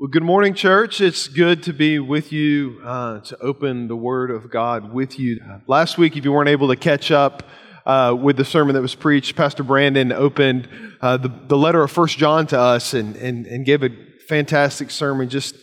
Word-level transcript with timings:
Well, 0.00 0.06
good 0.06 0.22
morning, 0.22 0.54
church. 0.54 1.00
It's 1.00 1.26
good 1.26 1.64
to 1.64 1.72
be 1.72 1.98
with 1.98 2.30
you 2.30 2.80
uh, 2.84 3.18
to 3.18 3.36
open 3.40 3.88
the 3.88 3.96
Word 3.96 4.30
of 4.30 4.48
God 4.48 4.92
with 4.92 5.18
you. 5.18 5.40
Last 5.66 5.98
week, 5.98 6.16
if 6.16 6.24
you 6.24 6.30
weren't 6.30 6.48
able 6.48 6.68
to 6.68 6.76
catch 6.76 7.10
up 7.10 7.42
uh, 7.84 8.16
with 8.16 8.36
the 8.36 8.44
sermon 8.44 8.76
that 8.76 8.80
was 8.80 8.94
preached, 8.94 9.34
Pastor 9.34 9.64
Brandon 9.64 10.12
opened 10.12 10.68
uh, 11.00 11.16
the, 11.16 11.32
the 11.48 11.56
letter 11.56 11.82
of 11.82 11.90
First 11.90 12.16
John 12.16 12.46
to 12.46 12.60
us 12.60 12.94
and, 12.94 13.16
and, 13.16 13.44
and 13.46 13.66
gave 13.66 13.82
a 13.82 13.88
fantastic 14.28 14.92
sermon, 14.92 15.28
just, 15.28 15.56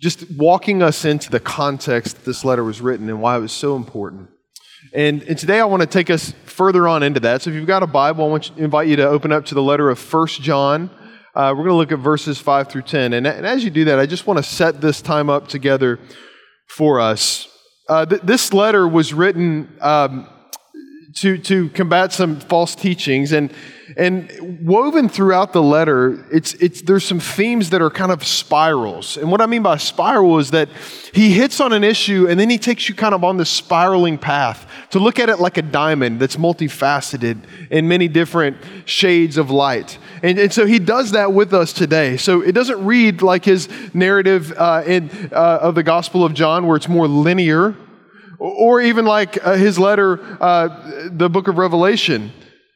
just 0.00 0.28
walking 0.32 0.82
us 0.82 1.04
into 1.04 1.30
the 1.30 1.38
context 1.38 2.24
this 2.24 2.44
letter 2.44 2.64
was 2.64 2.80
written 2.80 3.08
and 3.08 3.22
why 3.22 3.36
it 3.36 3.40
was 3.40 3.52
so 3.52 3.76
important. 3.76 4.30
And, 4.92 5.22
and 5.22 5.38
today, 5.38 5.60
I 5.60 5.64
want 5.66 5.82
to 5.82 5.86
take 5.86 6.10
us 6.10 6.32
further 6.44 6.88
on 6.88 7.04
into 7.04 7.20
that. 7.20 7.42
So, 7.42 7.50
if 7.50 7.56
you've 7.56 7.68
got 7.68 7.84
a 7.84 7.86
Bible, 7.86 8.24
I 8.24 8.28
want 8.30 8.42
to 8.56 8.64
invite 8.64 8.88
you 8.88 8.96
to 8.96 9.06
open 9.06 9.30
up 9.30 9.44
to 9.46 9.54
the 9.54 9.62
letter 9.62 9.90
of 9.90 10.00
First 10.00 10.42
John. 10.42 10.90
Uh, 11.34 11.50
we're 11.50 11.64
going 11.64 11.68
to 11.68 11.74
look 11.74 11.90
at 11.90 11.98
verses 11.98 12.38
5 12.38 12.68
through 12.68 12.82
10. 12.82 13.12
And, 13.12 13.26
and, 13.26 13.44
as 13.44 13.64
you 13.64 13.70
do 13.70 13.86
that, 13.86 13.98
I 13.98 14.06
just 14.06 14.26
want 14.26 14.38
to 14.38 14.42
set 14.42 14.80
this 14.80 15.02
time 15.02 15.28
up 15.28 15.48
together 15.48 15.98
for 16.68 17.00
us. 17.00 17.48
Uh, 17.88 18.06
th- 18.06 18.22
this 18.22 18.52
letter 18.52 18.86
was 18.86 19.12
written 19.12 19.76
um, 19.80 20.28
to, 21.14 21.38
to 21.38 21.68
combat 21.70 22.12
some 22.12 22.40
false 22.40 22.74
teachings. 22.74 23.32
And, 23.32 23.52
and 23.96 24.66
woven 24.66 25.08
throughout 25.08 25.52
the 25.52 25.62
letter, 25.62 26.26
it's, 26.32 26.54
it's, 26.54 26.82
there's 26.82 27.04
some 27.04 27.20
themes 27.20 27.70
that 27.70 27.80
are 27.80 27.90
kind 27.90 28.10
of 28.10 28.26
spirals. 28.26 29.16
And 29.16 29.30
what 29.30 29.40
I 29.40 29.46
mean 29.46 29.62
by 29.62 29.76
spiral 29.76 30.38
is 30.38 30.50
that 30.50 30.68
he 31.12 31.30
hits 31.30 31.60
on 31.60 31.72
an 31.72 31.84
issue 31.84 32.26
and 32.28 32.40
then 32.40 32.50
he 32.50 32.58
takes 32.58 32.88
you 32.88 32.96
kind 32.96 33.14
of 33.14 33.22
on 33.22 33.36
this 33.36 33.50
spiraling 33.50 34.18
path 34.18 34.68
to 34.90 34.98
look 34.98 35.20
at 35.20 35.28
it 35.28 35.38
like 35.38 35.56
a 35.56 35.62
diamond 35.62 36.18
that's 36.18 36.36
multifaceted 36.36 37.38
in 37.70 37.86
many 37.86 38.08
different 38.08 38.56
shades 38.84 39.38
of 39.38 39.50
light. 39.50 39.98
And, 40.22 40.38
and 40.38 40.52
so 40.52 40.66
he 40.66 40.80
does 40.80 41.12
that 41.12 41.32
with 41.32 41.54
us 41.54 41.72
today. 41.72 42.16
So 42.16 42.40
it 42.40 42.52
doesn't 42.52 42.84
read 42.84 43.22
like 43.22 43.44
his 43.44 43.68
narrative 43.94 44.52
uh, 44.56 44.82
in, 44.84 45.10
uh, 45.32 45.58
of 45.62 45.76
the 45.76 45.84
Gospel 45.84 46.24
of 46.24 46.34
John, 46.34 46.66
where 46.66 46.76
it's 46.76 46.88
more 46.88 47.06
linear, 47.06 47.76
or 48.38 48.80
even 48.80 49.04
like 49.04 49.44
uh, 49.44 49.54
his 49.54 49.78
letter, 49.78 50.20
uh, 50.40 51.08
the 51.10 51.28
book 51.28 51.48
of 51.48 51.58
Revelation 51.58 52.32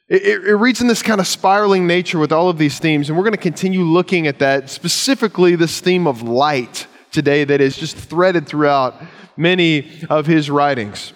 it, 0.08 0.22
it, 0.24 0.54
reads 0.54 0.80
in 0.80 0.86
this 0.86 1.02
kind 1.02 1.20
of 1.20 1.26
spiraling 1.26 1.86
nature 1.86 2.18
with 2.18 2.32
all 2.32 2.48
of 2.48 2.56
these 2.56 2.78
themes, 2.78 3.10
and 3.10 3.18
we're 3.18 3.24
going 3.24 3.34
to 3.34 3.38
continue 3.38 3.82
looking 3.82 4.26
at 4.26 4.38
that, 4.38 4.70
specifically 4.70 5.54
this 5.54 5.80
theme 5.80 6.06
of 6.06 6.22
light 6.22 6.86
today 7.12 7.44
that 7.44 7.60
is 7.60 7.76
just 7.76 7.94
threaded 7.94 8.46
throughout 8.46 8.94
many 9.36 9.86
of 10.08 10.24
his 10.24 10.50
writings. 10.50 11.12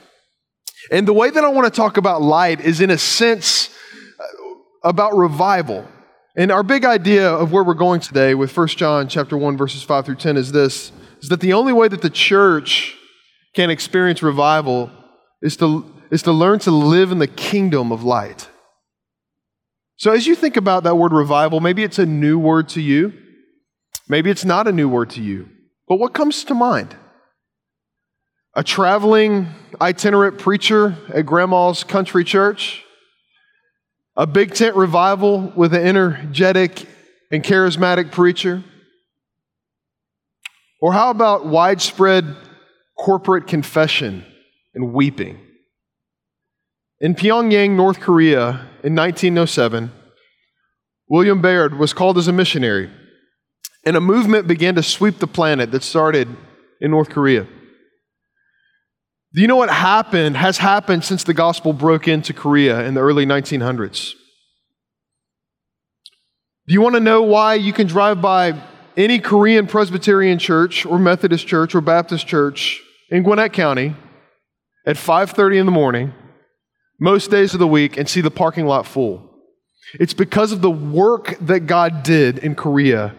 And 0.91 1.09
the 1.09 1.15
way 1.15 1.31
that 1.31 1.43
I 1.43 1.49
want 1.49 1.73
to 1.73 1.75
talk 1.75 1.97
about 1.97 2.21
light 2.21 2.61
is, 2.61 2.83
in 2.83 2.91
a 2.91 2.99
sense, 2.99 3.71
uh, 4.21 4.25
about 4.85 5.17
revival. 5.17 5.89
And 6.37 6.53
our 6.53 6.63
big 6.63 6.85
idea 6.85 7.31
of 7.31 7.51
where 7.51 7.65
we're 7.65 7.73
going 7.73 8.01
today 8.01 8.35
with 8.35 8.55
1 8.55 8.69
John 8.69 9.09
chapter 9.09 9.39
1 9.39 9.57
verses 9.57 9.83
5 9.83 10.05
through 10.05 10.17
10 10.17 10.37
is 10.37 10.53
this 10.53 10.93
is 11.23 11.29
that 11.29 11.41
the 11.41 11.53
only 11.53 11.73
way 11.73 11.89
that 11.89 12.03
the 12.03 12.11
church 12.11 12.97
can 13.55 13.71
experience 13.71 14.23
revival 14.23 14.91
is 15.41 15.57
to, 15.59 15.85
is 16.11 16.23
to 16.23 16.33
learn 16.33 16.59
to 16.61 16.71
live 16.71 17.13
in 17.13 17.19
the 17.19 17.27
kingdom 17.27 17.93
of 17.93 18.05
light. 18.05 18.49
So, 19.97 20.13
as 20.13 20.27
you 20.27 20.35
think 20.35 20.57
about 20.57 20.85
that 20.85 20.97
word 20.97 21.13
revival, 21.13 21.61
maybe 21.61 21.85
it's 21.85 21.99
a 21.99 22.07
new 22.07 22.39
word 22.39 22.69
to 22.71 22.81
you. 22.81 23.13
Maybe 24.09 24.31
it's 24.31 24.45
not 24.45 24.67
a 24.67 24.73
new 24.73 24.89
word 24.89 25.11
to 25.11 25.23
you. 25.23 25.49
But 25.87 25.97
what 25.97 26.13
comes 26.13 26.45
to 26.45 26.55
mind? 26.55 26.97
A 28.55 28.65
traveling 28.65 29.49
itinerant 29.81 30.39
preacher 30.39 30.97
at 31.15 31.25
grandma's 31.25 31.85
country 31.85 32.25
church? 32.25 32.83
A 34.17 34.27
big 34.27 34.55
tent 34.55 34.77
revival 34.77 35.53
with 35.57 35.73
an 35.73 35.87
energetic 35.87 36.87
and 37.31 37.43
charismatic 37.43 38.11
preacher? 38.11 38.63
Or 40.81 40.93
how 40.93 41.11
about 41.11 41.47
widespread 41.47 42.37
corporate 43.03 43.49
confession 43.49 44.25
and 44.75 44.93
weeping? 44.93 45.37
In 47.01 47.17
Pyongyang, 47.17 47.75
North 47.75 47.99
Korea, 47.99 48.69
in 48.85 48.95
1907, 48.95 49.91
William 51.09 51.43
Baird 51.43 51.77
was 51.77 51.93
called 51.93 52.17
as 52.17 52.29
a 52.29 52.33
missionary, 52.33 52.89
and 53.85 53.97
a 53.97 54.01
movement 54.01 54.47
began 54.47 54.77
to 54.77 54.85
sweep 54.85 55.19
the 55.19 55.27
planet 55.27 55.73
that 55.73 55.83
started 55.83 56.29
in 56.81 56.93
North 56.93 57.09
Korea. 57.09 57.49
Do 59.35 59.41
you 59.41 59.49
know 59.49 59.57
what 59.57 59.71
happened, 59.71 60.37
has 60.37 60.59
happened 60.59 61.03
since 61.03 61.25
the 61.25 61.35
gospel 61.35 61.73
broke 61.73 62.07
into 62.07 62.33
Korea 62.33 62.87
in 62.87 62.95
the 62.95 63.01
early 63.01 63.27
1900s? 63.27 64.13
Do 66.69 66.73
you 66.73 66.81
want 66.81 66.95
to 66.95 67.01
know 67.01 67.23
why 67.23 67.55
you 67.55 67.73
can 67.73 67.89
drive 67.89 68.23
by 68.23 68.63
any 68.97 69.19
Korean 69.19 69.67
Presbyterian 69.67 70.39
church 70.39 70.87
or 70.87 71.01
Methodist 71.01 71.49
church 71.49 71.75
or 71.75 71.81
Baptist 71.81 72.29
church 72.29 72.82
in 73.13 73.23
Gwinnett 73.23 73.53
County 73.53 73.95
at 74.87 74.97
5:30 74.97 75.59
in 75.59 75.67
the 75.67 75.73
morning 75.73 76.13
most 76.99 77.31
days 77.31 77.53
of 77.53 77.61
the 77.61 77.67
week 77.67 77.97
and 77.97 78.09
see 78.09 78.23
the 78.23 78.31
parking 78.31 78.67
lot 78.67 78.87
full. 78.87 79.29
It's 80.01 80.15
because 80.15 80.51
of 80.51 80.63
the 80.63 80.71
work 80.71 81.37
that 81.41 81.67
God 81.67 82.03
did 82.03 82.39
in 82.39 82.55
Korea 82.55 83.15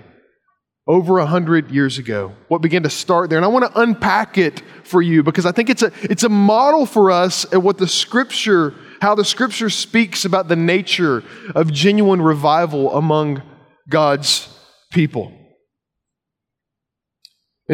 over 0.87 1.19
a 1.19 1.25
hundred 1.25 1.69
years 1.69 1.99
ago. 1.99 2.33
What 2.47 2.61
began 2.61 2.83
to 2.83 2.89
start 2.89 3.29
there. 3.29 3.37
And 3.37 3.45
I 3.45 3.49
want 3.49 3.71
to 3.71 3.79
unpack 3.79 4.37
it 4.37 4.63
for 4.83 5.01
you 5.01 5.21
because 5.21 5.45
I 5.45 5.51
think 5.51 5.69
it's 5.69 5.83
a, 5.83 5.91
it's 6.01 6.23
a 6.23 6.29
model 6.29 6.85
for 6.85 7.11
us 7.11 7.45
at 7.53 7.61
what 7.61 7.77
the 7.77 7.87
scripture, 7.87 8.73
how 8.99 9.13
the 9.13 9.23
scripture 9.23 9.69
speaks 9.69 10.25
about 10.25 10.47
the 10.47 10.55
nature 10.55 11.23
of 11.53 11.71
genuine 11.71 12.21
revival 12.21 12.93
among 12.95 13.43
God's 13.87 14.49
people. 14.91 15.31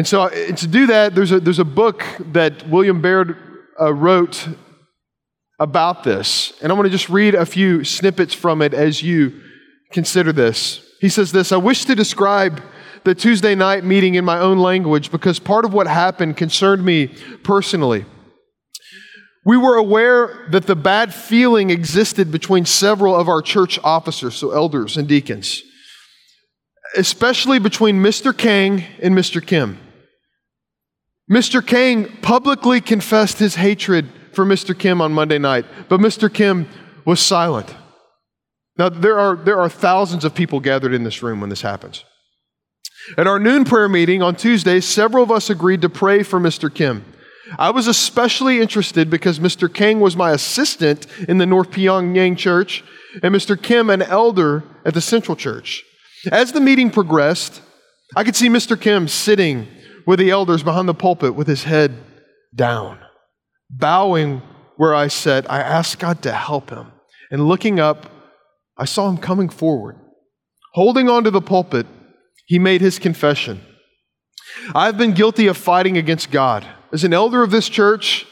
And 0.00 0.08
so, 0.08 0.28
and 0.28 0.56
to 0.56 0.66
do 0.66 0.86
that, 0.86 1.14
there's 1.14 1.30
a, 1.30 1.40
there's 1.40 1.58
a 1.58 1.64
book 1.64 2.02
that 2.32 2.66
William 2.70 3.02
Baird 3.02 3.36
uh, 3.78 3.92
wrote 3.92 4.48
about 5.58 6.04
this. 6.04 6.54
And 6.62 6.72
I 6.72 6.74
want 6.74 6.86
to 6.86 6.90
just 6.90 7.10
read 7.10 7.34
a 7.34 7.44
few 7.44 7.84
snippets 7.84 8.32
from 8.32 8.62
it 8.62 8.72
as 8.72 9.02
you 9.02 9.42
consider 9.92 10.32
this. 10.32 10.80
He 11.02 11.10
says 11.10 11.32
this 11.32 11.52
I 11.52 11.58
wish 11.58 11.84
to 11.84 11.94
describe 11.94 12.62
the 13.04 13.14
Tuesday 13.14 13.54
night 13.54 13.84
meeting 13.84 14.14
in 14.14 14.24
my 14.24 14.38
own 14.38 14.58
language 14.58 15.10
because 15.10 15.38
part 15.38 15.66
of 15.66 15.74
what 15.74 15.86
happened 15.86 16.38
concerned 16.38 16.82
me 16.82 17.08
personally. 17.42 18.06
We 19.44 19.58
were 19.58 19.76
aware 19.76 20.48
that 20.50 20.66
the 20.66 20.76
bad 20.76 21.12
feeling 21.12 21.68
existed 21.68 22.32
between 22.32 22.64
several 22.64 23.14
of 23.14 23.28
our 23.28 23.42
church 23.42 23.78
officers, 23.84 24.34
so 24.34 24.52
elders 24.52 24.96
and 24.96 25.06
deacons, 25.06 25.62
especially 26.96 27.58
between 27.58 27.96
Mr. 27.96 28.34
Kang 28.34 28.82
and 29.02 29.14
Mr. 29.14 29.46
Kim. 29.46 29.78
Mr. 31.30 31.64
Kang 31.64 32.06
publicly 32.22 32.80
confessed 32.80 33.38
his 33.38 33.54
hatred 33.54 34.08
for 34.32 34.44
Mr. 34.44 34.76
Kim 34.76 35.00
on 35.00 35.12
Monday 35.12 35.38
night, 35.38 35.64
but 35.88 36.00
Mr. 36.00 36.32
Kim 36.32 36.68
was 37.04 37.20
silent. 37.20 37.74
Now, 38.76 38.88
there 38.88 39.18
are, 39.18 39.36
there 39.36 39.60
are 39.60 39.68
thousands 39.68 40.24
of 40.24 40.34
people 40.34 40.58
gathered 40.58 40.92
in 40.92 41.04
this 41.04 41.22
room 41.22 41.40
when 41.40 41.50
this 41.50 41.62
happens. 41.62 42.04
At 43.16 43.26
our 43.26 43.38
noon 43.38 43.64
prayer 43.64 43.88
meeting 43.88 44.22
on 44.22 44.34
Tuesday, 44.34 44.80
several 44.80 45.22
of 45.22 45.30
us 45.30 45.50
agreed 45.50 45.82
to 45.82 45.88
pray 45.88 46.22
for 46.22 46.40
Mr. 46.40 46.72
Kim. 46.72 47.04
I 47.58 47.70
was 47.70 47.86
especially 47.86 48.60
interested 48.60 49.10
because 49.10 49.38
Mr. 49.38 49.72
Kang 49.72 50.00
was 50.00 50.16
my 50.16 50.32
assistant 50.32 51.06
in 51.28 51.38
the 51.38 51.46
North 51.46 51.70
Pyongyang 51.70 52.36
church 52.36 52.84
and 53.22 53.34
Mr. 53.34 53.60
Kim 53.60 53.90
an 53.90 54.02
elder 54.02 54.62
at 54.84 54.94
the 54.94 55.00
Central 55.00 55.36
Church. 55.36 55.82
As 56.30 56.52
the 56.52 56.60
meeting 56.60 56.90
progressed, 56.90 57.60
I 58.14 58.24
could 58.24 58.36
see 58.36 58.48
Mr. 58.48 58.80
Kim 58.80 59.08
sitting 59.08 59.66
with 60.10 60.18
the 60.18 60.30
elders 60.30 60.64
behind 60.64 60.88
the 60.88 60.92
pulpit 60.92 61.36
with 61.36 61.46
his 61.46 61.62
head 61.62 61.96
down. 62.52 62.98
Bowing 63.70 64.42
where 64.76 64.92
I 64.92 65.06
sat, 65.06 65.48
I 65.48 65.60
asked 65.60 66.00
God 66.00 66.20
to 66.22 66.32
help 66.32 66.70
him. 66.70 66.90
And 67.30 67.46
looking 67.46 67.78
up, 67.78 68.10
I 68.76 68.86
saw 68.86 69.08
him 69.08 69.18
coming 69.18 69.48
forward. 69.48 69.94
Holding 70.72 71.08
onto 71.08 71.30
the 71.30 71.40
pulpit, 71.40 71.86
he 72.46 72.58
made 72.58 72.80
his 72.80 72.98
confession. 72.98 73.60
I've 74.74 74.98
been 74.98 75.12
guilty 75.12 75.46
of 75.46 75.56
fighting 75.56 75.96
against 75.96 76.32
God. 76.32 76.66
As 76.92 77.04
an 77.04 77.14
elder 77.14 77.44
of 77.44 77.52
this 77.52 77.68
church, 77.68 78.26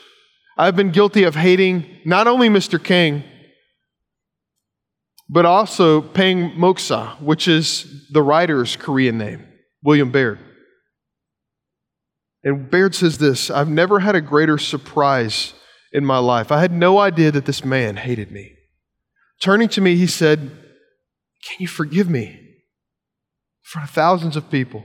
I've 0.56 0.74
been 0.74 0.90
guilty 0.90 1.22
of 1.22 1.36
hating 1.36 1.86
not 2.04 2.26
only 2.26 2.48
Mr. 2.48 2.82
King, 2.82 3.22
but 5.28 5.46
also 5.46 6.02
Pang 6.02 6.50
Moksa, 6.56 7.22
which 7.22 7.46
is 7.46 8.08
the 8.10 8.24
writer's 8.24 8.74
Korean 8.74 9.16
name, 9.16 9.46
William 9.84 10.10
Baird. 10.10 10.40
And 12.44 12.70
Baird 12.70 12.94
says 12.94 13.18
this 13.18 13.50
I've 13.50 13.68
never 13.68 14.00
had 14.00 14.14
a 14.14 14.20
greater 14.20 14.58
surprise 14.58 15.54
in 15.92 16.04
my 16.04 16.18
life. 16.18 16.52
I 16.52 16.60
had 16.60 16.72
no 16.72 16.98
idea 16.98 17.30
that 17.32 17.46
this 17.46 17.64
man 17.64 17.96
hated 17.96 18.30
me. 18.30 18.54
Turning 19.40 19.68
to 19.70 19.80
me, 19.80 19.96
he 19.96 20.06
said, 20.06 20.38
Can 20.38 21.56
you 21.60 21.68
forgive 21.68 22.08
me? 22.08 22.26
In 22.26 22.36
front 23.62 23.88
of 23.88 23.94
thousands 23.94 24.36
of 24.36 24.50
people. 24.50 24.84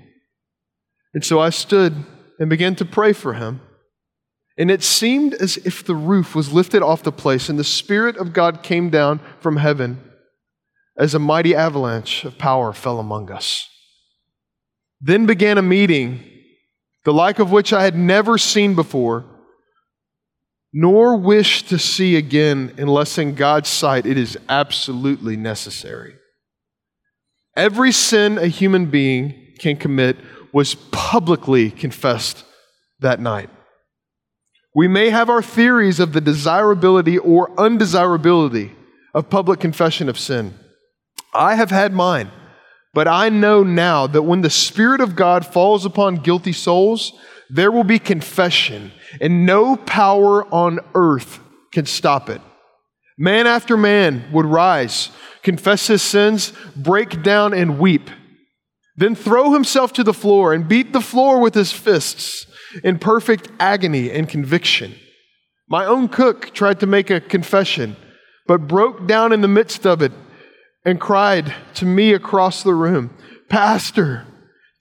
And 1.14 1.24
so 1.24 1.40
I 1.40 1.50
stood 1.50 2.06
and 2.40 2.50
began 2.50 2.76
to 2.76 2.86
pray 2.86 3.14
for 3.14 3.34
him. 3.34 3.62
And 4.58 4.70
it 4.70 4.84
seemed 4.84 5.34
as 5.36 5.58
if 5.58 5.84
the 5.84 5.96
roof 5.96 6.36
was 6.36 6.54
lifted 6.54 6.84
off 6.84 7.04
the 7.04 7.12
place 7.12 7.50
and 7.50 7.58
the 7.58 7.64
Spirit 7.64 8.18
of 8.18 8.34
God 8.34 8.62
came 8.62 8.90
down 8.90 9.20
from 9.40 9.58
heaven 9.58 10.00
as 10.98 11.16
a 11.16 11.20
mighty 11.20 11.56
avalanche 11.56 12.24
of 12.24 12.38
power 12.38 12.72
fell 12.72 13.00
among 13.00 13.32
us. 13.32 13.68
Then 15.02 15.26
began 15.26 15.58
a 15.58 15.64
meeting, 15.64 16.24
the 17.06 17.14
like 17.14 17.40
of 17.40 17.52
which 17.52 17.74
I 17.74 17.84
had 17.84 17.96
never 17.96 18.38
seen 18.38 18.76
before, 18.76 19.26
nor 20.72 21.18
wish 21.18 21.64
to 21.64 21.78
see 21.78 22.16
again, 22.16 22.74
unless 22.78 23.18
in 23.18 23.36
God's 23.36 23.70
sight 23.70 24.06
it 24.06 24.18
is 24.18 24.38
absolutely 24.50 25.38
necessary. 25.38 26.16
Every 27.56 27.92
sin 27.92 28.38
a 28.38 28.48
human 28.48 28.88
being 28.88 29.54
can 29.60 29.78
commit 29.78 30.18
was 30.52 30.76
publicly 30.76 31.70
confessed 31.70 32.44
that 33.00 33.20
night. 33.20 33.50
We 34.76 34.88
may 34.88 35.12
have 35.12 35.30
our 35.30 35.44
theories 35.44 36.00
of 36.00 36.14
the 36.14 36.22
desirability 36.22 37.18
or 37.20 37.52
undesirability 37.60 38.72
of 39.14 39.30
public 39.30 39.60
confession 39.60 40.10
of 40.10 40.18
sin. 40.18 40.56
I 41.34 41.56
have 41.56 41.70
had 41.70 41.94
mine, 41.94 42.32
but 42.94 43.08
I 43.08 43.30
know 43.30 43.64
now 43.64 44.08
that 44.08 44.22
when 44.22 44.42
the 44.42 44.50
Spirit 44.50 45.02
of 45.02 45.16
God 45.16 45.46
falls 45.46 45.86
upon 45.86 46.18
guilty 46.18 46.54
souls, 46.54 47.14
there 47.50 47.72
will 47.72 47.84
be 47.84 48.00
confession, 48.00 48.92
and 49.20 49.46
no 49.46 49.76
power 49.76 50.46
on 50.54 50.80
earth 50.96 51.40
can 51.72 51.86
stop 51.86 52.30
it. 52.30 52.42
Man 53.18 53.48
after 53.48 53.78
man 53.78 54.26
would 54.32 54.46
rise, 54.46 55.10
confess 55.42 55.88
his 55.88 56.02
sins, 56.02 56.54
break 56.76 57.22
down, 57.22 57.54
and 57.54 57.80
weep, 57.80 58.10
then 58.96 59.16
throw 59.16 59.54
himself 59.54 59.94
to 59.94 60.04
the 60.04 60.14
floor 60.14 60.54
and 60.54 60.68
beat 60.68 60.94
the 60.94 61.02
floor 61.02 61.40
with 61.40 61.54
his 61.54 61.72
fists 61.72 62.48
in 62.84 63.00
perfect 63.00 63.50
agony 63.60 64.12
and 64.12 64.30
conviction. 64.30 64.94
My 65.68 65.86
own 65.86 66.10
cook 66.10 66.54
tried 66.54 66.80
to 66.82 66.88
make 66.88 67.10
a 67.10 67.22
confession, 67.22 67.96
but 68.48 68.68
broke 68.68 69.08
down 69.08 69.32
in 69.32 69.42
the 69.42 69.48
midst 69.48 69.86
of 69.86 70.02
it 70.02 70.12
and 70.86 71.00
cried 71.00 71.54
to 71.76 71.86
me 71.86 72.14
across 72.14 72.64
the 72.64 72.74
room, 72.74 73.16
Pastor, 73.50 74.26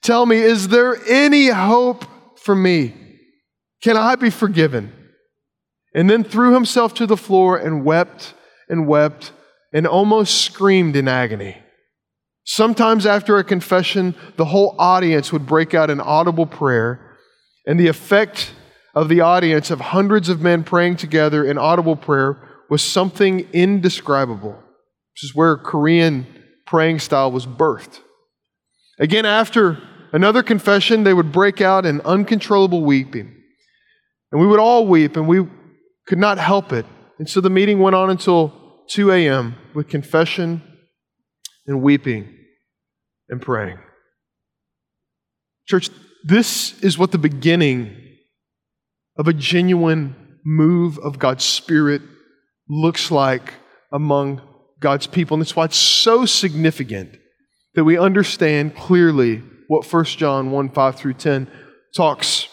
tell 0.01 0.25
me, 0.25 0.37
is 0.37 0.69
there 0.69 0.97
any 1.07 1.47
hope 1.47 2.05
for 2.39 2.55
me? 2.55 2.93
Can 3.81 3.97
I 3.97 4.15
be 4.15 4.29
forgiven? 4.29 4.91
And 5.93 6.09
then 6.09 6.23
threw 6.23 6.53
himself 6.53 6.93
to 6.95 7.05
the 7.05 7.17
floor 7.17 7.57
and 7.57 7.85
wept 7.85 8.33
and 8.67 8.87
wept 8.87 9.31
and 9.71 9.85
almost 9.85 10.41
screamed 10.41 10.95
in 10.95 11.07
agony. 11.07 11.57
Sometimes 12.45 13.05
after 13.05 13.37
a 13.37 13.43
confession, 13.43 14.15
the 14.35 14.45
whole 14.45 14.75
audience 14.77 15.31
would 15.31 15.45
break 15.45 15.73
out 15.73 15.89
in 15.89 16.01
audible 16.01 16.45
prayer 16.45 17.17
and 17.65 17.79
the 17.79 17.87
effect 17.87 18.53
of 18.95 19.09
the 19.09 19.21
audience 19.21 19.71
of 19.71 19.79
hundreds 19.79 20.29
of 20.29 20.41
men 20.41 20.63
praying 20.63 20.97
together 20.97 21.43
in 21.43 21.57
audible 21.57 21.95
prayer 21.95 22.37
was 22.69 22.81
something 22.81 23.47
indescribable. 23.53 24.62
This 25.15 25.29
is 25.29 25.35
where 25.35 25.57
Korean 25.57 26.25
praying 26.65 26.99
style 26.99 27.31
was 27.31 27.45
birthed. 27.45 27.99
Again, 28.99 29.25
after 29.25 29.81
another 30.11 30.43
confession, 30.43 31.03
they 31.03 31.13
would 31.13 31.31
break 31.31 31.61
out 31.61 31.85
in 31.85 32.01
uncontrollable 32.01 32.83
weeping. 32.83 33.35
And 34.31 34.41
we 34.41 34.47
would 34.47 34.59
all 34.59 34.87
weep, 34.87 35.15
and 35.15 35.27
we 35.27 35.47
could 36.07 36.17
not 36.17 36.37
help 36.37 36.73
it. 36.73 36.85
And 37.19 37.29
so 37.29 37.41
the 37.41 37.49
meeting 37.49 37.79
went 37.79 37.95
on 37.95 38.09
until 38.09 38.83
2 38.89 39.11
a.m. 39.11 39.55
with 39.73 39.87
confession 39.87 40.61
and 41.67 41.81
weeping 41.81 42.35
and 43.29 43.41
praying. 43.41 43.77
Church, 45.67 45.89
this 46.23 46.79
is 46.81 46.97
what 46.97 47.11
the 47.11 47.17
beginning 47.17 47.95
of 49.17 49.27
a 49.27 49.33
genuine 49.33 50.39
move 50.43 50.97
of 50.99 51.19
God's 51.19 51.45
Spirit 51.45 52.01
looks 52.67 53.11
like 53.11 53.53
among 53.91 54.41
God's 54.83 55.07
people. 55.07 55.35
And 55.35 55.41
that's 55.41 55.55
why 55.55 55.65
it's 55.65 55.77
so 55.77 56.25
significant 56.25 57.17
that 57.73 57.85
we 57.85 57.97
understand 57.97 58.75
clearly 58.75 59.41
what 59.67 59.91
1 59.91 60.05
John 60.05 60.51
1 60.51 60.69
5 60.69 60.95
through 60.95 61.13
10 61.13 61.49
talks 61.95 62.49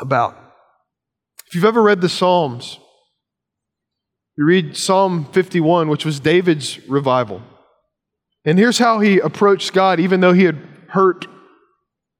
about. 0.00 0.36
If 1.46 1.54
you've 1.54 1.64
ever 1.64 1.82
read 1.82 2.00
the 2.00 2.08
Psalms, 2.08 2.78
you 4.36 4.46
read 4.46 4.76
Psalm 4.76 5.26
51, 5.26 5.88
which 5.88 6.06
was 6.06 6.18
David's 6.18 6.84
revival. 6.88 7.42
And 8.46 8.58
here's 8.58 8.78
how 8.78 9.00
he 9.00 9.18
approached 9.18 9.74
God, 9.74 10.00
even 10.00 10.20
though 10.20 10.32
he 10.32 10.44
had 10.44 10.58
hurt 10.88 11.26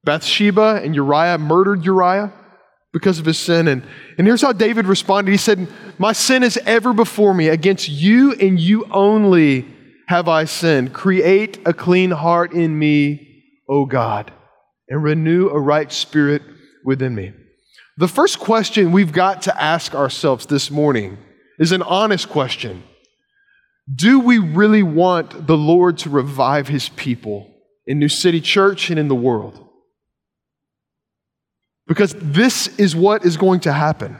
Bathsheba 0.03 0.81
and 0.83 0.93
Uriah 0.93 1.39
murdered 1.39 1.83
Uriah 1.83 2.31
because 2.93 3.19
of 3.19 3.25
his 3.25 3.39
sin. 3.39 3.67
And, 3.67 3.83
and 4.17 4.25
here's 4.25 4.43
how 4.43 4.53
David 4.53 4.85
responded 4.85 5.31
He 5.31 5.37
said, 5.37 5.67
My 5.97 6.13
sin 6.13 6.43
is 6.43 6.57
ever 6.65 6.93
before 6.93 7.33
me. 7.33 7.49
Against 7.49 7.89
you 7.89 8.33
and 8.33 8.59
you 8.59 8.85
only 8.91 9.67
have 10.07 10.29
I 10.29 10.45
sinned. 10.45 10.93
Create 10.93 11.59
a 11.65 11.73
clean 11.73 12.11
heart 12.11 12.53
in 12.53 12.77
me, 12.77 13.43
O 13.67 13.85
God, 13.85 14.31
and 14.87 15.03
renew 15.03 15.49
a 15.49 15.59
right 15.59 15.91
spirit 15.91 16.43
within 16.85 17.15
me. 17.15 17.33
The 17.97 18.07
first 18.07 18.39
question 18.39 18.91
we've 18.91 19.11
got 19.11 19.43
to 19.43 19.61
ask 19.61 19.93
ourselves 19.93 20.45
this 20.45 20.71
morning 20.71 21.17
is 21.59 21.71
an 21.71 21.81
honest 21.81 22.29
question. 22.29 22.83
Do 23.93 24.19
we 24.19 24.37
really 24.39 24.83
want 24.83 25.47
the 25.47 25.57
Lord 25.57 25.97
to 25.99 26.09
revive 26.09 26.67
his 26.67 26.89
people 26.89 27.53
in 27.85 27.99
New 27.99 28.09
City 28.09 28.39
Church 28.39 28.89
and 28.89 28.97
in 28.97 29.09
the 29.09 29.15
world? 29.15 29.62
Because 31.87 32.15
this 32.17 32.67
is 32.79 32.95
what 32.95 33.25
is 33.25 33.37
going 33.37 33.61
to 33.61 33.73
happen. 33.73 34.17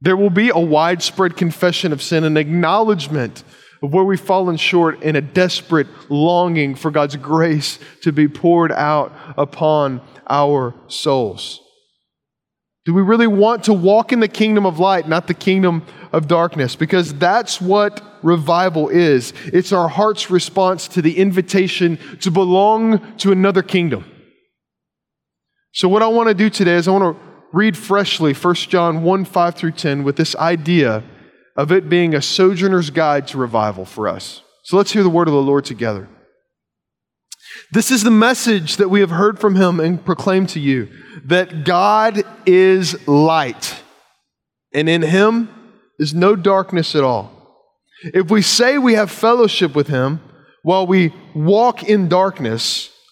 There 0.00 0.16
will 0.16 0.30
be 0.30 0.50
a 0.50 0.58
widespread 0.58 1.36
confession 1.36 1.92
of 1.92 2.02
sin, 2.02 2.24
an 2.24 2.36
acknowledgement 2.36 3.44
of 3.82 3.92
where 3.92 4.04
we've 4.04 4.20
fallen 4.20 4.56
short, 4.56 5.02
and 5.02 5.16
a 5.16 5.20
desperate 5.20 5.86
longing 6.10 6.74
for 6.74 6.90
God's 6.90 7.16
grace 7.16 7.78
to 8.02 8.12
be 8.12 8.28
poured 8.28 8.72
out 8.72 9.12
upon 9.36 10.00
our 10.28 10.74
souls. 10.86 11.60
Do 12.86 12.94
we 12.94 13.02
really 13.02 13.26
want 13.26 13.64
to 13.64 13.72
walk 13.72 14.12
in 14.12 14.20
the 14.20 14.28
kingdom 14.28 14.64
of 14.64 14.78
light, 14.78 15.08
not 15.08 15.26
the 15.26 15.34
kingdom 15.34 15.84
of 16.12 16.28
darkness? 16.28 16.76
Because 16.76 17.14
that's 17.14 17.60
what 17.60 18.02
revival 18.22 18.88
is. 18.88 19.32
It's 19.46 19.72
our 19.72 19.88
heart's 19.88 20.30
response 20.30 20.88
to 20.88 21.02
the 21.02 21.18
invitation 21.18 21.98
to 22.20 22.30
belong 22.30 23.16
to 23.18 23.32
another 23.32 23.62
kingdom. 23.62 24.04
So, 25.72 25.88
what 25.88 26.02
I 26.02 26.08
want 26.08 26.28
to 26.28 26.34
do 26.34 26.50
today 26.50 26.74
is 26.74 26.88
I 26.88 26.92
want 26.92 27.16
to 27.16 27.22
read 27.52 27.76
freshly 27.76 28.32
1 28.32 28.54
John 28.54 29.02
1 29.02 29.24
5 29.24 29.54
through 29.54 29.72
10 29.72 30.02
with 30.02 30.16
this 30.16 30.34
idea 30.36 31.04
of 31.56 31.70
it 31.70 31.88
being 31.88 32.14
a 32.14 32.22
sojourner's 32.22 32.90
guide 32.90 33.28
to 33.28 33.38
revival 33.38 33.84
for 33.84 34.08
us. 34.08 34.42
So, 34.64 34.76
let's 34.76 34.92
hear 34.92 35.02
the 35.02 35.10
word 35.10 35.28
of 35.28 35.34
the 35.34 35.42
Lord 35.42 35.64
together. 35.64 36.08
This 37.72 37.90
is 37.90 38.02
the 38.02 38.10
message 38.10 38.76
that 38.76 38.88
we 38.88 39.00
have 39.00 39.10
heard 39.10 39.38
from 39.38 39.56
him 39.56 39.78
and 39.78 40.04
proclaimed 40.04 40.48
to 40.50 40.60
you 40.60 40.88
that 41.24 41.64
God 41.64 42.22
is 42.46 43.06
light, 43.06 43.80
and 44.72 44.88
in 44.88 45.02
him 45.02 45.48
is 45.98 46.14
no 46.14 46.34
darkness 46.34 46.96
at 46.96 47.04
all. 47.04 47.32
If 48.02 48.30
we 48.30 48.42
say 48.42 48.78
we 48.78 48.94
have 48.94 49.10
fellowship 49.10 49.76
with 49.76 49.88
him 49.88 50.20
while 50.62 50.86
we 50.86 51.12
walk 51.34 51.82
in 51.82 52.08
darkness, 52.08 52.89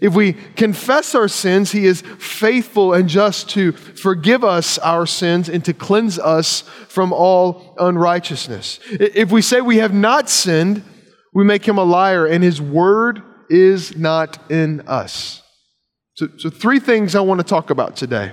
If 0.00 0.14
we 0.14 0.34
confess 0.34 1.14
our 1.14 1.28
sins, 1.28 1.72
He 1.72 1.86
is 1.86 2.02
faithful 2.18 2.92
and 2.92 3.08
just 3.08 3.50
to 3.50 3.72
forgive 3.72 4.44
us 4.44 4.78
our 4.78 5.06
sins 5.06 5.48
and 5.48 5.64
to 5.64 5.74
cleanse 5.74 6.18
us 6.18 6.60
from 6.88 7.12
all 7.12 7.74
unrighteousness. 7.78 8.78
If 8.90 9.32
we 9.32 9.42
say 9.42 9.60
we 9.60 9.78
have 9.78 9.92
not 9.92 10.28
sinned, 10.28 10.84
we 11.34 11.44
make 11.44 11.66
Him 11.66 11.78
a 11.78 11.84
liar, 11.84 12.26
and 12.26 12.44
His 12.44 12.60
word 12.60 13.22
is 13.48 13.96
not 13.96 14.38
in 14.50 14.82
us. 14.82 15.42
So, 16.14 16.28
so 16.38 16.50
three 16.50 16.78
things 16.78 17.14
I 17.14 17.20
want 17.20 17.40
to 17.40 17.46
talk 17.46 17.70
about 17.70 17.96
today 17.96 18.32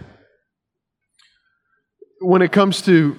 when 2.19 2.41
it 2.41 2.51
comes 2.51 2.81
to 2.83 3.15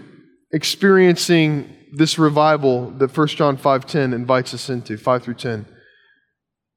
experiencing 0.52 1.74
this 1.92 2.18
revival 2.18 2.90
that 2.98 3.16
1 3.16 3.28
John 3.28 3.56
5:10 3.56 4.12
invites 4.12 4.54
us 4.54 4.68
into, 4.68 4.96
5 4.96 5.22
through 5.22 5.34
10 5.34 5.66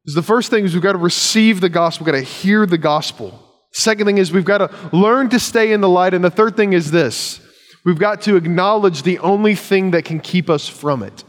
the 0.06 0.24
first 0.24 0.50
thing 0.50 0.66
is 0.66 0.74
we've 0.74 0.84
got 0.84 0.94
to 0.94 0.98
receive 0.98 1.62
the 1.62 1.70
gospel, 1.70 2.06
we've 2.06 2.14
got 2.14 2.20
to 2.20 2.26
hear 2.26 2.66
the 2.66 2.78
gospel. 2.78 3.48
Second 3.74 4.06
thing 4.06 4.18
is 4.18 4.32
we've 4.32 4.44
got 4.44 4.58
to 4.58 4.96
learn 4.96 5.30
to 5.30 5.40
stay 5.40 5.72
in 5.72 5.82
the 5.82 5.90
light. 5.90 6.14
And 6.14 6.24
the 6.24 6.30
third 6.30 6.58
thing 6.58 6.74
is 6.74 6.92
this 6.92 7.40
we've 7.86 8.00
got 8.00 8.22
to 8.22 8.36
acknowledge 8.36 9.04
the 9.04 9.20
only 9.20 9.56
thing 9.56 9.92
that 9.92 10.06
can 10.06 10.20
keep 10.20 10.50
us 10.50 10.68
from 10.68 11.04
it. 11.04 11.24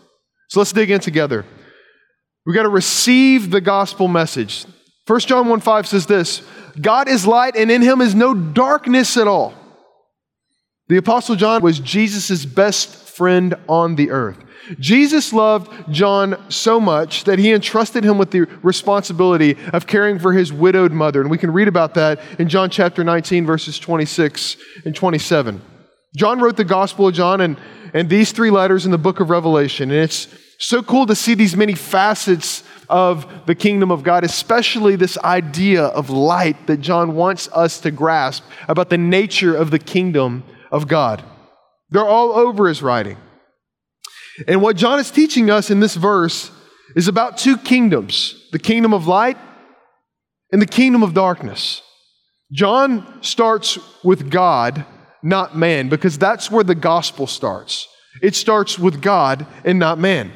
So 0.48 0.60
let's 0.60 0.72
dig 0.72 0.90
in 0.90 1.00
together. 1.00 1.44
We've 2.44 2.56
got 2.56 2.64
to 2.64 2.68
receive 2.68 3.50
the 3.50 3.60
gospel 3.60 4.08
message. 4.08 4.66
1 5.06 5.20
John 5.20 5.48
1 5.48 5.60
5 5.60 5.86
says 5.86 6.06
this 6.06 6.42
God 6.80 7.08
is 7.08 7.26
light, 7.26 7.56
and 7.56 7.70
in 7.70 7.82
him 7.82 8.00
is 8.00 8.14
no 8.14 8.34
darkness 8.34 9.16
at 9.16 9.28
all. 9.28 9.54
The 10.88 10.96
Apostle 10.96 11.36
John 11.36 11.62
was 11.62 11.78
Jesus' 11.78 12.44
best 12.44 12.88
friend 12.88 13.54
on 13.68 13.94
the 13.94 14.10
earth. 14.10 14.38
Jesus 14.78 15.32
loved 15.32 15.92
John 15.92 16.36
so 16.48 16.80
much 16.80 17.24
that 17.24 17.38
he 17.38 17.52
entrusted 17.52 18.04
him 18.04 18.18
with 18.18 18.30
the 18.30 18.42
responsibility 18.62 19.56
of 19.72 19.86
caring 19.86 20.18
for 20.18 20.32
his 20.32 20.52
widowed 20.52 20.92
mother. 20.92 21.20
And 21.20 21.30
we 21.30 21.38
can 21.38 21.52
read 21.52 21.68
about 21.68 21.94
that 21.94 22.20
in 22.38 22.48
John 22.48 22.70
chapter 22.70 23.02
19, 23.02 23.44
verses 23.44 23.78
26 23.78 24.56
and 24.84 24.94
27. 24.94 25.60
John 26.16 26.40
wrote 26.40 26.56
the 26.56 26.64
Gospel 26.64 27.08
of 27.08 27.14
John 27.14 27.40
and, 27.40 27.56
and 27.94 28.08
these 28.08 28.32
three 28.32 28.50
letters 28.50 28.84
in 28.84 28.92
the 28.92 28.98
book 28.98 29.20
of 29.20 29.30
Revelation. 29.30 29.90
And 29.90 30.00
it's 30.00 30.28
so 30.58 30.82
cool 30.82 31.06
to 31.06 31.14
see 31.14 31.34
these 31.34 31.56
many 31.56 31.74
facets 31.74 32.62
of 32.88 33.46
the 33.46 33.54
kingdom 33.54 33.90
of 33.90 34.02
God, 34.02 34.22
especially 34.22 34.96
this 34.96 35.18
idea 35.18 35.84
of 35.84 36.10
light 36.10 36.66
that 36.66 36.80
John 36.80 37.14
wants 37.14 37.48
us 37.52 37.80
to 37.80 37.90
grasp 37.90 38.44
about 38.68 38.90
the 38.90 38.98
nature 38.98 39.56
of 39.56 39.70
the 39.70 39.78
kingdom 39.78 40.44
of 40.70 40.86
God. 40.86 41.24
They're 41.90 42.06
all 42.06 42.32
over 42.32 42.68
his 42.68 42.82
writing. 42.82 43.16
And 44.46 44.62
what 44.62 44.76
John 44.76 44.98
is 44.98 45.10
teaching 45.10 45.50
us 45.50 45.70
in 45.70 45.80
this 45.80 45.94
verse 45.94 46.50
is 46.96 47.08
about 47.08 47.38
two 47.38 47.56
kingdoms 47.56 48.38
the 48.52 48.58
kingdom 48.58 48.92
of 48.92 49.06
light 49.06 49.38
and 50.52 50.60
the 50.60 50.66
kingdom 50.66 51.02
of 51.02 51.14
darkness. 51.14 51.82
John 52.52 53.22
starts 53.22 53.78
with 54.04 54.30
God, 54.30 54.84
not 55.22 55.56
man, 55.56 55.88
because 55.88 56.18
that's 56.18 56.50
where 56.50 56.64
the 56.64 56.74
gospel 56.74 57.26
starts. 57.26 57.88
It 58.20 58.34
starts 58.34 58.78
with 58.78 59.00
God 59.00 59.46
and 59.64 59.78
not 59.78 59.98
man. 59.98 60.32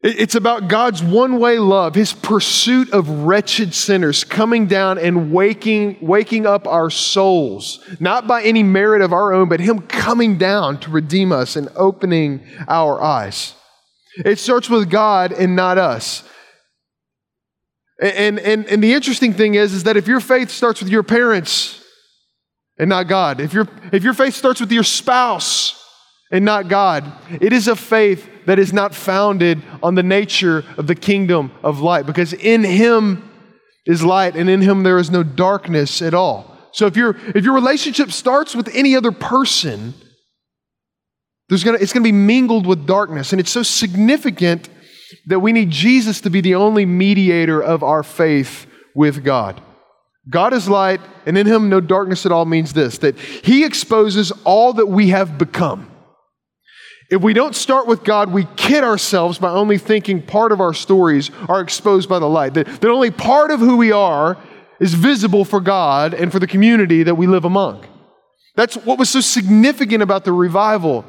It's 0.00 0.36
about 0.36 0.68
God's 0.68 1.02
one 1.02 1.40
way 1.40 1.58
love, 1.58 1.96
his 1.96 2.12
pursuit 2.12 2.92
of 2.92 3.08
wretched 3.08 3.74
sinners 3.74 4.22
coming 4.22 4.66
down 4.66 4.96
and 4.96 5.32
waking, 5.32 5.98
waking 6.00 6.46
up 6.46 6.68
our 6.68 6.88
souls, 6.88 7.80
not 7.98 8.28
by 8.28 8.42
any 8.44 8.62
merit 8.62 9.02
of 9.02 9.12
our 9.12 9.32
own, 9.32 9.48
but 9.48 9.58
him 9.58 9.80
coming 9.80 10.38
down 10.38 10.78
to 10.80 10.90
redeem 10.90 11.32
us 11.32 11.56
and 11.56 11.68
opening 11.74 12.46
our 12.68 13.02
eyes. 13.02 13.54
It 14.24 14.38
starts 14.38 14.70
with 14.70 14.88
God 14.88 15.32
and 15.32 15.56
not 15.56 15.78
us. 15.78 16.22
And, 18.00 18.38
and, 18.38 18.66
and 18.66 18.80
the 18.80 18.94
interesting 18.94 19.32
thing 19.32 19.56
is, 19.56 19.74
is 19.74 19.82
that 19.82 19.96
if 19.96 20.06
your 20.06 20.20
faith 20.20 20.50
starts 20.50 20.80
with 20.80 20.90
your 20.90 21.02
parents 21.02 21.82
and 22.78 22.88
not 22.88 23.08
God, 23.08 23.40
if, 23.40 23.52
your 23.52 23.66
if 23.90 24.04
your 24.04 24.14
faith 24.14 24.36
starts 24.36 24.60
with 24.60 24.70
your 24.70 24.84
spouse 24.84 25.74
and 26.30 26.44
not 26.44 26.68
God. 26.68 27.10
It 27.40 27.52
is 27.52 27.68
a 27.68 27.76
faith 27.76 28.28
that 28.46 28.58
is 28.58 28.72
not 28.72 28.94
founded 28.94 29.62
on 29.82 29.94
the 29.94 30.02
nature 30.02 30.64
of 30.76 30.86
the 30.86 30.94
kingdom 30.94 31.52
of 31.62 31.80
light 31.80 32.06
because 32.06 32.32
in 32.32 32.64
Him 32.64 33.28
is 33.86 34.04
light 34.04 34.36
and 34.36 34.48
in 34.50 34.60
Him 34.60 34.82
there 34.82 34.98
is 34.98 35.10
no 35.10 35.22
darkness 35.22 36.02
at 36.02 36.14
all. 36.14 36.56
So 36.72 36.86
if, 36.86 36.96
your 36.96 37.16
if 37.34 37.44
your 37.44 37.54
relationship 37.54 38.12
starts 38.12 38.54
with 38.54 38.68
any 38.74 38.94
other 38.94 39.12
person, 39.12 39.94
there's 41.48 41.64
gonna, 41.64 41.78
it's 41.80 41.92
to 41.92 42.00
be 42.00 42.12
mingled 42.12 42.66
with 42.66 42.86
darkness. 42.86 43.32
And 43.32 43.40
it's 43.40 43.50
so 43.50 43.62
significant 43.62 44.68
that 45.26 45.40
we 45.40 45.52
need 45.52 45.70
Jesus 45.70 46.20
to 46.22 46.30
be 46.30 46.40
the 46.40 46.54
only 46.54 46.84
mediator 46.84 47.62
of 47.62 47.82
our 47.82 48.02
faith 48.02 48.66
with 48.94 49.24
God. 49.24 49.62
God 50.28 50.52
is 50.52 50.68
light, 50.68 51.00
and 51.24 51.38
in 51.38 51.46
him 51.46 51.70
no 51.70 51.80
darkness 51.80 52.26
at 52.26 52.32
all 52.32 52.44
means 52.44 52.74
this 52.74 52.98
that 52.98 53.18
he 53.18 53.64
exposes 53.64 54.30
all 54.44 54.74
that 54.74 54.86
we 54.86 55.08
have 55.08 55.38
become. 55.38 55.90
If 57.10 57.22
we 57.22 57.32
don't 57.32 57.54
start 57.54 57.86
with 57.86 58.04
God, 58.04 58.32
we 58.32 58.46
kid 58.56 58.84
ourselves 58.84 59.38
by 59.38 59.48
only 59.50 59.78
thinking 59.78 60.20
part 60.20 60.52
of 60.52 60.60
our 60.60 60.74
stories 60.74 61.30
are 61.48 61.60
exposed 61.60 62.08
by 62.08 62.18
the 62.18 62.28
light, 62.28 62.54
that, 62.54 62.66
that 62.66 62.90
only 62.90 63.10
part 63.10 63.50
of 63.50 63.60
who 63.60 63.78
we 63.78 63.92
are 63.92 64.36
is 64.78 64.92
visible 64.92 65.44
for 65.44 65.60
God 65.60 66.12
and 66.12 66.30
for 66.30 66.38
the 66.38 66.46
community 66.46 67.02
that 67.02 67.14
we 67.14 67.26
live 67.26 67.46
among. 67.46 67.84
That's 68.56 68.76
what 68.76 68.98
was 68.98 69.08
so 69.08 69.20
significant 69.20 70.02
about 70.02 70.24
the 70.24 70.32
revival 70.32 71.04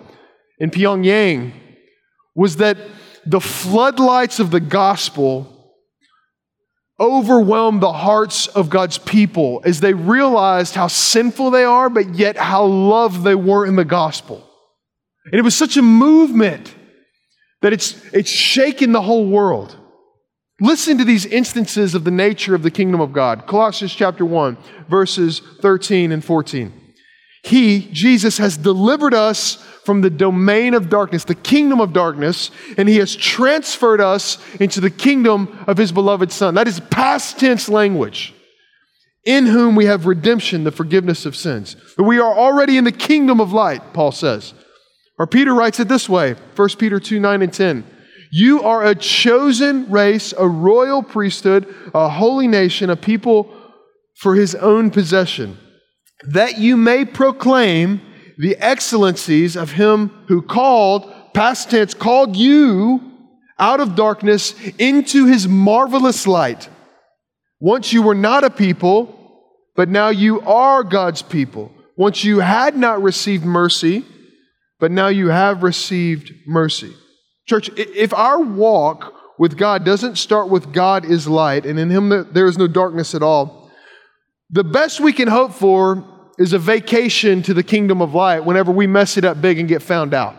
in 0.57 0.71
Pyongyang 0.71 1.51
was 2.33 2.57
that 2.57 2.77
the 3.25 3.41
floodlights 3.41 4.39
of 4.39 4.51
the 4.51 4.59
gospel 4.59 5.55
overwhelmed 6.99 7.81
the 7.81 7.91
hearts 7.91 8.47
of 8.47 8.69
God's 8.69 8.97
people 8.97 9.61
as 9.65 9.81
they 9.81 9.93
realized 9.93 10.75
how 10.75 10.87
sinful 10.87 11.51
they 11.51 11.63
are, 11.63 11.89
but 11.89 12.15
yet 12.15 12.37
how 12.37 12.65
loved 12.65 13.23
they 13.23 13.35
were 13.35 13.65
in 13.65 13.75
the 13.75 13.85
gospel. 13.85 14.48
And 15.25 15.35
it 15.35 15.43
was 15.43 15.55
such 15.55 15.77
a 15.77 15.81
movement 15.81 16.73
that 17.61 17.73
it's, 17.73 18.01
it's 18.13 18.29
shaken 18.29 18.91
the 18.91 19.01
whole 19.01 19.27
world. 19.27 19.75
Listen 20.61 20.97
to 20.97 21.05
these 21.05 21.25
instances 21.25 21.95
of 21.95 22.03
the 22.03 22.11
nature 22.11 22.53
of 22.53 22.63
the 22.63 22.71
kingdom 22.71 22.99
of 22.99 23.13
God. 23.13 23.47
Colossians 23.47 23.93
chapter 23.93 24.25
1, 24.25 24.57
verses 24.89 25.41
13 25.61 26.11
and 26.11 26.23
14. 26.23 26.73
He, 27.43 27.89
Jesus, 27.91 28.37
has 28.37 28.57
delivered 28.57 29.13
us 29.13 29.55
from 29.85 30.01
the 30.01 30.09
domain 30.09 30.73
of 30.73 30.89
darkness, 30.89 31.23
the 31.23 31.35
kingdom 31.35 31.79
of 31.79 31.93
darkness, 31.93 32.51
and 32.77 32.89
he 32.89 32.97
has 32.97 33.15
transferred 33.15 34.01
us 34.01 34.37
into 34.59 34.81
the 34.81 34.89
kingdom 34.89 35.57
of 35.65 35.77
his 35.77 35.91
beloved 35.91 36.31
Son. 36.31 36.55
That 36.55 36.67
is 36.67 36.81
past 36.91 37.39
tense 37.39 37.69
language. 37.69 38.33
In 39.25 39.45
whom 39.45 39.75
we 39.75 39.85
have 39.85 40.05
redemption, 40.05 40.63
the 40.63 40.71
forgiveness 40.71 41.25
of 41.25 41.35
sins. 41.35 41.75
But 41.97 42.03
we 42.03 42.19
are 42.19 42.33
already 42.33 42.77
in 42.77 42.83
the 42.83 42.91
kingdom 42.91 43.39
of 43.39 43.53
light, 43.53 43.93
Paul 43.93 44.11
says. 44.11 44.53
Or 45.19 45.27
Peter 45.27 45.53
writes 45.53 45.79
it 45.81 45.89
this 45.89 46.07
way 46.07 46.33
1 46.55 46.69
Peter 46.79 46.99
2 46.99 47.19
9 47.19 47.41
and 47.41 47.53
10. 47.53 47.83
You 48.31 48.63
are 48.63 48.85
a 48.85 48.95
chosen 48.95 49.89
race, 49.91 50.33
a 50.37 50.47
royal 50.47 51.03
priesthood, 51.03 51.73
a 51.93 52.07
holy 52.07 52.47
nation, 52.47 52.89
a 52.89 52.95
people 52.95 53.53
for 54.15 54.35
his 54.35 54.55
own 54.55 54.91
possession, 54.91 55.57
that 56.27 56.57
you 56.57 56.77
may 56.77 57.05
proclaim 57.05 58.01
the 58.37 58.55
excellencies 58.57 59.55
of 59.55 59.71
him 59.71 60.09
who 60.27 60.41
called, 60.41 61.11
past 61.33 61.71
tense, 61.71 61.93
called 61.93 62.35
you 62.35 63.01
out 63.57 63.81
of 63.81 63.95
darkness 63.95 64.53
into 64.77 65.25
his 65.25 65.47
marvelous 65.47 66.25
light. 66.25 66.69
Once 67.59 67.91
you 67.91 68.01
were 68.01 68.15
not 68.15 68.43
a 68.43 68.49
people, 68.49 69.15
but 69.75 69.89
now 69.89 70.09
you 70.09 70.39
are 70.41 70.83
God's 70.83 71.21
people. 71.21 71.73
Once 71.97 72.23
you 72.23 72.39
had 72.39 72.77
not 72.77 73.01
received 73.01 73.43
mercy, 73.43 74.05
but 74.79 74.91
now 74.91 75.07
you 75.07 75.27
have 75.27 75.63
received 75.63 76.33
mercy. 76.45 76.93
Church, 77.47 77.69
if 77.77 78.13
our 78.13 78.39
walk 78.39 79.13
with 79.37 79.57
God 79.57 79.83
doesn't 79.83 80.17
start 80.17 80.49
with 80.49 80.71
God 80.73 81.05
is 81.05 81.27
light 81.27 81.65
and 81.65 81.79
in 81.79 81.89
Him 81.89 82.09
there 82.31 82.47
is 82.47 82.57
no 82.57 82.67
darkness 82.67 83.15
at 83.15 83.23
all, 83.23 83.71
the 84.49 84.63
best 84.63 84.99
we 84.99 85.13
can 85.13 85.27
hope 85.27 85.53
for 85.53 86.05
is 86.37 86.53
a 86.53 86.59
vacation 86.59 87.43
to 87.43 87.53
the 87.53 87.63
kingdom 87.63 88.01
of 88.01 88.15
light 88.15 88.45
whenever 88.45 88.71
we 88.71 88.87
mess 88.87 89.17
it 89.17 89.25
up 89.25 89.41
big 89.41 89.59
and 89.59 89.67
get 89.67 89.81
found 89.81 90.13
out. 90.13 90.35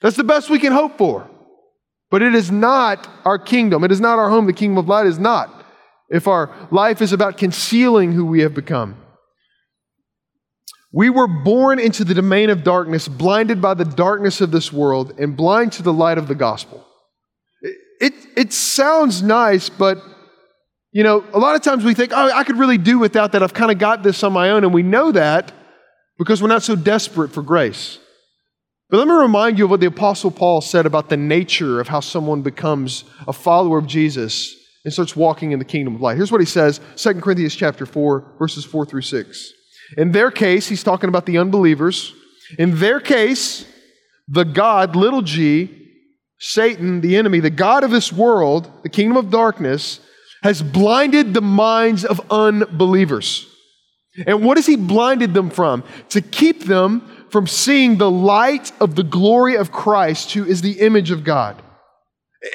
That's 0.00 0.16
the 0.16 0.24
best 0.24 0.50
we 0.50 0.58
can 0.58 0.72
hope 0.72 0.98
for. 0.98 1.28
But 2.10 2.22
it 2.22 2.34
is 2.34 2.50
not 2.50 3.08
our 3.24 3.38
kingdom. 3.38 3.84
It 3.84 3.92
is 3.92 4.00
not 4.00 4.18
our 4.18 4.30
home. 4.30 4.46
The 4.46 4.52
kingdom 4.52 4.78
of 4.78 4.88
light 4.88 5.06
is 5.06 5.18
not. 5.18 5.66
If 6.08 6.26
our 6.26 6.54
life 6.70 7.02
is 7.02 7.12
about 7.12 7.36
concealing 7.36 8.12
who 8.12 8.24
we 8.24 8.40
have 8.40 8.54
become. 8.54 8.96
We 10.98 11.10
were 11.10 11.28
born 11.28 11.78
into 11.78 12.02
the 12.02 12.12
domain 12.12 12.50
of 12.50 12.64
darkness, 12.64 13.06
blinded 13.06 13.62
by 13.62 13.74
the 13.74 13.84
darkness 13.84 14.40
of 14.40 14.50
this 14.50 14.72
world, 14.72 15.14
and 15.16 15.36
blind 15.36 15.70
to 15.74 15.84
the 15.84 15.92
light 15.92 16.18
of 16.18 16.26
the 16.26 16.34
gospel. 16.34 16.84
It, 17.62 17.76
it, 18.00 18.14
it, 18.36 18.52
sounds 18.52 19.22
nice, 19.22 19.68
but 19.68 19.98
you 20.90 21.04
know, 21.04 21.24
a 21.32 21.38
lot 21.38 21.54
of 21.54 21.62
times 21.62 21.84
we 21.84 21.94
think, 21.94 22.10
oh, 22.12 22.32
I 22.34 22.42
could 22.42 22.58
really 22.58 22.78
do 22.78 22.98
without 22.98 23.30
that. 23.30 23.44
I've 23.44 23.54
kind 23.54 23.70
of 23.70 23.78
got 23.78 24.02
this 24.02 24.24
on 24.24 24.32
my 24.32 24.50
own. 24.50 24.64
And 24.64 24.74
we 24.74 24.82
know 24.82 25.12
that 25.12 25.52
because 26.18 26.42
we're 26.42 26.48
not 26.48 26.64
so 26.64 26.74
desperate 26.74 27.30
for 27.30 27.44
grace. 27.44 28.00
But 28.90 28.96
let 28.96 29.06
me 29.06 29.14
remind 29.14 29.56
you 29.56 29.66
of 29.66 29.70
what 29.70 29.78
the 29.78 29.86
Apostle 29.86 30.32
Paul 30.32 30.60
said 30.60 30.84
about 30.84 31.10
the 31.10 31.16
nature 31.16 31.78
of 31.78 31.86
how 31.86 32.00
someone 32.00 32.42
becomes 32.42 33.04
a 33.28 33.32
follower 33.32 33.78
of 33.78 33.86
Jesus 33.86 34.52
and 34.84 34.92
starts 34.92 35.14
walking 35.14 35.52
in 35.52 35.60
the 35.60 35.64
kingdom 35.64 35.94
of 35.94 36.00
light. 36.00 36.16
Here's 36.16 36.32
what 36.32 36.40
he 36.40 36.44
says 36.44 36.80
2 36.96 37.20
Corinthians 37.20 37.54
chapter 37.54 37.86
4, 37.86 38.32
verses 38.40 38.64
4 38.64 38.84
through 38.84 39.02
6. 39.02 39.52
In 39.96 40.12
their 40.12 40.30
case, 40.30 40.68
he's 40.68 40.82
talking 40.82 41.08
about 41.08 41.26
the 41.26 41.38
unbelievers. 41.38 42.12
In 42.58 42.78
their 42.78 43.00
case, 43.00 43.66
the 44.26 44.44
God, 44.44 44.96
little 44.96 45.22
g, 45.22 45.74
Satan, 46.38 47.00
the 47.00 47.16
enemy, 47.16 47.40
the 47.40 47.50
God 47.50 47.84
of 47.84 47.90
this 47.90 48.12
world, 48.12 48.70
the 48.82 48.88
kingdom 48.88 49.16
of 49.16 49.30
darkness, 49.30 50.00
has 50.42 50.62
blinded 50.62 51.34
the 51.34 51.40
minds 51.40 52.04
of 52.04 52.20
unbelievers. 52.30 53.46
And 54.26 54.44
what 54.44 54.56
has 54.56 54.66
he 54.66 54.76
blinded 54.76 55.34
them 55.34 55.50
from? 55.50 55.84
To 56.10 56.20
keep 56.20 56.64
them 56.64 57.26
from 57.30 57.46
seeing 57.46 57.98
the 57.98 58.10
light 58.10 58.72
of 58.80 58.94
the 58.94 59.02
glory 59.02 59.56
of 59.56 59.72
Christ, 59.72 60.32
who 60.32 60.44
is 60.44 60.62
the 60.62 60.80
image 60.80 61.10
of 61.10 61.24
God. 61.24 61.60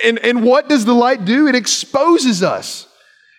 And, 0.04 0.18
and 0.20 0.44
what 0.44 0.70
does 0.70 0.86
the 0.86 0.94
light 0.94 1.26
do? 1.26 1.48
It 1.48 1.56
exposes 1.56 2.42
us. 2.42 2.88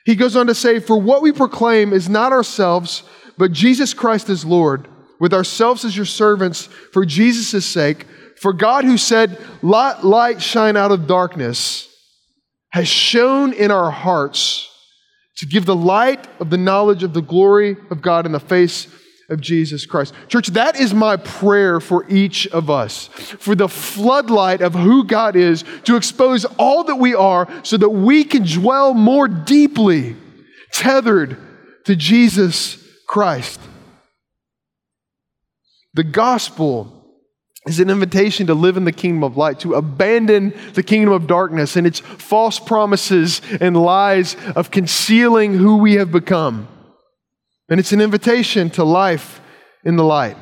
He 0.05 0.15
goes 0.15 0.37
on 0.37 0.47
to 0.49 0.55
say, 0.55 0.79
For 0.79 1.01
what 1.01 1.23
we 1.23 1.33
proclaim 1.33 1.93
is 1.93 2.09
not 2.09 2.33
ourselves, 2.33 3.03
but 3.37 3.53
Jesus 3.53 3.95
Christ 3.95 4.29
is 4.29 4.45
Lord, 4.45 4.89
with 5.19 5.35
ourselves 5.35 5.85
as 5.85 5.97
your 5.97 6.07
servants 6.07 6.67
for 6.93 7.05
Jesus' 7.05 7.67
sake. 7.67 8.07
For 8.41 8.53
God, 8.53 8.85
who 8.85 8.99
said, 8.99 9.39
Let 9.63 10.05
light 10.05 10.43
shine 10.43 10.77
out 10.77 10.93
of 10.93 11.07
darkness, 11.07 11.89
has 12.71 12.89
shone 12.89 13.53
in 13.53 13.71
our 13.71 13.91
hearts 13.91 14.71
to 15.37 15.47
give 15.47 15.67
the 15.67 15.77
light 15.77 16.27
of 16.41 16.51
the 16.51 16.59
knowledge 16.59 17.03
of 17.03 17.13
the 17.13 17.23
glory 17.23 17.77
of 17.91 18.03
God 18.03 18.27
in 18.27 18.33
the 18.33 18.41
face 18.41 18.89
of 19.31 19.41
Jesus 19.41 19.87
Christ. 19.87 20.15
Church, 20.29 20.49
that 20.49 20.79
is 20.79 20.93
my 20.93 21.17
prayer 21.17 21.81
for 21.81 22.07
each 22.09 22.47
of 22.49 22.69
us, 22.69 23.07
for 23.07 23.55
the 23.55 23.69
floodlight 23.69 24.61
of 24.61 24.75
who 24.75 25.05
God 25.05 25.35
is 25.35 25.65
to 25.85 25.97
expose 25.97 26.45
all 26.59 26.85
that 26.85 26.97
we 26.97 27.15
are 27.15 27.49
so 27.65 27.77
that 27.77 27.89
we 27.89 28.25
can 28.25 28.43
dwell 28.43 28.95
more 28.95 29.27
deeply 29.27 30.17
tethered 30.73 31.39
to 31.85 31.97
Jesus 31.97 32.84
Christ. 33.07 33.61
The 35.95 36.05
gospel 36.05 37.05
is 37.67 37.81
an 37.81 37.89
invitation 37.89 38.47
to 38.49 38.55
live 38.55 38.77
in 38.77 38.85
the 38.85 38.93
kingdom 38.93 39.25
of 39.25 39.37
light, 39.37 39.61
to 39.61 39.75
abandon 39.75 40.53
the 40.75 40.83
kingdom 40.83 41.13
of 41.13 41.27
darkness 41.27 41.77
and 41.77 41.87
its 41.87 42.01
false 42.01 42.59
promises 42.59 43.41
and 43.61 43.77
lies 43.77 44.37
of 44.55 44.71
concealing 44.71 45.55
who 45.55 45.79
we 45.79 45.95
have 45.95 46.13
become. 46.13 46.69
And 47.71 47.81
it's 47.81 47.93
an 47.93 48.01
invitation 48.01 48.69
to 48.71 48.85
life 48.85 49.41
in 49.85 49.97
the 49.97 50.05
light. 50.05 50.37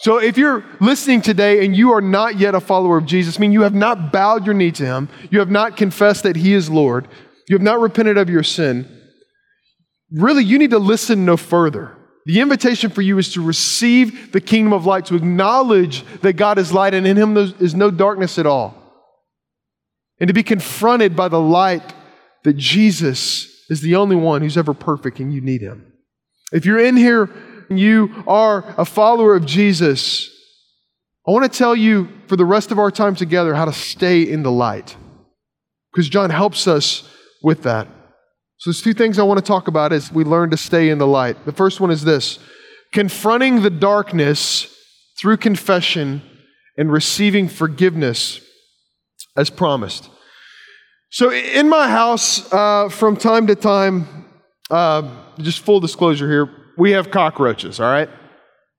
So 0.00 0.16
if 0.16 0.38
you're 0.38 0.64
listening 0.80 1.20
today 1.20 1.64
and 1.64 1.76
you 1.76 1.92
are 1.92 2.00
not 2.00 2.38
yet 2.38 2.54
a 2.54 2.60
follower 2.60 2.96
of 2.96 3.06
Jesus, 3.06 3.36
I 3.36 3.40
mean, 3.40 3.52
you 3.52 3.62
have 3.62 3.74
not 3.74 4.10
bowed 4.10 4.46
your 4.46 4.54
knee 4.54 4.72
to 4.72 4.86
him, 4.86 5.08
you 5.30 5.38
have 5.40 5.50
not 5.50 5.76
confessed 5.76 6.22
that 6.22 6.36
he 6.36 6.54
is 6.54 6.70
Lord, 6.70 7.06
you 7.48 7.54
have 7.54 7.62
not 7.62 7.80
repented 7.80 8.16
of 8.16 8.30
your 8.30 8.42
sin, 8.42 8.88
really, 10.12 10.44
you 10.44 10.58
need 10.58 10.70
to 10.70 10.78
listen 10.78 11.24
no 11.24 11.36
further. 11.36 11.96
The 12.26 12.40
invitation 12.40 12.90
for 12.90 13.02
you 13.02 13.18
is 13.18 13.32
to 13.32 13.44
receive 13.44 14.32
the 14.32 14.40
kingdom 14.40 14.72
of 14.72 14.86
light, 14.86 15.06
to 15.06 15.16
acknowledge 15.16 16.04
that 16.20 16.34
God 16.34 16.58
is 16.58 16.72
light 16.72 16.94
and 16.94 17.06
in 17.06 17.16
him 17.16 17.34
there 17.34 17.48
is 17.58 17.74
no 17.74 17.90
darkness 17.90 18.38
at 18.38 18.46
all. 18.46 18.76
And 20.18 20.28
to 20.28 20.34
be 20.34 20.42
confronted 20.42 21.16
by 21.16 21.28
the 21.28 21.40
light 21.40 21.94
that 22.44 22.56
Jesus 22.56 23.64
is 23.70 23.80
the 23.80 23.96
only 23.96 24.16
one 24.16 24.42
who's 24.42 24.58
ever 24.58 24.74
perfect 24.74 25.18
and 25.18 25.32
you 25.32 25.40
need 25.40 25.62
him. 25.62 25.92
If 26.52 26.66
you're 26.66 26.84
in 26.84 26.96
here 26.96 27.30
and 27.70 27.78
you 27.78 28.24
are 28.26 28.74
a 28.76 28.84
follower 28.84 29.34
of 29.34 29.46
Jesus, 29.46 30.28
I 31.26 31.30
want 31.30 31.50
to 31.50 31.58
tell 31.58 31.76
you 31.76 32.08
for 32.26 32.36
the 32.36 32.44
rest 32.44 32.70
of 32.70 32.78
our 32.78 32.90
time 32.90 33.14
together 33.14 33.54
how 33.54 33.64
to 33.64 33.72
stay 33.72 34.22
in 34.22 34.42
the 34.42 34.50
light. 34.50 34.96
Because 35.92 36.08
John 36.08 36.30
helps 36.30 36.66
us 36.66 37.08
with 37.42 37.62
that. 37.62 37.88
So 38.60 38.68
there's 38.68 38.82
two 38.82 38.92
things 38.92 39.18
I 39.18 39.22
want 39.22 39.38
to 39.38 39.44
talk 39.44 39.68
about 39.68 39.90
as 39.90 40.12
we 40.12 40.22
learn 40.22 40.50
to 40.50 40.56
stay 40.58 40.90
in 40.90 40.98
the 40.98 41.06
light. 41.06 41.46
The 41.46 41.52
first 41.52 41.80
one 41.80 41.90
is 41.90 42.04
this 42.04 42.38
confronting 42.92 43.62
the 43.62 43.70
darkness 43.70 44.76
through 45.18 45.38
confession 45.38 46.20
and 46.76 46.92
receiving 46.92 47.48
forgiveness 47.48 48.38
as 49.34 49.48
promised. 49.48 50.10
So 51.08 51.32
in 51.32 51.70
my 51.70 51.88
house, 51.88 52.52
uh, 52.52 52.90
from 52.90 53.16
time 53.16 53.46
to 53.46 53.54
time, 53.54 54.26
uh, 54.70 55.08
just 55.38 55.60
full 55.60 55.80
disclosure 55.80 56.30
here, 56.30 56.50
we 56.76 56.90
have 56.90 57.10
cockroaches, 57.10 57.80
all 57.80 57.90
right? 57.90 58.10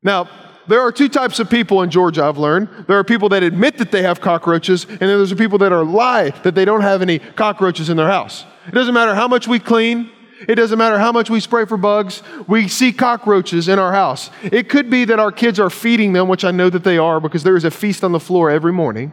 Now, 0.03 0.29
there 0.67 0.81
are 0.81 0.91
two 0.91 1.09
types 1.09 1.39
of 1.39 1.49
people 1.49 1.81
in 1.81 1.89
Georgia, 1.89 2.23
I've 2.23 2.37
learned. 2.37 2.69
There 2.87 2.97
are 2.97 3.03
people 3.03 3.29
that 3.29 3.43
admit 3.43 3.77
that 3.77 3.91
they 3.91 4.03
have 4.03 4.21
cockroaches, 4.21 4.85
and 4.85 4.99
then 4.99 5.07
there's 5.17 5.33
people 5.33 5.57
that 5.59 5.71
are 5.71 5.83
lie 5.83 6.29
that 6.43 6.55
they 6.55 6.65
don't 6.65 6.81
have 6.81 7.01
any 7.01 7.19
cockroaches 7.19 7.89
in 7.89 7.97
their 7.97 8.07
house. 8.07 8.45
It 8.67 8.73
doesn't 8.73 8.93
matter 8.93 9.15
how 9.15 9.27
much 9.27 9.47
we 9.47 9.59
clean. 9.59 10.11
It 10.47 10.55
doesn't 10.55 10.77
matter 10.77 10.97
how 10.97 11.11
much 11.11 11.29
we 11.29 11.39
spray 11.39 11.65
for 11.65 11.77
bugs. 11.77 12.23
We 12.47 12.67
see 12.67 12.93
cockroaches 12.93 13.67
in 13.67 13.77
our 13.77 13.91
house. 13.91 14.31
It 14.43 14.69
could 14.69 14.89
be 14.89 15.05
that 15.05 15.19
our 15.19 15.31
kids 15.31 15.59
are 15.59 15.69
feeding 15.69 16.13
them, 16.13 16.27
which 16.27 16.43
I 16.43 16.51
know 16.51 16.69
that 16.69 16.83
they 16.83 16.97
are 16.97 17.19
because 17.19 17.43
there 17.43 17.55
is 17.55 17.63
a 17.63 17.71
feast 17.71 18.03
on 18.03 18.11
the 18.11 18.19
floor 18.19 18.49
every 18.49 18.73
morning. 18.73 19.11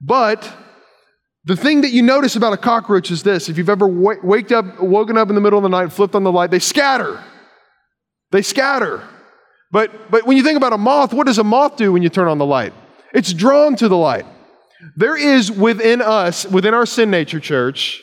But 0.00 0.52
the 1.44 1.56
thing 1.56 1.80
that 1.80 1.90
you 1.90 2.02
notice 2.02 2.36
about 2.36 2.52
a 2.52 2.56
cockroach 2.56 3.10
is 3.10 3.24
this 3.24 3.48
if 3.48 3.58
you've 3.58 3.68
ever 3.68 3.88
w- 3.88 4.20
waked 4.22 4.52
up, 4.52 4.80
woken 4.80 5.16
up 5.16 5.28
in 5.28 5.34
the 5.34 5.40
middle 5.40 5.58
of 5.58 5.64
the 5.64 5.68
night, 5.68 5.92
flipped 5.92 6.14
on 6.14 6.22
the 6.22 6.32
light, 6.32 6.50
they 6.50 6.60
scatter. 6.60 7.22
They 8.30 8.42
scatter. 8.42 9.02
But, 9.72 10.10
but 10.10 10.26
when 10.26 10.36
you 10.36 10.42
think 10.44 10.58
about 10.58 10.74
a 10.74 10.78
moth, 10.78 11.14
what 11.14 11.26
does 11.26 11.38
a 11.38 11.44
moth 11.44 11.76
do 11.76 11.92
when 11.92 12.02
you 12.02 12.10
turn 12.10 12.28
on 12.28 12.36
the 12.38 12.46
light? 12.46 12.74
It's 13.14 13.32
drawn 13.32 13.74
to 13.76 13.88
the 13.88 13.96
light. 13.96 14.26
There 14.96 15.16
is 15.16 15.50
within 15.50 16.02
us, 16.02 16.44
within 16.46 16.74
our 16.74 16.86
sin 16.86 17.10
nature 17.10 17.40
church, 17.40 18.02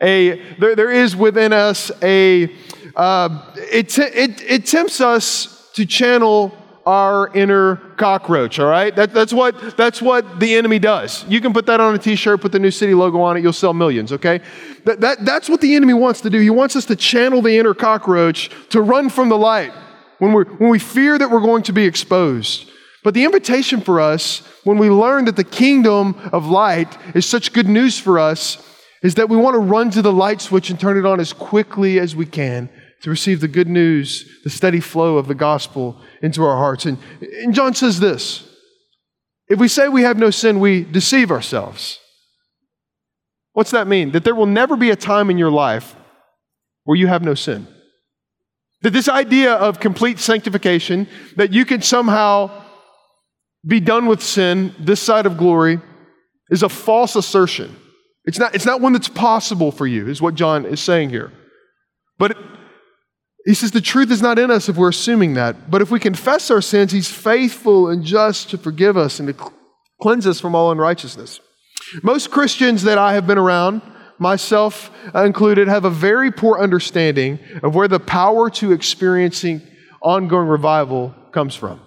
a, 0.00 0.40
there, 0.58 0.74
there 0.74 0.90
is 0.90 1.14
within 1.14 1.52
us 1.52 1.90
a, 2.02 2.54
uh, 2.96 3.52
it, 3.56 3.98
it, 3.98 4.42
it 4.42 4.66
tempts 4.66 5.00
us 5.00 5.70
to 5.74 5.84
channel 5.84 6.56
our 6.86 7.34
inner 7.34 7.76
cockroach, 7.96 8.58
all 8.58 8.68
right? 8.68 8.94
That, 8.94 9.12
that's, 9.12 9.32
what, 9.32 9.76
that's 9.76 10.00
what 10.00 10.38
the 10.38 10.54
enemy 10.54 10.78
does. 10.78 11.24
You 11.28 11.40
can 11.40 11.52
put 11.52 11.66
that 11.66 11.80
on 11.80 11.94
a 11.94 11.98
t 11.98 12.14
shirt, 12.14 12.40
put 12.40 12.52
the 12.52 12.60
New 12.60 12.70
City 12.70 12.94
logo 12.94 13.20
on 13.20 13.36
it, 13.36 13.42
you'll 13.42 13.52
sell 13.52 13.74
millions, 13.74 14.12
okay? 14.12 14.40
That, 14.84 15.00
that, 15.00 15.24
that's 15.24 15.48
what 15.48 15.60
the 15.60 15.74
enemy 15.74 15.94
wants 15.94 16.20
to 16.22 16.30
do. 16.30 16.38
He 16.38 16.50
wants 16.50 16.76
us 16.76 16.84
to 16.86 16.96
channel 16.96 17.42
the 17.42 17.58
inner 17.58 17.74
cockroach 17.74 18.50
to 18.70 18.80
run 18.80 19.10
from 19.10 19.28
the 19.28 19.36
light 19.36 19.72
when, 20.18 20.32
we 20.32 20.44
when 20.44 20.70
we 20.70 20.78
fear 20.78 21.18
that 21.18 21.30
we're 21.30 21.40
going 21.40 21.62
to 21.64 21.72
be 21.72 21.84
exposed. 21.84 22.70
But 23.04 23.14
the 23.14 23.24
invitation 23.24 23.80
for 23.80 24.00
us, 24.00 24.38
when 24.64 24.78
we 24.78 24.90
learn 24.90 25.26
that 25.26 25.36
the 25.36 25.44
kingdom 25.44 26.16
of 26.32 26.46
light 26.46 26.96
is 27.14 27.24
such 27.24 27.52
good 27.52 27.68
news 27.68 27.98
for 27.98 28.18
us, 28.18 28.58
is 29.02 29.14
that 29.14 29.28
we 29.28 29.36
want 29.36 29.54
to 29.54 29.60
run 29.60 29.90
to 29.92 30.02
the 30.02 30.12
light 30.12 30.40
switch 30.40 30.70
and 30.70 30.80
turn 30.80 30.98
it 30.98 31.06
on 31.06 31.20
as 31.20 31.32
quickly 31.32 32.00
as 32.00 32.16
we 32.16 32.26
can 32.26 32.68
to 33.02 33.10
receive 33.10 33.40
the 33.40 33.46
good 33.46 33.68
news, 33.68 34.40
the 34.42 34.50
steady 34.50 34.80
flow 34.80 35.18
of 35.18 35.28
the 35.28 35.34
gospel 35.34 36.00
into 36.22 36.42
our 36.42 36.56
hearts. 36.56 36.86
And, 36.86 36.98
and 37.20 37.54
John 37.54 37.74
says 37.74 38.00
this 38.00 38.48
if 39.48 39.60
we 39.60 39.68
say 39.68 39.88
we 39.88 40.02
have 40.02 40.18
no 40.18 40.30
sin, 40.30 40.58
we 40.58 40.82
deceive 40.82 41.30
ourselves. 41.30 42.00
What's 43.52 43.70
that 43.70 43.86
mean? 43.86 44.10
That 44.10 44.24
there 44.24 44.34
will 44.34 44.46
never 44.46 44.76
be 44.76 44.90
a 44.90 44.96
time 44.96 45.30
in 45.30 45.38
your 45.38 45.50
life 45.50 45.94
where 46.84 46.96
you 46.96 47.06
have 47.06 47.22
no 47.22 47.34
sin. 47.34 47.68
That 48.86 48.92
this 48.92 49.08
idea 49.08 49.52
of 49.52 49.80
complete 49.80 50.20
sanctification, 50.20 51.08
that 51.34 51.52
you 51.52 51.64
can 51.64 51.82
somehow 51.82 52.62
be 53.66 53.80
done 53.80 54.06
with 54.06 54.22
sin 54.22 54.76
this 54.78 55.00
side 55.00 55.26
of 55.26 55.36
glory, 55.36 55.80
is 56.50 56.62
a 56.62 56.68
false 56.68 57.16
assertion. 57.16 57.74
It's 58.26 58.38
not, 58.38 58.54
it's 58.54 58.64
not 58.64 58.80
one 58.80 58.92
that's 58.92 59.08
possible 59.08 59.72
for 59.72 59.88
you, 59.88 60.06
is 60.06 60.22
what 60.22 60.36
John 60.36 60.64
is 60.64 60.78
saying 60.78 61.10
here. 61.10 61.32
But 62.16 62.38
he 63.44 63.54
says 63.54 63.72
the 63.72 63.80
truth 63.80 64.12
is 64.12 64.22
not 64.22 64.38
in 64.38 64.52
us 64.52 64.68
if 64.68 64.76
we're 64.76 64.90
assuming 64.90 65.34
that. 65.34 65.68
But 65.68 65.82
if 65.82 65.90
we 65.90 65.98
confess 65.98 66.48
our 66.52 66.62
sins, 66.62 66.92
he's 66.92 67.10
faithful 67.10 67.88
and 67.88 68.04
just 68.04 68.50
to 68.50 68.56
forgive 68.56 68.96
us 68.96 69.18
and 69.18 69.26
to 69.26 69.52
cleanse 70.00 70.28
us 70.28 70.38
from 70.38 70.54
all 70.54 70.70
unrighteousness. 70.70 71.40
Most 72.04 72.30
Christians 72.30 72.84
that 72.84 72.98
I 72.98 73.14
have 73.14 73.26
been 73.26 73.36
around, 73.36 73.82
myself 74.18 74.90
included, 75.14 75.68
have 75.68 75.84
a 75.84 75.90
very 75.90 76.30
poor 76.30 76.58
understanding 76.58 77.38
of 77.62 77.74
where 77.74 77.88
the 77.88 78.00
power 78.00 78.50
to 78.50 78.72
experiencing 78.72 79.62
ongoing 80.02 80.48
revival 80.48 81.14
comes 81.32 81.54
from 81.54 81.80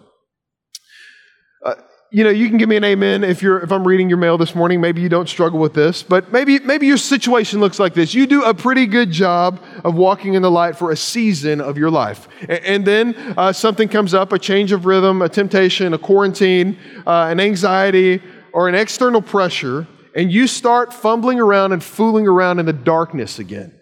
you 2.12 2.24
know, 2.24 2.32
you 2.32 2.48
can 2.48 2.58
give 2.58 2.68
me 2.68 2.76
an 2.76 2.84
amen 2.84 3.24
if 3.24 3.44
you're 3.44 3.60
if 3.60 3.72
I'm 3.72 3.88
reading 3.88 4.10
your 4.10 4.18
mail 4.18 4.38
this 4.38 4.56
morning. 4.56 4.82
Maybe 4.82 5.00
you 5.00 5.10
don't 5.10 5.30
struggle 5.30 5.60
with 5.60 5.76
this, 5.76 6.02
but 6.02 6.32
maybe 6.32 6.58
maybe 6.60 6.88
your 6.88 6.98
situation 6.98 7.60
looks 7.60 7.78
like 7.78 7.94
this. 7.94 8.16
You 8.16 8.26
do 8.26 8.44
a 8.44 8.54
pretty 8.54 8.88
good 8.88 9.12
job 9.12 9.62
of 9.84 9.94
walking 9.94 10.34
in 10.34 10.42
the 10.42 10.50
light 10.50 10.76
for 10.76 10.90
a 10.90 10.98
season 10.98 11.62
of 11.62 11.78
your 11.78 11.92
life, 11.92 12.28
and, 12.42 12.66
and 12.66 12.86
then 12.86 13.16
uh, 13.38 13.54
something 13.54 13.88
comes 13.88 14.16
up, 14.16 14.34
a 14.34 14.40
change 14.40 14.72
of 14.72 14.88
rhythm, 14.88 15.22
a 15.22 15.30
temptation, 15.30 15.94
a 15.94 16.00
quarantine, 16.00 16.80
uh, 17.06 17.28
an 17.30 17.40
anxiety, 17.40 18.24
or 18.54 18.68
an 18.68 18.74
external 18.74 19.22
pressure, 19.22 19.86
and 20.16 20.32
you 20.32 20.48
start 20.48 20.94
fumbling 20.94 21.40
around 21.40 21.72
and 21.72 21.84
fooling 21.84 22.28
around 22.28 22.60
in 22.60 22.66
the 22.66 22.74
darkness 22.74 23.40
again. 23.40 23.74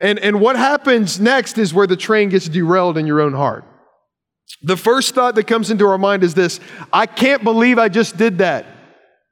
And 0.00 0.18
and 0.18 0.40
what 0.40 0.56
happens 0.56 1.20
next 1.20 1.58
is 1.58 1.74
where 1.74 1.86
the 1.86 1.96
train 1.96 2.30
gets 2.30 2.48
derailed 2.48 2.96
in 2.96 3.06
your 3.06 3.20
own 3.20 3.34
heart. 3.34 3.64
The 4.62 4.76
first 4.76 5.14
thought 5.14 5.34
that 5.36 5.46
comes 5.46 5.70
into 5.70 5.86
our 5.86 5.98
mind 5.98 6.24
is 6.24 6.34
this 6.34 6.60
I 6.92 7.06
can't 7.06 7.44
believe 7.44 7.78
I 7.78 7.88
just 7.88 8.16
did 8.16 8.38
that. 8.38 8.66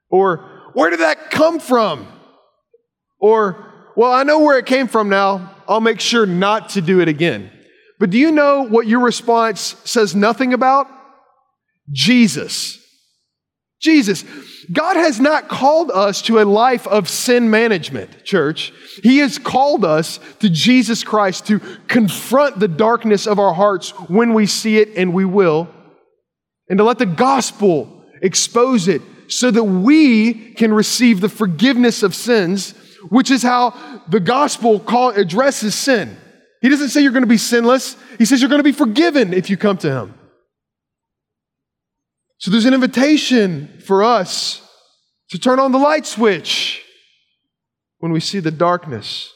Or, 0.09 0.37
where 0.73 0.89
did 0.89 1.01
that 1.01 1.29
come 1.31 1.59
from? 1.59 2.07
Or, 3.19 3.91
well, 3.95 4.11
I 4.11 4.23
know 4.23 4.39
where 4.39 4.57
it 4.57 4.65
came 4.65 4.87
from 4.87 5.09
now. 5.09 5.55
I'll 5.67 5.81
make 5.81 5.99
sure 5.99 6.25
not 6.25 6.69
to 6.69 6.81
do 6.81 6.99
it 6.99 7.07
again. 7.07 7.51
But 7.99 8.09
do 8.09 8.17
you 8.17 8.31
know 8.31 8.63
what 8.63 8.87
your 8.87 9.01
response 9.01 9.75
says 9.83 10.15
nothing 10.15 10.53
about? 10.53 10.87
Jesus. 11.91 12.78
Jesus. 13.79 14.25
God 14.71 14.97
has 14.97 15.19
not 15.19 15.47
called 15.47 15.89
us 15.89 16.21
to 16.23 16.39
a 16.39 16.43
life 16.43 16.85
of 16.87 17.07
sin 17.07 17.49
management, 17.49 18.25
church. 18.25 18.73
He 19.01 19.19
has 19.19 19.39
called 19.39 19.85
us 19.85 20.19
to 20.39 20.49
Jesus 20.49 21.03
Christ 21.03 21.47
to 21.47 21.59
confront 21.87 22.59
the 22.59 22.67
darkness 22.67 23.25
of 23.25 23.39
our 23.39 23.53
hearts 23.53 23.91
when 24.09 24.33
we 24.33 24.45
see 24.45 24.77
it, 24.77 24.89
and 24.97 25.13
we 25.13 25.25
will, 25.25 25.69
and 26.67 26.77
to 26.77 26.83
let 26.83 26.99
the 26.99 27.05
gospel 27.05 28.03
expose 28.21 28.87
it 28.87 29.01
so 29.29 29.49
that 29.49 29.63
we 29.63 30.53
can 30.53 30.73
receive 30.73 31.21
the 31.21 31.29
forgiveness 31.29 32.03
of 32.03 32.13
sins, 32.13 32.71
which 33.09 33.31
is 33.31 33.43
how 33.43 34.03
the 34.09 34.19
gospel 34.19 34.79
call, 34.79 35.11
addresses 35.11 35.73
sin. 35.73 36.17
He 36.61 36.67
doesn't 36.67 36.89
say 36.89 37.01
you're 37.01 37.13
going 37.13 37.23
to 37.23 37.27
be 37.27 37.37
sinless, 37.37 37.95
He 38.17 38.25
says 38.25 38.41
you're 38.41 38.49
going 38.49 38.59
to 38.59 38.63
be 38.63 38.73
forgiven 38.73 39.33
if 39.33 39.49
you 39.49 39.55
come 39.55 39.77
to 39.77 39.89
Him. 39.89 40.18
So 42.39 42.51
there's 42.51 42.65
an 42.65 42.73
invitation 42.73 43.81
for 43.85 44.03
us 44.03 44.61
to 45.29 45.37
turn 45.37 45.59
on 45.59 45.71
the 45.73 45.77
light 45.77 46.05
switch 46.05 46.83
when 47.99 48.13
we 48.13 48.21
see 48.21 48.39
the 48.39 48.51
darkness, 48.51 49.33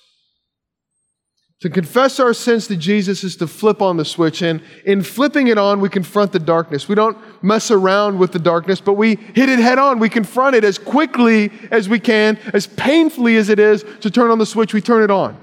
To 1.61 1.69
confess 1.69 2.19
our 2.19 2.33
sins 2.33 2.67
to 2.67 2.75
Jesus 2.75 3.23
is 3.23 3.37
to 3.37 3.47
flip 3.47 3.81
on 3.81 3.95
the 3.95 4.03
switch. 4.03 4.41
And 4.41 4.61
in 4.85 5.01
flipping 5.01 5.47
it 5.47 5.57
on, 5.57 5.79
we 5.79 5.87
confront 5.87 6.33
the 6.33 6.39
darkness. 6.39 6.89
We 6.89 6.95
don't 6.95 7.17
mess 7.41 7.71
around 7.71 8.19
with 8.19 8.33
the 8.33 8.39
darkness, 8.39 8.81
but 8.81 8.93
we 8.93 9.15
hit 9.15 9.47
it 9.47 9.59
head 9.59 9.79
on. 9.79 9.99
We 9.99 10.09
confront 10.09 10.55
it 10.57 10.65
as 10.65 10.77
quickly 10.77 11.51
as 11.71 11.87
we 11.87 11.99
can, 11.99 12.37
as 12.53 12.67
painfully 12.67 13.37
as 13.37 13.47
it 13.47 13.59
is 13.59 13.85
to 14.01 14.11
turn 14.11 14.29
on 14.29 14.39
the 14.39 14.45
switch, 14.45 14.73
we 14.73 14.81
turn 14.81 15.03
it 15.03 15.11
on. 15.11 15.37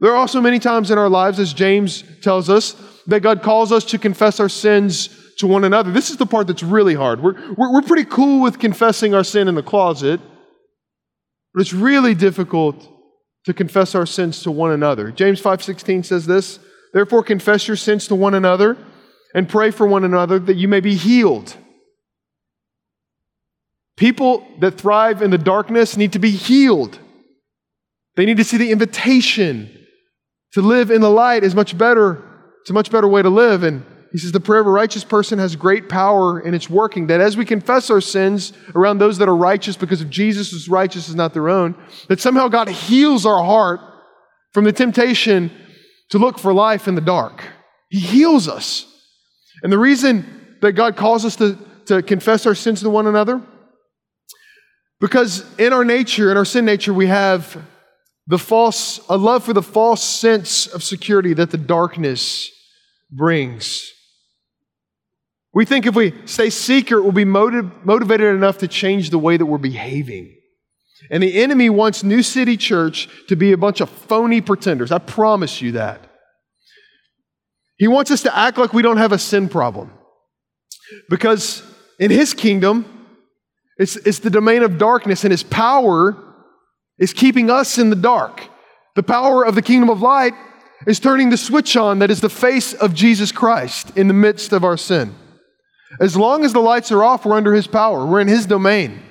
There 0.00 0.12
are 0.12 0.16
also 0.16 0.40
many 0.40 0.58
times 0.58 0.90
in 0.90 0.98
our 0.98 1.08
lives, 1.08 1.38
as 1.38 1.52
James 1.52 2.02
tells 2.20 2.48
us, 2.48 2.74
that 3.06 3.20
God 3.20 3.42
calls 3.42 3.72
us 3.72 3.84
to 3.86 3.98
confess 3.98 4.38
our 4.40 4.48
sins 4.48 5.08
to 5.38 5.46
one 5.46 5.64
another. 5.64 5.90
This 5.90 6.10
is 6.10 6.16
the 6.16 6.26
part 6.26 6.46
that's 6.46 6.62
really 6.62 6.94
hard. 6.94 7.22
We're, 7.22 7.54
we're, 7.54 7.72
we're 7.72 7.82
pretty 7.82 8.04
cool 8.04 8.42
with 8.42 8.58
confessing 8.58 9.14
our 9.14 9.24
sin 9.24 9.48
in 9.48 9.54
the 9.54 9.62
closet, 9.62 10.20
but 11.54 11.60
it's 11.60 11.72
really 11.72 12.14
difficult 12.14 12.86
to 13.44 13.54
confess 13.54 13.94
our 13.94 14.06
sins 14.06 14.42
to 14.42 14.50
one 14.50 14.72
another. 14.72 15.10
James 15.10 15.40
5:16 15.40 16.04
says 16.04 16.26
this, 16.26 16.58
"Therefore 16.92 17.22
confess 17.22 17.66
your 17.66 17.76
sins 17.76 18.06
to 18.08 18.14
one 18.14 18.34
another 18.34 18.76
and 19.34 19.48
pray 19.48 19.70
for 19.70 19.86
one 19.86 20.04
another 20.04 20.38
that 20.38 20.56
you 20.56 20.68
may 20.68 20.80
be 20.80 20.96
healed." 20.96 21.54
People 23.96 24.46
that 24.60 24.72
thrive 24.72 25.22
in 25.22 25.30
the 25.30 25.38
darkness 25.38 25.96
need 25.96 26.12
to 26.12 26.18
be 26.18 26.30
healed. 26.30 26.98
They 28.16 28.26
need 28.26 28.36
to 28.36 28.44
see 28.44 28.56
the 28.56 28.70
invitation 28.70 29.70
to 30.52 30.62
live 30.62 30.90
in 30.90 31.00
the 31.00 31.10
light 31.10 31.44
is 31.44 31.54
much 31.54 31.76
better. 31.76 32.22
It's 32.60 32.70
a 32.70 32.74
much 32.74 32.90
better 32.90 33.08
way 33.08 33.22
to 33.22 33.30
live 33.30 33.62
and 33.62 33.84
he 34.10 34.18
says 34.18 34.32
the 34.32 34.40
prayer 34.40 34.60
of 34.60 34.66
a 34.66 34.70
righteous 34.70 35.04
person 35.04 35.38
has 35.38 35.54
great 35.54 35.88
power 35.88 36.40
in 36.40 36.54
its 36.54 36.70
working. 36.70 37.08
That 37.08 37.20
as 37.20 37.36
we 37.36 37.44
confess 37.44 37.90
our 37.90 38.00
sins 38.00 38.52
around 38.74 38.98
those 38.98 39.18
that 39.18 39.28
are 39.28 39.36
righteous 39.36 39.76
because 39.76 40.00
of 40.00 40.08
Jesus 40.08 40.50
who's 40.50 40.68
righteous 40.68 41.08
is 41.08 41.14
not 41.14 41.34
their 41.34 41.48
own, 41.48 41.74
that 42.08 42.20
somehow 42.20 42.48
God 42.48 42.68
heals 42.68 43.26
our 43.26 43.44
heart 43.44 43.80
from 44.52 44.64
the 44.64 44.72
temptation 44.72 45.50
to 46.08 46.18
look 46.18 46.38
for 46.38 46.54
life 46.54 46.88
in 46.88 46.94
the 46.94 47.02
dark. 47.02 47.44
He 47.90 48.00
heals 48.00 48.48
us. 48.48 48.86
And 49.62 49.70
the 49.70 49.78
reason 49.78 50.56
that 50.62 50.72
God 50.72 50.96
calls 50.96 51.24
us 51.24 51.36
to, 51.36 51.58
to 51.86 52.02
confess 52.02 52.46
our 52.46 52.54
sins 52.54 52.80
to 52.80 52.90
one 52.90 53.06
another, 53.06 53.42
because 55.00 55.44
in 55.58 55.72
our 55.72 55.84
nature, 55.84 56.30
in 56.30 56.36
our 56.36 56.44
sin 56.44 56.64
nature, 56.64 56.94
we 56.94 57.06
have 57.06 57.62
the 58.26 58.38
false, 58.38 59.00
a 59.08 59.16
love 59.16 59.44
for 59.44 59.52
the 59.52 59.62
false 59.62 60.02
sense 60.02 60.66
of 60.66 60.82
security 60.82 61.34
that 61.34 61.50
the 61.50 61.58
darkness 61.58 62.50
brings. 63.10 63.92
We 65.54 65.64
think 65.64 65.86
if 65.86 65.94
we 65.94 66.14
stay 66.26 66.50
secret, 66.50 67.02
we'll 67.02 67.12
be 67.12 67.24
motiv- 67.24 67.84
motivated 67.84 68.34
enough 68.34 68.58
to 68.58 68.68
change 68.68 69.10
the 69.10 69.18
way 69.18 69.36
that 69.36 69.46
we're 69.46 69.58
behaving. 69.58 70.34
And 71.10 71.22
the 71.22 71.40
enemy 71.40 71.70
wants 71.70 72.02
New 72.02 72.22
City 72.22 72.56
Church 72.56 73.08
to 73.28 73.36
be 73.36 73.52
a 73.52 73.56
bunch 73.56 73.80
of 73.80 73.88
phony 73.88 74.40
pretenders. 74.40 74.92
I 74.92 74.98
promise 74.98 75.62
you 75.62 75.72
that. 75.72 76.04
He 77.78 77.88
wants 77.88 78.10
us 78.10 78.22
to 78.22 78.36
act 78.36 78.58
like 78.58 78.72
we 78.72 78.82
don't 78.82 78.96
have 78.96 79.12
a 79.12 79.18
sin 79.18 79.48
problem. 79.48 79.92
Because 81.08 81.62
in 81.98 82.10
his 82.10 82.34
kingdom, 82.34 83.06
it's, 83.78 83.96
it's 83.96 84.18
the 84.18 84.30
domain 84.30 84.62
of 84.62 84.78
darkness, 84.78 85.24
and 85.24 85.30
his 85.30 85.44
power 85.44 86.16
is 86.98 87.12
keeping 87.12 87.48
us 87.50 87.78
in 87.78 87.90
the 87.90 87.96
dark. 87.96 88.42
The 88.96 89.02
power 89.04 89.46
of 89.46 89.54
the 89.54 89.62
kingdom 89.62 89.88
of 89.88 90.02
light 90.02 90.34
is 90.86 90.98
turning 90.98 91.30
the 91.30 91.36
switch 91.36 91.76
on 91.76 92.00
that 92.00 92.10
is 92.10 92.20
the 92.20 92.28
face 92.28 92.74
of 92.74 92.94
Jesus 92.94 93.30
Christ 93.30 93.96
in 93.96 94.08
the 94.08 94.14
midst 94.14 94.52
of 94.52 94.64
our 94.64 94.76
sin. 94.76 95.14
As 96.00 96.16
long 96.16 96.44
as 96.44 96.52
the 96.52 96.60
lights 96.60 96.92
are 96.92 97.02
off, 97.02 97.24
we're 97.24 97.36
under 97.36 97.54
his 97.54 97.66
power, 97.66 98.04
we're 98.06 98.20
in 98.20 98.28
his 98.28 98.46
domain. 98.46 99.02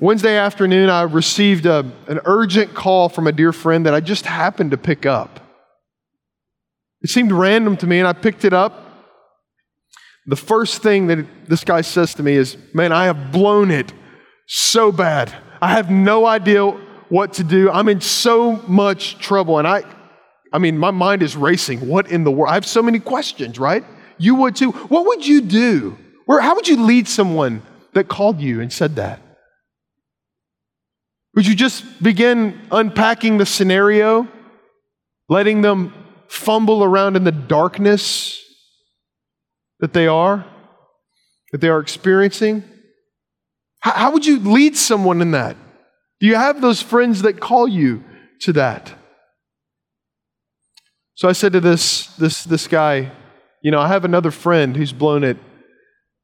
Wednesday 0.00 0.36
afternoon, 0.36 0.90
I 0.90 1.02
received 1.02 1.64
a, 1.64 1.88
an 2.08 2.20
urgent 2.24 2.74
call 2.74 3.08
from 3.08 3.28
a 3.28 3.32
dear 3.32 3.52
friend 3.52 3.86
that 3.86 3.94
I 3.94 4.00
just 4.00 4.26
happened 4.26 4.72
to 4.72 4.76
pick 4.76 5.06
up. 5.06 5.38
It 7.02 7.10
seemed 7.10 7.30
random 7.30 7.76
to 7.78 7.86
me, 7.86 7.98
and 7.98 8.08
I 8.08 8.12
picked 8.12 8.44
it 8.44 8.52
up. 8.52 8.82
The 10.26 10.36
first 10.36 10.82
thing 10.82 11.08
that 11.08 11.26
this 11.48 11.62
guy 11.62 11.82
says 11.82 12.14
to 12.14 12.22
me 12.22 12.34
is, 12.34 12.56
Man, 12.74 12.92
I 12.92 13.04
have 13.04 13.32
blown 13.32 13.70
it 13.70 13.92
so 14.46 14.90
bad. 14.92 15.32
I 15.60 15.72
have 15.72 15.90
no 15.90 16.26
idea 16.26 16.66
what 17.08 17.34
to 17.34 17.44
do. 17.44 17.70
I'm 17.70 17.88
in 17.88 18.00
so 18.00 18.56
much 18.66 19.18
trouble. 19.18 19.58
And 19.58 19.68
I, 19.68 19.84
I 20.52 20.58
mean, 20.58 20.78
my 20.78 20.90
mind 20.90 21.22
is 21.22 21.36
racing. 21.36 21.86
What 21.86 22.10
in 22.10 22.24
the 22.24 22.30
world? 22.30 22.50
I 22.50 22.54
have 22.54 22.66
so 22.66 22.82
many 22.82 22.98
questions, 22.98 23.58
right? 23.58 23.84
You 24.18 24.34
would 24.36 24.56
too. 24.56 24.72
What 24.72 25.06
would 25.06 25.26
you 25.26 25.40
do? 25.40 25.98
Where, 26.26 26.40
how 26.40 26.54
would 26.54 26.68
you 26.68 26.84
lead 26.84 27.08
someone 27.08 27.62
that 27.94 28.08
called 28.08 28.40
you 28.40 28.60
and 28.60 28.72
said 28.72 28.96
that? 28.96 29.20
Would 31.34 31.46
you 31.46 31.54
just 31.54 32.02
begin 32.02 32.60
unpacking 32.70 33.38
the 33.38 33.46
scenario, 33.46 34.28
letting 35.28 35.62
them 35.62 35.94
fumble 36.28 36.84
around 36.84 37.16
in 37.16 37.24
the 37.24 37.32
darkness 37.32 38.38
that 39.80 39.94
they 39.94 40.06
are, 40.06 40.44
that 41.52 41.60
they 41.60 41.68
are 41.68 41.80
experiencing? 41.80 42.64
How, 43.80 43.92
how 43.92 44.10
would 44.12 44.26
you 44.26 44.38
lead 44.38 44.76
someone 44.76 45.22
in 45.22 45.30
that? 45.30 45.56
Do 46.20 46.26
you 46.26 46.36
have 46.36 46.60
those 46.60 46.82
friends 46.82 47.22
that 47.22 47.40
call 47.40 47.66
you 47.66 48.04
to 48.42 48.52
that? 48.52 48.92
So 51.22 51.28
I 51.28 51.34
said 51.34 51.52
to 51.52 51.60
this, 51.60 52.08
this, 52.16 52.42
this 52.42 52.66
guy, 52.66 53.12
you 53.60 53.70
know, 53.70 53.78
I 53.78 53.86
have 53.86 54.04
another 54.04 54.32
friend 54.32 54.76
who's 54.76 54.92
blown 54.92 55.22
it 55.22 55.36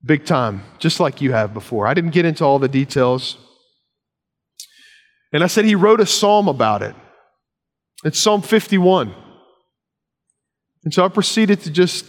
big 0.04 0.26
time, 0.26 0.62
just 0.80 0.98
like 0.98 1.20
you 1.20 1.30
have 1.30 1.54
before. 1.54 1.86
I 1.86 1.94
didn't 1.94 2.10
get 2.10 2.24
into 2.24 2.44
all 2.44 2.58
the 2.58 2.66
details. 2.66 3.36
And 5.32 5.44
I 5.44 5.46
said 5.46 5.66
he 5.66 5.76
wrote 5.76 6.00
a 6.00 6.04
psalm 6.04 6.48
about 6.48 6.82
it. 6.82 6.96
It's 8.02 8.18
Psalm 8.18 8.42
51. 8.42 9.14
And 10.82 10.92
so 10.92 11.04
I 11.04 11.08
proceeded 11.10 11.60
to 11.60 11.70
just 11.70 12.04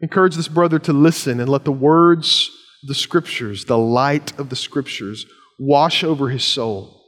encourage 0.00 0.34
this 0.34 0.48
brother 0.48 0.80
to 0.80 0.92
listen 0.92 1.38
and 1.38 1.48
let 1.48 1.64
the 1.64 1.70
words 1.70 2.50
the 2.82 2.94
scriptures, 2.96 3.66
the 3.66 3.78
light 3.78 4.36
of 4.36 4.48
the 4.48 4.56
scriptures, 4.56 5.26
wash 5.60 6.02
over 6.02 6.28
his 6.28 6.42
soul. 6.42 6.99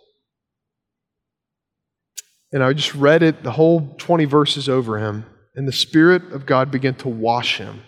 And 2.53 2.62
I 2.62 2.73
just 2.75 2.95
read 2.95 3.23
it, 3.23 3.43
the 3.43 3.53
whole 3.53 3.95
20 3.99 4.27
verses 4.27 4.69
over 4.69 4.99
him, 4.99 5.25
and 5.55 5.67
the 5.67 5.73
Spirit 5.73 6.33
of 6.33 6.47
God 6.47 6.71
began 6.71 6.95
to 6.97 7.09
wash 7.09 7.59
him. 7.59 7.83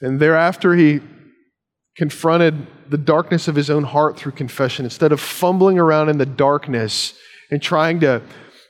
And 0.00 0.20
thereafter, 0.20 0.74
he 0.74 1.00
confronted 1.96 2.66
the 2.88 2.98
darkness 2.98 3.48
of 3.48 3.54
his 3.54 3.68
own 3.68 3.84
heart 3.84 4.16
through 4.16 4.32
confession. 4.32 4.84
Instead 4.84 5.12
of 5.12 5.20
fumbling 5.20 5.78
around 5.78 6.08
in 6.08 6.18
the 6.18 6.26
darkness 6.26 7.14
and 7.50 7.60
trying 7.60 8.00
to 8.00 8.22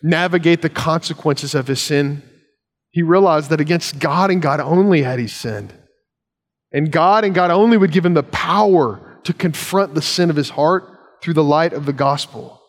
navigate 0.03 0.63
the 0.63 0.69
consequences 0.69 1.55
of 1.55 1.67
his 1.67 1.81
sin, 1.81 2.23
he 2.91 3.03
realized 3.03 3.51
that 3.51 3.61
against 3.61 3.99
God 3.99 4.31
and 4.31 4.43
God 4.43 4.61
only 4.61 5.03
had 5.03 5.19
he 5.19 5.29
sinned. 5.29 5.73
And 6.73 6.91
God 6.91 7.25
and 7.25 7.35
God 7.35 7.51
only 7.51 7.77
would 7.77 7.93
give 7.93 8.05
him 8.05 8.15
the 8.15 8.23
power 8.23 9.21
to 9.25 9.33
confront 9.33 9.95
the 9.95 10.03
sin 10.03 10.31
of 10.31 10.37
his 10.37 10.51
heart 10.51 10.85
through 11.23 11.35
the 11.35 11.45
light 11.45 11.73
of 11.73 11.87
the 11.87 11.93
gospel. 11.93 12.62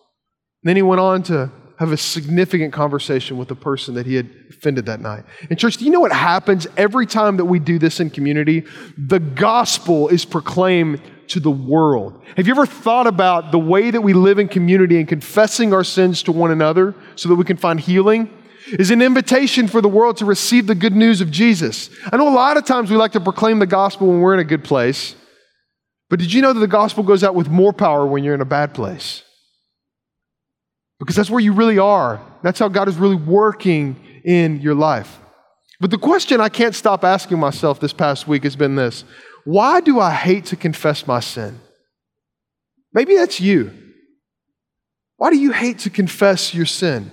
Then 0.64 0.76
he 0.76 0.82
went 0.82 1.02
on 1.02 1.24
to 1.24 1.52
have 1.78 1.92
a 1.92 1.98
significant 1.98 2.72
conversation 2.72 3.38
with 3.38 3.48
the 3.48 3.56
person 3.56 3.96
that 3.96 4.06
he 4.06 4.16
had 4.16 4.30
offended 4.50 4.86
that 4.86 5.02
night. 5.02 5.24
And, 5.50 5.60
church, 5.60 5.78
do 5.78 5.86
you 5.86 5.92
know 5.92 6.00
what 6.00 6.12
happens 6.12 6.68
every 6.78 7.06
time 7.06 7.38
that 7.38 7.46
we 7.46 7.60
do 7.60 7.80
this 7.80 8.00
in 8.00 8.10
community? 8.10 8.64
The 8.98 9.20
gospel 9.20 10.08
is 10.08 10.24
proclaimed 10.24 11.02
to 11.30 11.40
the 11.40 11.52
world. 11.52 12.22
Have 12.38 12.48
you 12.48 12.54
ever 12.54 12.66
thought 12.66 13.08
about 13.08 13.52
the 13.52 13.60
way 13.60 13.92
that 13.92 14.02
we 14.02 14.14
live 14.14 14.40
in 14.40 14.48
community 14.48 14.98
and 15.00 15.08
confessing 15.08 15.74
our 15.74 15.84
sins 15.84 16.24
to 16.24 16.32
one 16.32 16.52
another 16.52 16.96
so 17.16 17.30
that 17.30 17.36
we 17.36 17.44
can 17.44 17.58
find 17.58 17.80
healing? 17.80 18.30
Is 18.80 18.92
an 18.92 19.02
invitation 19.02 19.68
for 19.68 19.82
the 19.82 19.90
world 19.90 20.18
to 20.18 20.26
receive 20.26 20.68
the 20.68 20.76
good 20.76 20.96
news 20.96 21.20
of 21.20 21.30
Jesus. 21.30 21.90
I 22.12 22.16
know 22.16 22.30
a 22.30 22.34
lot 22.34 22.56
of 22.56 22.66
times 22.66 22.90
we 22.90 22.96
like 22.96 23.12
to 23.12 23.20
proclaim 23.20 23.60
the 23.60 23.68
gospel 23.68 24.08
when 24.08 24.22
we're 24.22 24.34
in 24.36 24.40
a 24.40 24.46
good 24.46 24.64
place, 24.64 25.16
but 26.10 26.20
did 26.20 26.32
you 26.32 26.42
know 26.42 26.54
that 26.54 26.62
the 26.62 26.68
gospel 26.68 27.04
goes 27.04 27.26
out 27.26 27.36
with 27.36 27.50
more 27.50 27.74
power 27.74 28.06
when 28.06 28.24
you're 28.24 28.36
in 28.36 28.42
a 28.42 28.46
bad 28.46 28.74
place? 28.74 29.24
Because 31.04 31.18
that's 31.18 31.30
where 31.30 31.42
you 31.42 31.52
really 31.52 31.78
are. 31.78 32.22
That's 32.44 32.60
how 32.60 32.70
God 32.70 32.88
is 32.88 32.96
really 32.96 33.16
working 33.16 33.98
in 34.24 34.62
your 34.62 34.74
life. 34.74 35.20
But 35.82 35.92
the 35.92 35.98
question 35.98 36.40
I 36.40 36.48
can't 36.48 36.74
stop 36.74 37.04
asking 37.04 37.40
myself 37.40 37.82
this 37.82 37.92
past 37.92 38.26
week 38.26 38.44
has 38.44 38.56
been 38.56 38.76
this 38.76 39.04
Why 39.44 39.82
do 39.82 40.00
I 40.00 40.12
hate 40.12 40.46
to 40.46 40.56
confess 40.56 41.06
my 41.06 41.20
sin? 41.20 41.60
Maybe 42.94 43.16
that's 43.16 43.42
you. 43.42 43.72
Why 45.18 45.30
do 45.30 45.38
you 45.38 45.52
hate 45.52 45.80
to 45.80 45.90
confess 45.90 46.54
your 46.54 46.66
sin? 46.66 47.12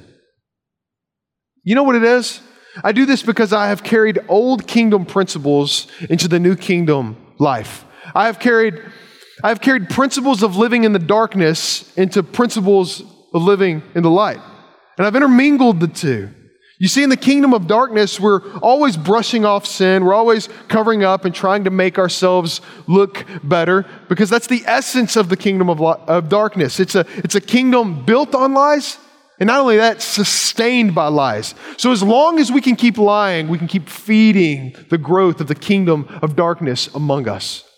You 1.64 1.74
know 1.74 1.82
what 1.82 1.96
it 1.96 2.04
is? 2.04 2.40
I 2.84 2.92
do 2.92 3.06
this 3.06 3.24
because 3.24 3.52
I 3.52 3.66
have 3.66 3.82
carried 3.82 4.20
old 4.28 4.68
kingdom 4.68 5.04
principles 5.04 5.88
into 6.08 6.28
the 6.28 6.38
new 6.38 6.54
kingdom 6.54 7.16
life. 7.38 7.84
I 8.14 8.26
have 8.26 8.38
carried 8.38 8.80
I 9.42 9.48
have 9.48 9.60
carried 9.60 9.88
principles 9.88 10.42
of 10.42 10.56
living 10.56 10.84
in 10.84 10.92
the 10.92 10.98
darkness 10.98 11.92
into 11.96 12.22
principles 12.22 13.02
of 13.32 13.42
living 13.42 13.82
in 13.94 14.02
the 14.02 14.10
light. 14.10 14.40
And 14.98 15.06
I've 15.06 15.16
intermingled 15.16 15.80
the 15.80 15.88
two. 15.88 16.30
You 16.80 16.88
see, 16.88 17.02
in 17.02 17.10
the 17.10 17.16
kingdom 17.16 17.52
of 17.52 17.66
darkness, 17.66 18.18
we're 18.18 18.40
always 18.60 18.96
brushing 18.96 19.44
off 19.44 19.66
sin. 19.66 20.02
We're 20.02 20.14
always 20.14 20.48
covering 20.68 21.04
up 21.04 21.26
and 21.26 21.34
trying 21.34 21.64
to 21.64 21.70
make 21.70 21.98
ourselves 21.98 22.62
look 22.86 23.26
better 23.44 23.84
because 24.08 24.30
that's 24.30 24.46
the 24.46 24.62
essence 24.64 25.14
of 25.14 25.28
the 25.28 25.36
kingdom 25.36 25.68
of, 25.68 25.82
of 25.82 26.30
darkness. 26.30 26.80
It's 26.80 26.94
a, 26.94 27.04
it's 27.16 27.34
a 27.34 27.40
kingdom 27.40 28.06
built 28.06 28.34
on 28.34 28.54
lies, 28.54 28.96
and 29.38 29.46
not 29.48 29.60
only 29.60 29.76
that, 29.76 30.00
sustained 30.00 30.94
by 30.94 31.08
lies. 31.08 31.54
So, 31.76 31.92
as 31.92 32.02
long 32.02 32.38
as 32.38 32.50
we 32.50 32.62
can 32.62 32.76
keep 32.76 32.96
lying, 32.96 33.48
we 33.48 33.58
can 33.58 33.68
keep 33.68 33.86
feeding 33.86 34.74
the 34.88 34.98
growth 34.98 35.42
of 35.42 35.48
the 35.48 35.54
kingdom 35.54 36.08
of 36.22 36.34
darkness 36.34 36.88
among 36.94 37.28
us. 37.28 37.69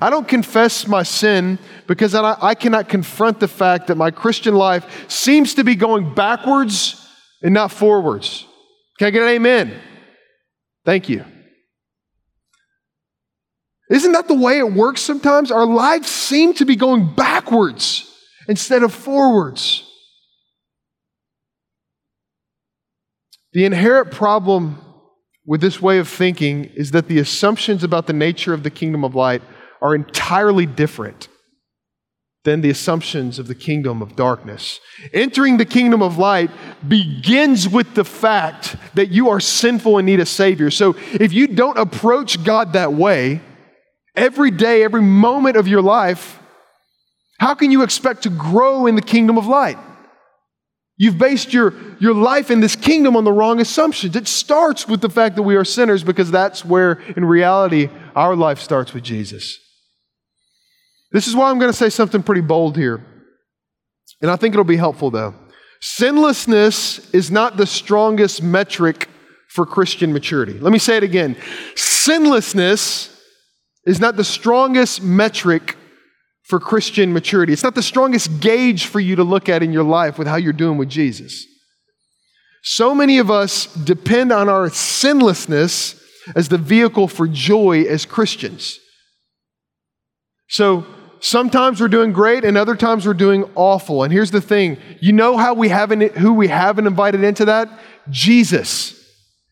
I 0.00 0.10
don't 0.10 0.26
confess 0.26 0.86
my 0.86 1.04
sin 1.04 1.58
because 1.86 2.14
I, 2.14 2.54
cannot 2.54 2.88
confront 2.88 3.38
the 3.38 3.48
fact 3.48 3.86
that 3.86 3.96
my 3.96 4.10
Christian 4.10 4.54
life 4.54 5.10
seems 5.10 5.54
to 5.54 5.64
be 5.64 5.76
going 5.76 6.12
backwards 6.14 7.08
and 7.42 7.54
not 7.54 7.70
forwards. 7.70 8.46
Can 8.98 9.08
I 9.08 9.10
get 9.10 9.22
an 9.22 9.28
amen? 9.28 9.80
Thank 10.84 11.08
you. 11.08 11.24
Isn't 13.88 14.12
that 14.12 14.26
the 14.26 14.34
way 14.34 14.58
it 14.58 14.72
works 14.72 15.00
sometimes? 15.02 15.52
Our 15.52 15.66
lives 15.66 16.08
seem 16.08 16.54
to 16.54 16.64
be 16.64 16.74
going 16.74 17.14
backwards 17.14 18.12
instead 18.48 18.82
of 18.82 18.92
forwards. 18.92 19.84
The 23.52 23.64
inherent 23.64 24.10
problem 24.10 24.80
with 25.46 25.60
this 25.60 25.80
way 25.80 25.98
of 25.98 26.08
thinking 26.08 26.64
is 26.74 26.90
that 26.90 27.06
the 27.06 27.20
assumptions 27.20 27.84
about 27.84 28.08
the 28.08 28.12
nature 28.12 28.52
of 28.52 28.64
the 28.64 28.70
kingdom 28.70 29.04
of 29.04 29.14
light 29.14 29.42
are 29.80 29.94
entirely 29.94 30.66
different 30.66 31.28
than 32.46 32.60
the 32.60 32.70
assumptions 32.70 33.40
of 33.40 33.48
the 33.48 33.54
kingdom 33.54 34.00
of 34.00 34.14
darkness. 34.14 34.78
Entering 35.12 35.56
the 35.56 35.64
kingdom 35.64 36.00
of 36.00 36.16
light 36.16 36.50
begins 36.86 37.68
with 37.68 37.94
the 37.94 38.04
fact 38.04 38.76
that 38.94 39.08
you 39.08 39.28
are 39.28 39.40
sinful 39.40 39.98
and 39.98 40.06
need 40.06 40.20
a 40.20 40.26
Savior. 40.26 40.70
So 40.70 40.94
if 41.12 41.32
you 41.32 41.48
don't 41.48 41.76
approach 41.76 42.42
God 42.44 42.74
that 42.74 42.92
way, 42.92 43.40
every 44.14 44.52
day, 44.52 44.84
every 44.84 45.02
moment 45.02 45.56
of 45.56 45.66
your 45.66 45.82
life, 45.82 46.38
how 47.38 47.54
can 47.54 47.72
you 47.72 47.82
expect 47.82 48.22
to 48.22 48.30
grow 48.30 48.86
in 48.86 48.94
the 48.94 49.02
kingdom 49.02 49.36
of 49.36 49.46
light? 49.48 49.76
You've 50.96 51.18
based 51.18 51.52
your, 51.52 51.74
your 51.98 52.14
life 52.14 52.50
in 52.50 52.60
this 52.60 52.76
kingdom 52.76 53.16
on 53.16 53.24
the 53.24 53.32
wrong 53.32 53.60
assumptions. 53.60 54.14
It 54.14 54.28
starts 54.28 54.88
with 54.88 55.00
the 55.00 55.10
fact 55.10 55.34
that 55.34 55.42
we 55.42 55.56
are 55.56 55.64
sinners 55.64 56.04
because 56.04 56.30
that's 56.30 56.64
where, 56.64 56.92
in 57.16 57.24
reality, 57.24 57.90
our 58.14 58.34
life 58.36 58.60
starts 58.60 58.94
with 58.94 59.02
Jesus. 59.02 59.58
This 61.16 61.26
is 61.26 61.34
why 61.34 61.48
I'm 61.48 61.58
going 61.58 61.72
to 61.72 61.76
say 61.76 61.88
something 61.88 62.22
pretty 62.22 62.42
bold 62.42 62.76
here. 62.76 63.02
And 64.20 64.30
I 64.30 64.36
think 64.36 64.54
it'll 64.54 64.64
be 64.64 64.76
helpful, 64.76 65.10
though. 65.10 65.32
Sinlessness 65.80 67.14
is 67.14 67.30
not 67.30 67.56
the 67.56 67.64
strongest 67.64 68.42
metric 68.42 69.08
for 69.48 69.64
Christian 69.64 70.12
maturity. 70.12 70.58
Let 70.58 70.74
me 70.74 70.78
say 70.78 70.98
it 70.98 71.02
again. 71.02 71.34
Sinlessness 71.74 73.18
is 73.86 73.98
not 73.98 74.16
the 74.16 74.24
strongest 74.24 75.02
metric 75.02 75.78
for 76.42 76.60
Christian 76.60 77.14
maturity. 77.14 77.54
It's 77.54 77.62
not 77.62 77.74
the 77.74 77.82
strongest 77.82 78.40
gauge 78.40 78.84
for 78.84 79.00
you 79.00 79.16
to 79.16 79.24
look 79.24 79.48
at 79.48 79.62
in 79.62 79.72
your 79.72 79.84
life 79.84 80.18
with 80.18 80.28
how 80.28 80.36
you're 80.36 80.52
doing 80.52 80.76
with 80.76 80.90
Jesus. 80.90 81.46
So 82.62 82.94
many 82.94 83.16
of 83.16 83.30
us 83.30 83.72
depend 83.72 84.32
on 84.32 84.50
our 84.50 84.68
sinlessness 84.68 85.98
as 86.34 86.50
the 86.50 86.58
vehicle 86.58 87.08
for 87.08 87.26
joy 87.26 87.84
as 87.84 88.04
Christians. 88.04 88.80
So 90.48 90.84
sometimes 91.20 91.80
we're 91.80 91.88
doing 91.88 92.12
great 92.12 92.44
and 92.44 92.56
other 92.56 92.76
times 92.76 93.06
we're 93.06 93.14
doing 93.14 93.44
awful. 93.54 94.02
And 94.02 94.12
here's 94.12 94.30
the 94.30 94.40
thing 94.40 94.78
you 95.00 95.12
know 95.12 95.36
how 95.36 95.54
we 95.54 95.68
haven't, 95.68 96.16
who 96.16 96.32
we 96.34 96.48
haven't 96.48 96.86
invited 96.86 97.22
into 97.24 97.46
that? 97.46 97.68
Jesus. 98.10 98.92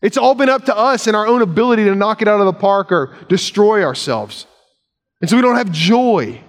It's 0.01 0.17
all 0.17 0.35
been 0.35 0.49
up 0.49 0.65
to 0.65 0.77
us 0.77 1.07
and 1.07 1.15
our 1.15 1.25
own 1.25 1.41
ability 1.41 1.85
to 1.85 1.95
knock 1.95 2.21
it 2.21 2.27
out 2.27 2.39
of 2.39 2.45
the 2.45 2.53
park 2.53 2.91
or 2.91 3.15
destroy 3.27 3.83
ourselves. 3.83 4.45
And 5.21 5.29
so 5.29 5.35
we 5.35 5.41
don't 5.41 5.55
have 5.55 5.71
joy. 5.71 6.43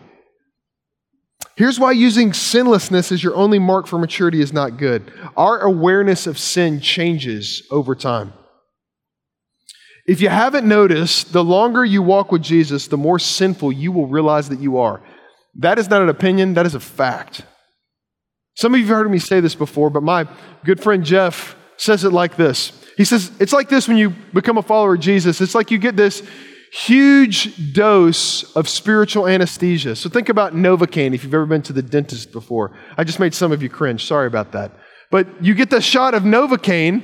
Here's 1.56 1.80
why 1.80 1.92
using 1.92 2.32
sinlessness 2.32 3.10
as 3.10 3.24
your 3.24 3.34
only 3.34 3.58
mark 3.58 3.86
for 3.86 3.98
maturity 3.98 4.42
is 4.42 4.52
not 4.52 4.76
good. 4.76 5.10
Our 5.36 5.60
awareness 5.60 6.26
of 6.26 6.38
sin 6.38 6.80
changes 6.80 7.66
over 7.70 7.94
time. 7.94 8.34
If 10.06 10.20
you 10.20 10.28
haven't 10.28 10.66
noticed, 10.66 11.32
the 11.32 11.42
longer 11.42 11.84
you 11.84 12.00
walk 12.00 12.30
with 12.30 12.42
Jesus, 12.42 12.86
the 12.86 12.96
more 12.96 13.18
sinful 13.18 13.72
you 13.72 13.90
will 13.90 14.06
realize 14.06 14.48
that 14.50 14.60
you 14.60 14.78
are. 14.78 15.02
That 15.56 15.78
is 15.78 15.90
not 15.90 16.02
an 16.02 16.08
opinion, 16.08 16.54
that 16.54 16.66
is 16.66 16.74
a 16.74 16.80
fact. 16.80 17.42
Some 18.54 18.72
of 18.74 18.80
you 18.80 18.86
have 18.86 18.96
heard 18.96 19.10
me 19.10 19.18
say 19.18 19.40
this 19.40 19.54
before, 19.54 19.90
but 19.90 20.02
my 20.02 20.28
good 20.64 20.80
friend 20.80 21.04
Jeff 21.04 21.56
says 21.76 22.04
it 22.04 22.10
like 22.12 22.36
this. 22.36 22.72
He 22.96 23.04
says, 23.04 23.30
It's 23.40 23.52
like 23.52 23.68
this 23.68 23.88
when 23.88 23.96
you 23.96 24.10
become 24.32 24.58
a 24.58 24.62
follower 24.62 24.94
of 24.94 25.00
Jesus. 25.00 25.40
It's 25.40 25.54
like 25.54 25.70
you 25.70 25.78
get 25.78 25.96
this 25.96 26.22
huge 26.72 27.72
dose 27.72 28.54
of 28.56 28.68
spiritual 28.68 29.26
anesthesia. 29.26 29.96
So 29.96 30.08
think 30.08 30.28
about 30.28 30.54
Novocaine 30.54 31.14
if 31.14 31.24
you've 31.24 31.34
ever 31.34 31.46
been 31.46 31.62
to 31.62 31.72
the 31.72 31.82
dentist 31.82 32.32
before. 32.32 32.76
I 32.96 33.04
just 33.04 33.20
made 33.20 33.34
some 33.34 33.52
of 33.52 33.62
you 33.62 33.68
cringe. 33.68 34.04
Sorry 34.04 34.26
about 34.26 34.52
that. 34.52 34.72
But 35.10 35.42
you 35.42 35.54
get 35.54 35.70
the 35.70 35.80
shot 35.80 36.14
of 36.14 36.22
Novocaine 36.22 37.02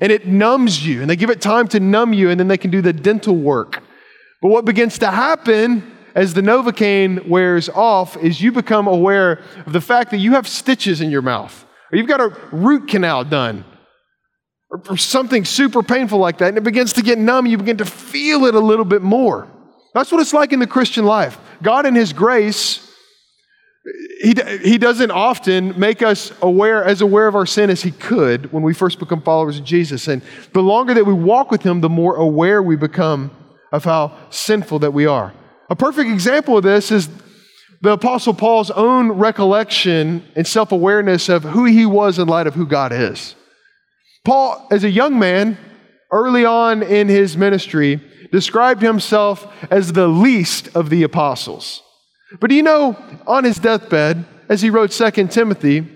and 0.00 0.12
it 0.12 0.26
numbs 0.26 0.86
you, 0.86 1.00
and 1.00 1.10
they 1.10 1.16
give 1.16 1.30
it 1.30 1.40
time 1.40 1.68
to 1.68 1.80
numb 1.80 2.12
you, 2.12 2.30
and 2.30 2.38
then 2.38 2.48
they 2.48 2.58
can 2.58 2.70
do 2.70 2.82
the 2.82 2.92
dental 2.92 3.36
work. 3.36 3.82
But 4.42 4.48
what 4.48 4.64
begins 4.64 4.98
to 4.98 5.10
happen 5.10 5.90
as 6.14 6.34
the 6.34 6.42
Novocaine 6.42 7.28
wears 7.28 7.68
off 7.68 8.16
is 8.16 8.40
you 8.40 8.52
become 8.52 8.86
aware 8.86 9.42
of 9.66 9.72
the 9.72 9.80
fact 9.80 10.10
that 10.10 10.18
you 10.18 10.32
have 10.32 10.46
stitches 10.46 11.00
in 11.00 11.10
your 11.10 11.22
mouth, 11.22 11.66
or 11.92 11.98
you've 11.98 12.08
got 12.08 12.20
a 12.20 12.36
root 12.52 12.88
canal 12.88 13.24
done, 13.24 13.64
or, 14.70 14.82
or 14.90 14.96
something 14.96 15.44
super 15.44 15.82
painful 15.82 16.18
like 16.18 16.38
that, 16.38 16.48
and 16.48 16.58
it 16.58 16.64
begins 16.64 16.92
to 16.94 17.02
get 17.02 17.18
numb. 17.18 17.46
You 17.46 17.58
begin 17.58 17.78
to 17.78 17.84
feel 17.84 18.44
it 18.44 18.54
a 18.54 18.60
little 18.60 18.84
bit 18.84 19.02
more. 19.02 19.48
That's 19.94 20.10
what 20.10 20.20
it's 20.20 20.34
like 20.34 20.52
in 20.52 20.58
the 20.58 20.66
Christian 20.66 21.04
life. 21.04 21.38
God, 21.62 21.86
in 21.86 21.94
His 21.94 22.12
grace, 22.12 22.83
he, 24.22 24.34
he 24.62 24.78
doesn't 24.78 25.10
often 25.10 25.78
make 25.78 26.02
us 26.02 26.32
aware, 26.40 26.82
as 26.84 27.02
aware 27.02 27.26
of 27.26 27.34
our 27.34 27.44
sin 27.44 27.68
as 27.68 27.82
he 27.82 27.90
could 27.90 28.50
when 28.50 28.62
we 28.62 28.72
first 28.72 28.98
become 28.98 29.20
followers 29.20 29.58
of 29.58 29.64
Jesus. 29.64 30.08
And 30.08 30.22
the 30.52 30.62
longer 30.62 30.94
that 30.94 31.04
we 31.04 31.12
walk 31.12 31.50
with 31.50 31.62
him, 31.62 31.80
the 31.80 31.90
more 31.90 32.16
aware 32.16 32.62
we 32.62 32.76
become 32.76 33.30
of 33.72 33.84
how 33.84 34.16
sinful 34.30 34.78
that 34.80 34.92
we 34.92 35.04
are. 35.06 35.34
A 35.68 35.76
perfect 35.76 36.10
example 36.10 36.56
of 36.56 36.64
this 36.64 36.90
is 36.90 37.08
the 37.82 37.92
Apostle 37.92 38.32
Paul's 38.32 38.70
own 38.70 39.12
recollection 39.12 40.24
and 40.34 40.46
self 40.46 40.72
awareness 40.72 41.28
of 41.28 41.42
who 41.42 41.66
he 41.66 41.84
was 41.84 42.18
in 42.18 42.26
light 42.26 42.46
of 42.46 42.54
who 42.54 42.66
God 42.66 42.92
is. 42.92 43.34
Paul, 44.24 44.66
as 44.70 44.84
a 44.84 44.90
young 44.90 45.18
man, 45.18 45.58
early 46.10 46.46
on 46.46 46.82
in 46.82 47.08
his 47.08 47.36
ministry, 47.36 48.00
described 48.32 48.80
himself 48.80 49.46
as 49.70 49.92
the 49.92 50.08
least 50.08 50.74
of 50.74 50.88
the 50.88 51.02
apostles. 51.02 51.82
But 52.40 52.50
do 52.50 52.56
you 52.56 52.62
know, 52.62 52.96
on 53.26 53.44
his 53.44 53.58
deathbed, 53.58 54.24
as 54.48 54.62
he 54.62 54.70
wrote 54.70 54.90
2 54.90 55.28
Timothy, 55.28 55.86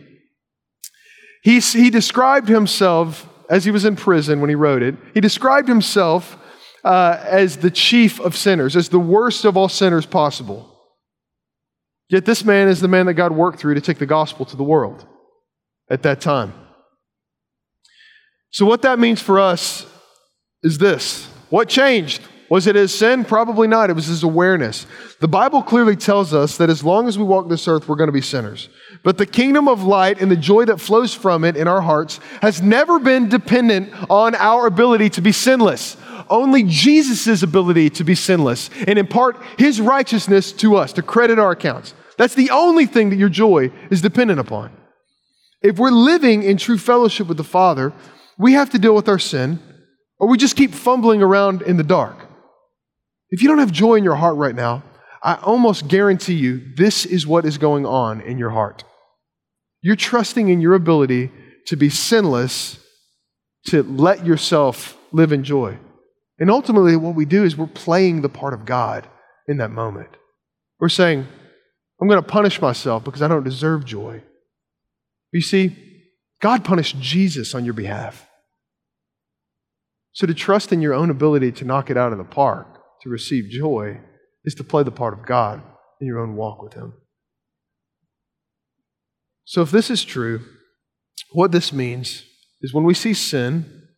he, 1.42 1.60
he 1.60 1.90
described 1.90 2.48
himself, 2.48 3.28
as 3.48 3.64
he 3.64 3.70
was 3.70 3.84
in 3.84 3.96
prison 3.96 4.40
when 4.40 4.50
he 4.50 4.56
wrote 4.56 4.82
it, 4.82 4.94
he 5.14 5.20
described 5.20 5.68
himself 5.68 6.36
uh, 6.84 7.18
as 7.24 7.58
the 7.58 7.70
chief 7.70 8.20
of 8.20 8.36
sinners, 8.36 8.76
as 8.76 8.88
the 8.88 8.98
worst 8.98 9.44
of 9.44 9.56
all 9.56 9.68
sinners 9.68 10.06
possible. 10.06 10.74
Yet 12.08 12.24
this 12.24 12.44
man 12.44 12.68
is 12.68 12.80
the 12.80 12.88
man 12.88 13.06
that 13.06 13.14
God 13.14 13.32
worked 13.32 13.58
through 13.58 13.74
to 13.74 13.80
take 13.80 13.98
the 13.98 14.06
gospel 14.06 14.46
to 14.46 14.56
the 14.56 14.62
world 14.62 15.06
at 15.90 16.02
that 16.02 16.20
time. 16.20 16.54
So, 18.50 18.64
what 18.64 18.82
that 18.82 18.98
means 18.98 19.20
for 19.20 19.38
us 19.38 19.86
is 20.62 20.78
this 20.78 21.26
what 21.50 21.68
changed? 21.68 22.22
Was 22.50 22.66
it 22.66 22.76
his 22.76 22.94
sin? 22.94 23.24
Probably 23.24 23.68
not. 23.68 23.90
It 23.90 23.92
was 23.92 24.06
his 24.06 24.22
awareness. 24.22 24.86
The 25.20 25.28
Bible 25.28 25.62
clearly 25.62 25.96
tells 25.96 26.32
us 26.32 26.56
that 26.56 26.70
as 26.70 26.82
long 26.82 27.06
as 27.06 27.18
we 27.18 27.24
walk 27.24 27.48
this 27.48 27.68
earth, 27.68 27.88
we're 27.88 27.96
going 27.96 28.08
to 28.08 28.12
be 28.12 28.22
sinners. 28.22 28.70
But 29.02 29.18
the 29.18 29.26
kingdom 29.26 29.68
of 29.68 29.82
light 29.82 30.20
and 30.20 30.30
the 30.30 30.36
joy 30.36 30.64
that 30.64 30.80
flows 30.80 31.14
from 31.14 31.44
it 31.44 31.56
in 31.56 31.68
our 31.68 31.82
hearts 31.82 32.20
has 32.40 32.62
never 32.62 32.98
been 32.98 33.28
dependent 33.28 33.92
on 34.10 34.34
our 34.34 34.66
ability 34.66 35.10
to 35.10 35.20
be 35.20 35.32
sinless. 35.32 35.96
Only 36.30 36.62
Jesus' 36.62 37.42
ability 37.42 37.90
to 37.90 38.04
be 38.04 38.14
sinless 38.14 38.70
and 38.86 38.98
impart 38.98 39.36
his 39.58 39.80
righteousness 39.80 40.52
to 40.52 40.76
us, 40.76 40.92
to 40.94 41.02
credit 41.02 41.38
our 41.38 41.50
accounts. 41.50 41.94
That's 42.16 42.34
the 42.34 42.50
only 42.50 42.86
thing 42.86 43.10
that 43.10 43.16
your 43.16 43.28
joy 43.28 43.70
is 43.90 44.00
dependent 44.00 44.40
upon. 44.40 44.72
If 45.62 45.78
we're 45.78 45.90
living 45.90 46.42
in 46.42 46.56
true 46.56 46.78
fellowship 46.78 47.28
with 47.28 47.36
the 47.36 47.44
Father, 47.44 47.92
we 48.38 48.54
have 48.54 48.70
to 48.70 48.78
deal 48.78 48.94
with 48.94 49.08
our 49.08 49.18
sin, 49.18 49.60
or 50.18 50.28
we 50.28 50.38
just 50.38 50.56
keep 50.56 50.72
fumbling 50.72 51.22
around 51.22 51.62
in 51.62 51.76
the 51.76 51.84
dark. 51.84 52.27
If 53.30 53.42
you 53.42 53.48
don't 53.48 53.58
have 53.58 53.72
joy 53.72 53.96
in 53.96 54.04
your 54.04 54.16
heart 54.16 54.36
right 54.36 54.54
now, 54.54 54.82
I 55.22 55.34
almost 55.34 55.88
guarantee 55.88 56.34
you 56.34 56.62
this 56.76 57.04
is 57.04 57.26
what 57.26 57.44
is 57.44 57.58
going 57.58 57.84
on 57.84 58.20
in 58.20 58.38
your 58.38 58.50
heart. 58.50 58.84
You're 59.82 59.96
trusting 59.96 60.48
in 60.48 60.60
your 60.60 60.74
ability 60.74 61.30
to 61.66 61.76
be 61.76 61.90
sinless, 61.90 62.78
to 63.66 63.82
let 63.82 64.24
yourself 64.24 64.96
live 65.12 65.32
in 65.32 65.44
joy. 65.44 65.78
And 66.38 66.50
ultimately, 66.50 66.96
what 66.96 67.14
we 67.14 67.24
do 67.24 67.44
is 67.44 67.56
we're 67.56 67.66
playing 67.66 68.22
the 68.22 68.28
part 68.28 68.54
of 68.54 68.64
God 68.64 69.08
in 69.46 69.58
that 69.58 69.70
moment. 69.70 70.10
We're 70.78 70.88
saying, 70.88 71.26
I'm 72.00 72.08
going 72.08 72.22
to 72.22 72.28
punish 72.28 72.60
myself 72.60 73.04
because 73.04 73.22
I 73.22 73.28
don't 73.28 73.44
deserve 73.44 73.84
joy. 73.84 74.22
You 75.32 75.40
see, 75.42 75.76
God 76.40 76.64
punished 76.64 77.00
Jesus 77.00 77.54
on 77.54 77.64
your 77.64 77.74
behalf. 77.74 78.26
So 80.12 80.26
to 80.26 80.34
trust 80.34 80.72
in 80.72 80.80
your 80.80 80.94
own 80.94 81.10
ability 81.10 81.52
to 81.52 81.64
knock 81.64 81.90
it 81.90 81.96
out 81.96 82.12
of 82.12 82.18
the 82.18 82.24
park, 82.24 82.77
to 83.02 83.08
receive 83.08 83.50
joy, 83.50 84.00
is 84.44 84.54
to 84.54 84.64
play 84.64 84.82
the 84.82 84.90
part 84.90 85.14
of 85.14 85.26
God 85.26 85.62
in 86.00 86.06
your 86.06 86.18
own 86.18 86.36
walk 86.36 86.62
with 86.62 86.74
Him. 86.74 86.94
So 89.44 89.62
if 89.62 89.70
this 89.70 89.90
is 89.90 90.04
true, 90.04 90.40
what 91.32 91.52
this 91.52 91.72
means 91.72 92.24
is 92.60 92.74
when 92.74 92.84
we 92.84 92.94
see 92.94 93.14
sin, 93.14 93.88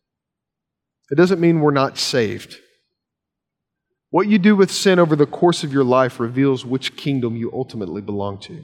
it 1.09 1.15
doesn't 1.15 1.41
mean 1.41 1.59
we're 1.59 1.71
not 1.71 1.97
saved. 1.97 2.57
What 4.09 4.27
you 4.27 4.39
do 4.39 4.55
with 4.55 4.71
sin 4.71 4.99
over 4.99 5.15
the 5.15 5.25
course 5.25 5.63
of 5.63 5.71
your 5.71 5.83
life 5.83 6.19
reveals 6.19 6.65
which 6.65 6.95
kingdom 6.95 7.35
you 7.35 7.51
ultimately 7.53 8.01
belong 8.01 8.39
to. 8.41 8.63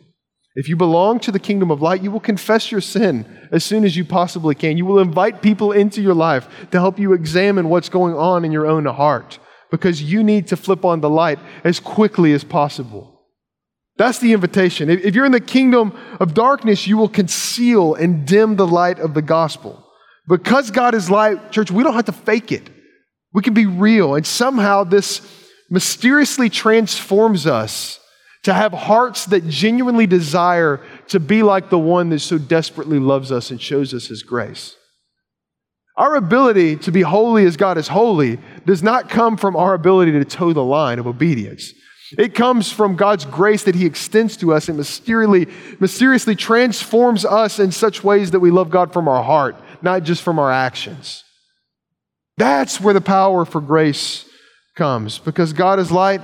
If 0.56 0.68
you 0.68 0.76
belong 0.76 1.20
to 1.22 1.32
the 1.32 1.40
kingdom 1.40 1.72
of 1.72 1.82
light, 1.82 2.02
you 2.02 2.10
will 2.10 2.20
confess 2.20 2.72
your 2.72 2.82
sin 2.82 3.48
as 3.52 3.64
soon 3.64 3.86
as 3.86 3.96
you 3.96 4.04
possibly 4.04 4.56
can. 4.56 4.76
You 4.76 4.86
will 4.86 5.00
invite 5.00 5.42
people 5.42 5.72
into 5.72 6.02
your 6.02 6.16
life 6.16 6.48
to 6.72 6.80
help 6.80 7.00
you 7.00 7.14
examine 7.14 7.70
what's 7.70 7.90
going 7.90 8.16
on 8.16 8.44
in 8.44 8.52
your 8.52 8.66
own 8.66 8.86
heart 8.86 9.40
because 9.72 10.02
you 10.02 10.24
need 10.24 10.48
to 10.48 10.58
flip 10.58 10.86
on 10.86 11.02
the 11.02 11.10
light 11.10 11.40
as 11.64 11.80
quickly 11.80 12.34
as 12.34 12.44
possible. 12.44 13.22
That's 13.98 14.20
the 14.20 14.34
invitation. 14.34 14.90
If 14.90 15.16
you're 15.16 15.26
in 15.26 15.32
the 15.32 15.40
kingdom 15.40 15.98
of 16.20 16.34
darkness, 16.34 16.86
you 16.86 16.98
will 16.98 17.10
conceal 17.10 17.96
and 17.96 18.28
dim 18.28 18.56
the 18.56 18.68
light 18.68 19.00
of 19.00 19.14
the 19.14 19.24
gospel. 19.24 19.84
Because 20.28 20.72
God 20.72 20.94
is 20.94 21.10
light, 21.10 21.52
church, 21.52 21.72
we 21.72 21.84
don't 21.84 21.96
have 21.96 22.06
to 22.06 22.12
fake 22.12 22.52
it. 22.52 22.70
We 23.34 23.42
can 23.42 23.54
be 23.54 23.66
real. 23.66 24.16
And 24.16 24.26
somehow 24.26 24.84
this 24.84 25.22
mysteriously 25.70 26.50
transforms 26.50 27.48
us 27.48 28.00
to 28.44 28.54
have 28.54 28.72
hearts 28.72 29.26
that 29.26 29.48
genuinely 29.48 30.08
desire 30.08 30.82
to 31.08 31.20
be 31.20 31.44
like 31.44 31.70
the 31.70 31.80
one 31.80 32.10
that 32.10 32.20
so 32.20 32.38
desperately 32.38 33.00
loves 33.00 33.32
us 33.32 33.52
and 33.52 33.62
shows 33.62 33.94
us 33.94 34.08
his 34.08 34.24
grace. 34.24 34.76
Our 35.98 36.16
ability 36.16 36.78
to 36.78 36.92
be 36.92 37.02
holy 37.02 37.46
as 37.46 37.58
God 37.58 37.78
is 37.78 37.88
holy 37.88 38.40
does 38.66 38.84
not 38.84 39.10
come 39.10 39.36
from 39.36 39.56
our 39.56 39.74
ability 39.74 40.12
to 40.14 40.24
toe 40.24 40.54
the 40.54 40.64
line 40.64 41.00
of 41.00 41.08
obedience. 41.08 41.74
It 42.18 42.36
comes 42.36 42.72
from 42.72 42.96
God's 42.96 43.26
grace 43.26 43.64
that 43.64 43.76
He 43.76 43.86
extends 43.86 44.38
to 44.38 44.54
us 44.54 44.70
and 44.70 44.78
mysteriously, 44.78 45.48
mysteriously 45.80 46.36
transforms 46.36 47.26
us 47.26 47.60
in 47.60 47.72
such 47.72 48.04
ways 48.04 48.32
that 48.32 48.40
we 48.40 48.52
love 48.52 48.70
God 48.70 48.94
from 48.94 49.08
our 49.08 49.24
heart, 49.24 49.58
not 49.82 50.04
just 50.04 50.22
from 50.22 50.40
our 50.40 50.52
actions. 50.52 51.24
That's 52.38 52.80
where 52.80 52.94
the 52.94 53.02
power 53.02 53.44
for 53.44 53.60
grace 53.60 54.26
comes 54.76 55.18
because 55.20 55.52
God 55.52 55.80
is 55.80 55.92
light 55.92 56.22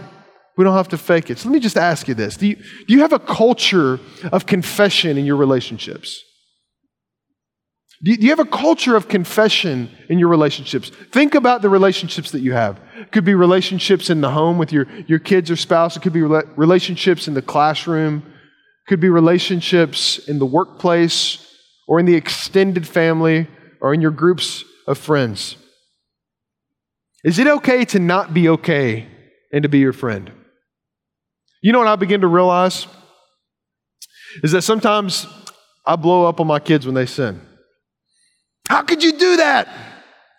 we 0.56 0.64
don't 0.64 0.76
have 0.76 0.90
to 0.90 0.98
fake 0.98 1.30
it. 1.30 1.40
So 1.40 1.50
let 1.50 1.54
me 1.54 1.60
just 1.60 1.78
ask 1.78 2.08
you 2.08 2.14
this 2.14 2.38
Do 2.38 2.48
you, 2.48 2.56
do 2.56 2.94
you 2.94 3.00
have 3.00 3.14
a 3.14 3.20
culture 3.20 4.00
of 4.32 4.46
confession 4.46 5.18
in 5.18 5.26
your 5.26 5.36
relationships? 5.36 6.24
Do 8.04 8.12
you, 8.12 8.30
have 8.32 8.40
a 8.40 8.46
culture 8.46 8.98
of 8.98 9.08
confession 9.08 9.90
in 10.10 10.20
your 10.20 10.28
relationships? 10.28 10.90
Think 10.90 11.36
about 11.36 11.62
the 11.62 11.70
relationships 11.70 12.32
that 12.32 12.42
you 12.42 12.52
have. 12.52 12.78
It 13.00 13.14
could 13.14 13.24
be 13.24 13.34
relationships 13.34 14.10
in 14.10 14.20
the 14.20 14.30
home 14.30 14.58
with 14.58 14.74
your, 14.74 14.88
your 15.08 15.20
kids 15.20 15.50
or 15.50 15.56
spouse, 15.56 15.96
it 15.96 16.02
could 16.02 16.12
be 16.12 16.22
relationships 16.22 17.30
in 17.30 17.34
the 17.34 17.42
classroom, 17.42 18.18
it 18.18 18.90
could 18.90 19.00
be 19.00 19.10
relationships 19.10 20.18
in 20.18 20.38
the 20.38 20.46
workplace 20.46 21.50
or 21.88 21.98
in 21.98 22.06
the 22.06 22.16
extended 22.16 22.86
family 22.86 23.48
or 23.80 23.94
in 23.94 24.02
your 24.02 24.12
groups 24.12 24.66
of 24.86 24.98
friends. 24.98 25.56
Is 27.24 27.40
it 27.40 27.48
okay 27.48 27.86
to 27.86 28.00
not 28.00 28.34
be 28.34 28.50
okay 28.50 29.08
and 29.54 29.64
to 29.64 29.70
be 29.70 29.80
your 29.80 29.94
friend? 29.94 30.30
You 31.62 31.72
know 31.72 31.80
what 31.80 31.88
I 31.88 31.96
begin 31.96 32.20
to 32.20 32.28
realize? 32.28 32.86
Is 34.44 34.52
that 34.52 34.64
sometimes 34.64 35.26
I 35.86 35.96
blow 35.96 36.26
up 36.26 36.42
on 36.42 36.48
my 36.48 36.60
kids 36.60 36.86
when 36.86 36.96
they 36.96 37.06
sin. 37.06 37.40
How 38.74 38.82
could 38.82 39.04
you 39.04 39.12
do 39.12 39.38
that? 39.38 39.68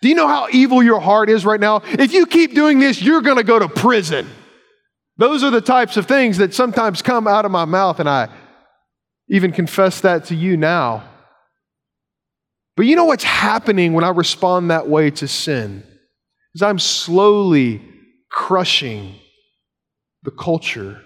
Do 0.01 0.09
you 0.09 0.15
know 0.15 0.27
how 0.27 0.49
evil 0.51 0.83
your 0.83 0.99
heart 0.99 1.29
is 1.29 1.45
right 1.45 1.57
now? 1.57 1.83
If 1.85 2.11
you 2.11 2.25
keep 2.25 2.53
doing 2.53 2.79
this, 2.79 3.01
you're 3.01 3.21
going 3.21 3.37
to 3.37 3.45
go 3.45 3.57
to 3.57 3.69
prison. 3.69 4.27
Those 5.15 5.41
are 5.41 5.51
the 5.51 5.61
types 5.61 5.95
of 5.95 6.05
things 6.05 6.39
that 6.39 6.53
sometimes 6.53 7.01
come 7.01 7.29
out 7.29 7.45
of 7.45 7.51
my 7.51 7.63
mouth, 7.63 8.01
and 8.01 8.09
I 8.09 8.27
even 9.29 9.53
confess 9.53 10.01
that 10.01 10.25
to 10.25 10.35
you 10.35 10.57
now. 10.57 11.05
But 12.75 12.87
you 12.87 12.97
know 12.97 13.05
what's 13.05 13.23
happening 13.23 13.93
when 13.93 14.03
I 14.03 14.09
respond 14.09 14.69
that 14.69 14.89
way 14.89 15.11
to 15.11 15.29
sin? 15.29 15.85
Is 16.53 16.61
I'm 16.61 16.77
slowly 16.77 17.81
crushing 18.29 19.15
the 20.23 20.31
culture 20.31 21.01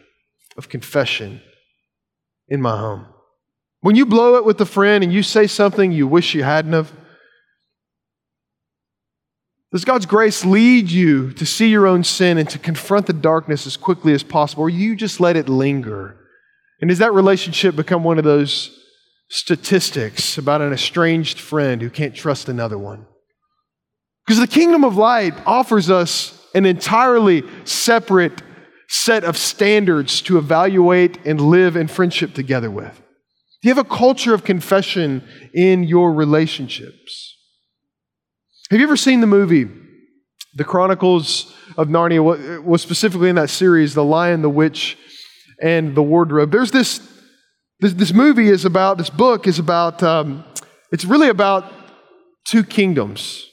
of 0.57 0.67
confession 0.67 1.41
in 2.47 2.59
my 2.59 2.75
home. 2.75 3.05
When 3.81 3.95
you 3.95 4.07
blow 4.07 4.37
it 4.37 4.45
with 4.45 4.59
a 4.61 4.65
friend 4.65 5.03
and 5.03 5.13
you 5.13 5.21
say 5.21 5.45
something 5.45 5.91
you 5.91 6.07
wish 6.07 6.33
you 6.33 6.41
hadn't 6.41 6.73
have, 6.73 6.91
does 9.71 9.85
God's 9.85 10.05
grace 10.05 10.43
lead 10.43 10.89
you 10.89 11.31
to 11.33 11.45
see 11.45 11.69
your 11.69 11.85
own 11.85 12.03
sin 12.03 12.37
and 12.37 12.49
to 12.49 12.57
confront 12.57 13.05
the 13.05 13.13
darkness 13.13 13.67
as 13.67 13.77
quickly 13.77 14.13
as 14.13 14.23
possible, 14.23 14.63
or 14.63 14.69
you 14.69 14.95
just 14.95 15.19
let 15.19 15.35
it 15.35 15.47
linger? 15.47 16.15
And 16.81 16.89
does 16.89 16.99
that 16.99 17.13
relationship 17.13 17.75
become 17.75 18.03
one 18.03 18.17
of 18.17 18.23
those 18.23 18.75
statistics 19.29 20.37
about 20.37 20.61
an 20.61 20.73
estranged 20.73 21.39
friend 21.39 21.81
who 21.81 21.89
can't 21.89 22.15
trust 22.15 22.49
another 22.49 22.77
one? 22.77 23.05
Because 24.25 24.39
the 24.39 24.47
kingdom 24.47 24.83
of 24.83 24.97
light 24.97 25.33
offers 25.45 25.89
us 25.89 26.47
an 26.55 26.65
entirely 26.65 27.43
separate 27.63 28.41
set 28.87 29.23
of 29.23 29.37
standards 29.37 30.21
to 30.23 30.39
evaluate 30.39 31.23
and 31.25 31.39
live 31.39 31.75
in 31.75 31.87
friendship 31.87 32.33
together 32.33 32.71
with? 32.71 32.95
Do 33.61 33.69
you 33.69 33.75
have 33.75 33.85
a 33.85 33.87
culture 33.87 34.33
of 34.33 34.43
confession 34.43 35.23
in 35.53 35.83
your 35.83 36.11
relationships? 36.11 37.28
Have 38.71 38.79
you 38.79 38.85
ever 38.85 38.97
seen 38.97 39.19
the 39.19 39.25
movie, 39.25 39.67
The 40.53 40.63
Chronicles 40.63 41.55
of 41.75 41.87
Narnia? 41.87 42.61
Was 42.63 42.83
specifically 42.83 43.27
in 43.27 43.35
that 43.35 43.49
series, 43.49 43.95
The 43.95 44.03
Lion, 44.03 44.43
the 44.43 44.49
Witch, 44.49 44.95
and 45.59 45.95
the 45.95 46.03
Wardrobe? 46.03 46.51
There's 46.51 46.69
this, 46.69 47.01
this, 47.79 47.93
this 47.93 48.13
movie 48.13 48.47
is 48.47 48.65
about, 48.65 48.99
this 48.99 49.09
book 49.09 49.47
is 49.47 49.57
about, 49.57 50.03
um, 50.03 50.43
it's 50.91 51.03
really 51.03 51.29
about 51.29 51.73
two 52.45 52.63
kingdoms. 52.63 53.47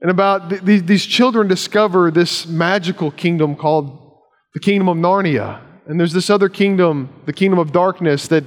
And 0.00 0.10
about 0.10 0.48
th- 0.48 0.86
these 0.86 1.04
children 1.04 1.46
discover 1.46 2.10
this 2.10 2.46
magical 2.46 3.10
kingdom 3.10 3.56
called 3.56 4.16
the 4.54 4.60
kingdom 4.60 4.88
of 4.88 4.96
Narnia. 4.96 5.60
And 5.84 6.00
there's 6.00 6.14
this 6.14 6.30
other 6.30 6.48
kingdom, 6.48 7.10
the 7.26 7.34
kingdom 7.34 7.58
of 7.58 7.72
darkness, 7.72 8.26
that 8.28 8.44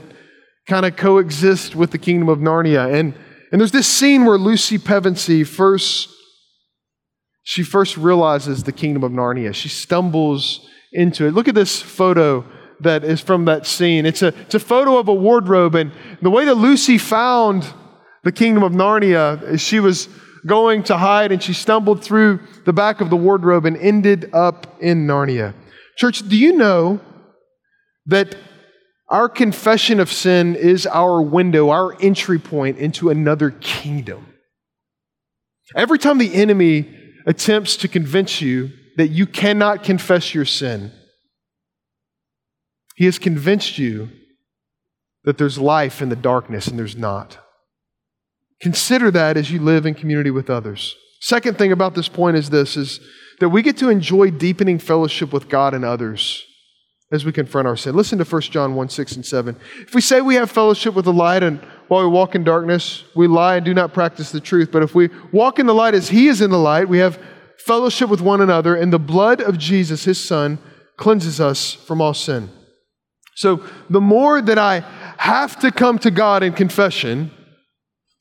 kind 0.67 0.87
of 0.87 0.95
coexists 0.95 1.75
with 1.75 1.91
the 1.91 1.99
kingdom 1.99 2.29
of 2.29 2.39
Narnia. 2.39 2.91
And, 2.91 3.13
and 3.53 3.61
there's 3.61 3.71
this 3.71 3.87
scene 3.87 4.25
where 4.25 4.39
Lucy 4.39 4.79
Pevensie 4.79 5.45
first, 5.45 6.09
she 7.43 7.61
first 7.61 7.97
realizes 7.97 8.63
the 8.63 8.71
kingdom 8.71 9.03
of 9.03 9.11
Narnia. 9.11 9.53
She 9.53 9.69
stumbles 9.69 10.67
into 10.91 11.27
it. 11.27 11.35
Look 11.35 11.47
at 11.47 11.53
this 11.53 11.79
photo 11.79 12.45
that 12.79 13.03
is 13.03 13.21
from 13.21 13.45
that 13.45 13.67
scene. 13.67 14.07
It's 14.07 14.23
a, 14.23 14.29
it's 14.29 14.55
a 14.55 14.59
photo 14.59 14.97
of 14.97 15.07
a 15.07 15.13
wardrobe. 15.13 15.75
And 15.75 15.91
the 16.19 16.31
way 16.31 16.45
that 16.45 16.55
Lucy 16.55 16.97
found 16.97 17.71
the 18.23 18.31
kingdom 18.31 18.63
of 18.63 18.71
Narnia 18.71 19.43
is 19.43 19.61
she 19.61 19.79
was 19.79 20.09
going 20.47 20.81
to 20.85 20.97
hide 20.97 21.31
and 21.31 21.41
she 21.41 21.53
stumbled 21.53 22.03
through 22.03 22.39
the 22.65 22.73
back 22.73 23.01
of 23.01 23.11
the 23.11 23.15
wardrobe 23.15 23.65
and 23.65 23.77
ended 23.77 24.31
up 24.33 24.77
in 24.81 25.05
Narnia. 25.05 25.53
Church, 25.95 26.27
do 26.27 26.35
you 26.35 26.57
know 26.57 26.99
that 28.07 28.35
our 29.13 29.29
confession 29.29 29.99
of 29.99 30.11
sin 30.11 30.55
is 30.55 30.87
our 30.87 31.21
window, 31.21 31.69
our 31.69 31.95
entry 32.01 32.39
point 32.39 32.79
into 32.79 33.11
another 33.11 33.51
kingdom? 33.51 34.25
Every 35.75 35.99
time 35.99 36.17
the 36.17 36.33
enemy 36.33 36.89
attempts 37.27 37.77
to 37.77 37.87
convince 37.87 38.41
you 38.41 38.71
that 38.97 39.09
you 39.09 39.27
cannot 39.27 39.83
confess 39.83 40.33
your 40.33 40.45
sin, 40.45 40.91
he 42.95 43.05
has 43.05 43.19
convinced 43.19 43.77
you 43.77 44.09
that 45.25 45.37
there's 45.37 45.59
life 45.59 46.01
in 46.01 46.09
the 46.09 46.15
darkness 46.15 46.67
and 46.67 46.79
there's 46.79 46.97
not. 46.97 47.37
Consider 48.61 49.11
that 49.11 49.37
as 49.37 49.51
you 49.51 49.59
live 49.59 49.85
in 49.85 49.93
community 49.93 50.31
with 50.31 50.49
others. 50.49 50.95
Second 51.21 51.59
thing 51.59 51.71
about 51.71 51.93
this 51.93 52.09
point 52.09 52.35
is 52.35 52.49
this 52.49 52.75
is 52.75 52.99
that 53.39 53.49
we 53.49 53.61
get 53.61 53.77
to 53.77 53.89
enjoy 53.89 54.31
deepening 54.31 54.79
fellowship 54.79 55.31
with 55.31 55.49
God 55.49 55.75
and 55.75 55.85
others 55.85 56.43
as 57.13 57.23
we 57.23 57.31
confront 57.31 57.67
our 57.67 57.77
sin. 57.77 57.95
Listen 57.95 58.17
to 58.17 58.25
1 58.25 58.41
John 58.41 58.73
1 58.73 58.89
6 58.89 59.15
and 59.17 59.25
7. 59.25 59.55
If 59.81 59.93
we 59.93 60.01
say 60.01 60.19
we 60.19 60.33
have 60.35 60.49
fellowship 60.49 60.95
with 60.95 61.05
the 61.05 61.13
light 61.13 61.43
and 61.43 61.59
while 61.87 62.01
we 62.01 62.09
walk 62.09 62.33
in 62.33 62.43
darkness, 62.43 63.03
we 63.15 63.27
lie 63.27 63.57
and 63.57 63.65
do 63.65 63.73
not 63.73 63.93
practice 63.93 64.31
the 64.31 64.39
truth. 64.39 64.71
But 64.71 64.81
if 64.81 64.95
we 64.95 65.09
walk 65.31 65.59
in 65.59 65.67
the 65.67 65.75
light 65.75 65.93
as 65.93 66.09
He 66.09 66.27
is 66.27 66.41
in 66.41 66.49
the 66.49 66.57
light, 66.57 66.89
we 66.89 66.97
have 66.97 67.19
fellowship 67.59 68.09
with 68.09 68.19
one 68.19 68.41
another, 68.41 68.75
and 68.75 68.91
the 68.91 68.99
blood 68.99 69.41
of 69.41 69.59
Jesus, 69.59 70.05
His 70.05 70.21
Son, 70.21 70.57
cleanses 70.97 71.39
us 71.39 71.73
from 71.73 72.01
all 72.01 72.15
sin. 72.15 72.49
So 73.35 73.63
the 73.91 74.01
more 74.01 74.41
that 74.41 74.57
I 74.57 74.79
have 75.17 75.59
to 75.59 75.71
come 75.71 75.99
to 75.99 76.09
God 76.09 76.41
in 76.41 76.53
confession, 76.53 77.31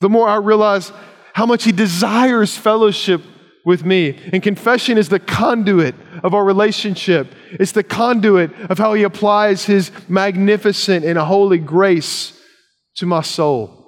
the 0.01 0.11
more 0.11 0.29
I 0.29 0.37
realize 0.37 0.93
how 1.33 1.47
much 1.47 1.65
He 1.65 1.73
desires 1.73 2.57
fellowship 2.57 3.23
with 3.65 3.85
me. 3.85 4.19
And 4.33 4.43
confession 4.43 4.99
is 4.99 5.09
the 5.09 5.21
conduit 5.21 5.95
of 6.23 6.35
our 6.35 6.45
relationship, 6.45 7.35
it's 7.53 7.73
the 7.73 7.83
conduit 7.83 8.53
of 8.71 8.79
how 8.79 8.95
He 8.95 9.03
applies 9.03 9.65
His 9.65 9.91
magnificent 10.09 11.05
and 11.05 11.19
holy 11.19 11.59
grace 11.59 12.39
to 12.97 13.07
my 13.07 13.23
soul. 13.23 13.79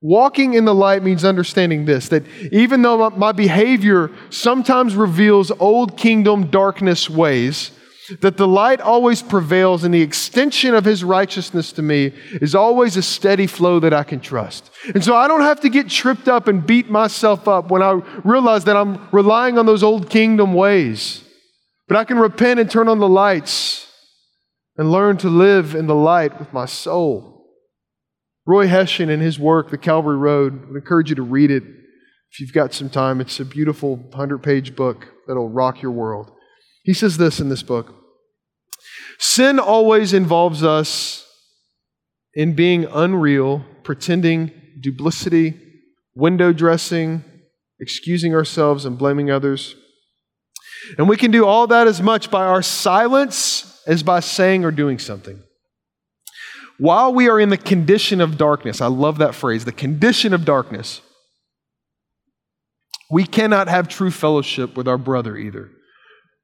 Walking 0.00 0.54
in 0.54 0.64
the 0.64 0.74
light 0.74 1.02
means 1.02 1.24
understanding 1.24 1.84
this 1.84 2.08
that 2.10 2.24
even 2.52 2.82
though 2.82 3.10
my 3.10 3.32
behavior 3.32 4.10
sometimes 4.30 4.94
reveals 4.94 5.50
old 5.58 5.96
kingdom 5.96 6.50
darkness 6.50 7.10
ways, 7.10 7.72
that 8.20 8.36
the 8.36 8.48
light 8.48 8.80
always 8.80 9.22
prevails 9.22 9.84
and 9.84 9.92
the 9.92 10.02
extension 10.02 10.74
of 10.74 10.84
his 10.84 11.04
righteousness 11.04 11.72
to 11.72 11.82
me 11.82 12.12
is 12.32 12.54
always 12.54 12.96
a 12.96 13.02
steady 13.02 13.46
flow 13.46 13.80
that 13.80 13.92
I 13.92 14.02
can 14.02 14.20
trust. 14.20 14.70
And 14.94 15.04
so 15.04 15.14
I 15.14 15.28
don't 15.28 15.42
have 15.42 15.60
to 15.60 15.68
get 15.68 15.88
tripped 15.88 16.28
up 16.28 16.48
and 16.48 16.66
beat 16.66 16.90
myself 16.90 17.48
up 17.48 17.70
when 17.70 17.82
I 17.82 17.92
realize 18.24 18.64
that 18.64 18.76
I'm 18.76 19.08
relying 19.12 19.58
on 19.58 19.66
those 19.66 19.82
old 19.82 20.10
kingdom 20.10 20.54
ways. 20.54 21.22
But 21.86 21.96
I 21.96 22.04
can 22.04 22.18
repent 22.18 22.60
and 22.60 22.70
turn 22.70 22.88
on 22.88 22.98
the 22.98 23.08
lights 23.08 23.86
and 24.76 24.92
learn 24.92 25.16
to 25.18 25.28
live 25.28 25.74
in 25.74 25.86
the 25.86 25.94
light 25.94 26.38
with 26.38 26.52
my 26.52 26.66
soul. 26.66 27.46
Roy 28.46 28.66
Hession 28.66 29.10
in 29.10 29.20
his 29.20 29.38
work, 29.38 29.70
The 29.70 29.78
Calvary 29.78 30.16
Road, 30.16 30.68
I 30.72 30.76
encourage 30.76 31.10
you 31.10 31.16
to 31.16 31.22
read 31.22 31.50
it 31.50 31.62
if 32.30 32.40
you've 32.40 32.52
got 32.52 32.72
some 32.72 32.88
time. 32.88 33.20
It's 33.20 33.40
a 33.40 33.44
beautiful 33.44 33.96
100 33.96 34.38
page 34.42 34.74
book 34.76 35.08
that'll 35.26 35.50
rock 35.50 35.82
your 35.82 35.92
world. 35.92 36.30
He 36.84 36.94
says 36.94 37.18
this 37.18 37.40
in 37.40 37.48
this 37.50 37.62
book 37.62 37.94
Sin 39.18 39.58
always 39.58 40.12
involves 40.12 40.62
us 40.62 41.26
in 42.34 42.54
being 42.54 42.84
unreal, 42.84 43.64
pretending, 43.82 44.52
duplicity, 44.80 45.60
window 46.14 46.52
dressing, 46.52 47.24
excusing 47.80 48.34
ourselves 48.34 48.84
and 48.84 48.96
blaming 48.96 49.30
others. 49.30 49.74
And 50.96 51.08
we 51.08 51.16
can 51.16 51.30
do 51.30 51.44
all 51.44 51.66
that 51.66 51.86
as 51.86 52.00
much 52.00 52.30
by 52.30 52.44
our 52.46 52.62
silence 52.62 53.82
as 53.86 54.02
by 54.02 54.20
saying 54.20 54.64
or 54.64 54.70
doing 54.70 54.98
something. 54.98 55.42
While 56.78 57.12
we 57.12 57.28
are 57.28 57.40
in 57.40 57.48
the 57.48 57.56
condition 57.56 58.20
of 58.20 58.38
darkness, 58.38 58.80
I 58.80 58.86
love 58.86 59.18
that 59.18 59.34
phrase, 59.34 59.64
the 59.64 59.72
condition 59.72 60.32
of 60.32 60.44
darkness, 60.44 61.00
we 63.10 63.24
cannot 63.24 63.68
have 63.68 63.88
true 63.88 64.12
fellowship 64.12 64.76
with 64.76 64.86
our 64.86 64.98
brother 64.98 65.36
either. 65.36 65.70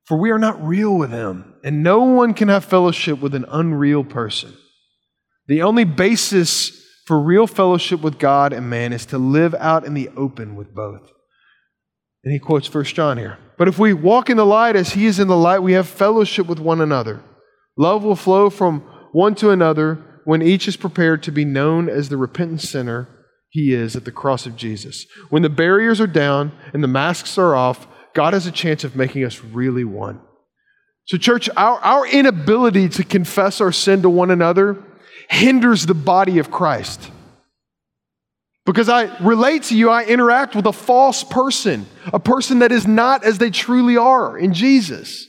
For 0.07 0.19
we 0.19 0.31
are 0.31 0.39
not 0.39 0.63
real 0.63 0.95
with 0.95 1.11
him, 1.11 1.55
and 1.65 1.83
no 1.83 2.01
one 2.01 2.35
can 2.35 2.49
have 2.49 2.65
fellowship 2.65 3.21
with 3.21 3.35
an 3.35 3.47
unreal 3.49 4.05
person. 4.05 4.55
The 5.47 5.63
only 5.63 5.85
basis 5.85 6.83
for 7.07 7.21
real 7.21 7.47
fellowship 7.47 8.01
with 8.01 8.19
God 8.19 8.53
and 8.53 8.69
man 8.69 8.93
is 8.93 9.07
to 9.07 9.19
live 9.19 9.55
out 9.55 9.85
in 9.85 9.95
the 9.95 10.11
open 10.17 10.57
with 10.57 10.75
both. 10.75 11.11
And 12.23 12.33
he 12.33 12.39
quotes 12.39 12.73
1 12.73 12.85
John 12.85 13.19
here. 13.19 13.39
But 13.59 13.69
if 13.69 13.79
we 13.79 13.93
walk 13.93 14.31
in 14.31 14.37
the 14.37 14.47
light 14.47 14.77
as 14.77 14.93
he 14.93 15.07
is 15.07 15.21
in 15.21 15.29
the 15.29 15.37
light, 15.37 15.61
we 15.61 15.75
have 15.75 15.87
fellowship 15.87 16.47
with 16.47 16.59
one 16.59 16.81
another. 16.81 17.23
Love 17.77 18.03
will 18.03 18.17
flow 18.17 18.49
from 18.51 18.81
one 19.13 19.35
to 19.37 19.51
another 19.51 20.03
when 20.25 20.43
each 20.43 20.67
is 20.67 20.77
prepared 20.77 21.23
to 21.23 21.31
be 21.31 21.45
known 21.45 21.89
as 21.89 22.09
the 22.09 22.17
repentant 22.17 22.63
sinner 22.63 23.09
he 23.51 23.73
is 23.73 23.95
at 23.95 24.05
the 24.05 24.13
cross 24.13 24.47
of 24.47 24.57
Jesus. 24.57 25.07
When 25.29 25.43
the 25.43 25.51
barriers 25.51 26.01
are 26.01 26.07
down 26.07 26.53
and 26.73 26.83
the 26.83 26.89
masks 26.89 27.39
are 27.39 27.55
off, 27.55 27.87
God 28.15 28.33
has 28.33 28.47
a 28.47 28.53
chance 28.53 28.85
of 28.85 28.97
making 28.97 29.25
us 29.25 29.43
really 29.43 29.85
one. 29.85 30.21
So, 31.07 31.19
church, 31.19 31.51
our, 31.57 31.79
our 31.81 32.07
inability 32.07 32.89
to 32.91 33.05
confess 33.05 33.61
our 33.61 33.73
sin 33.73 34.03
to 34.03 34.11
one 34.11 34.31
another 34.31 34.83
hinders 35.29 35.85
the 35.85 35.95
body 35.95 36.39
of 36.39 36.51
Christ. 36.51 37.11
Because 38.65 38.89
I 38.89 39.15
relate 39.19 39.65
to 39.65 39.77
you, 39.77 39.91
I 39.91 40.05
interact 40.05 40.57
with 40.57 40.65
a 40.65 40.73
false 40.73 41.23
person, 41.23 41.87
a 42.13 42.19
person 42.19 42.61
that 42.61 42.73
is 42.73 42.87
not 42.87 43.23
as 43.23 43.37
they 43.37 43.51
truly 43.51 43.99
are 43.99 44.39
in 44.39 44.55
Jesus. 44.55 45.27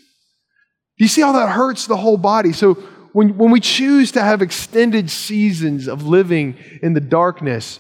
You 0.98 1.10
see 1.10 1.22
how 1.22 1.34
that 1.34 1.50
hurts 1.50 1.88
the 1.88 1.98
whole 1.98 2.18
body? 2.18 2.54
So, 2.54 2.76
when, 3.12 3.38
when 3.38 3.52
we 3.52 3.60
choose 3.60 4.12
to 4.14 4.22
have 4.22 4.42
extended 4.42 5.10
seasons 5.10 5.88
of 5.88 6.06
living 6.06 6.56
in 6.82 6.94
the 6.94 7.02
darkness, 7.02 7.80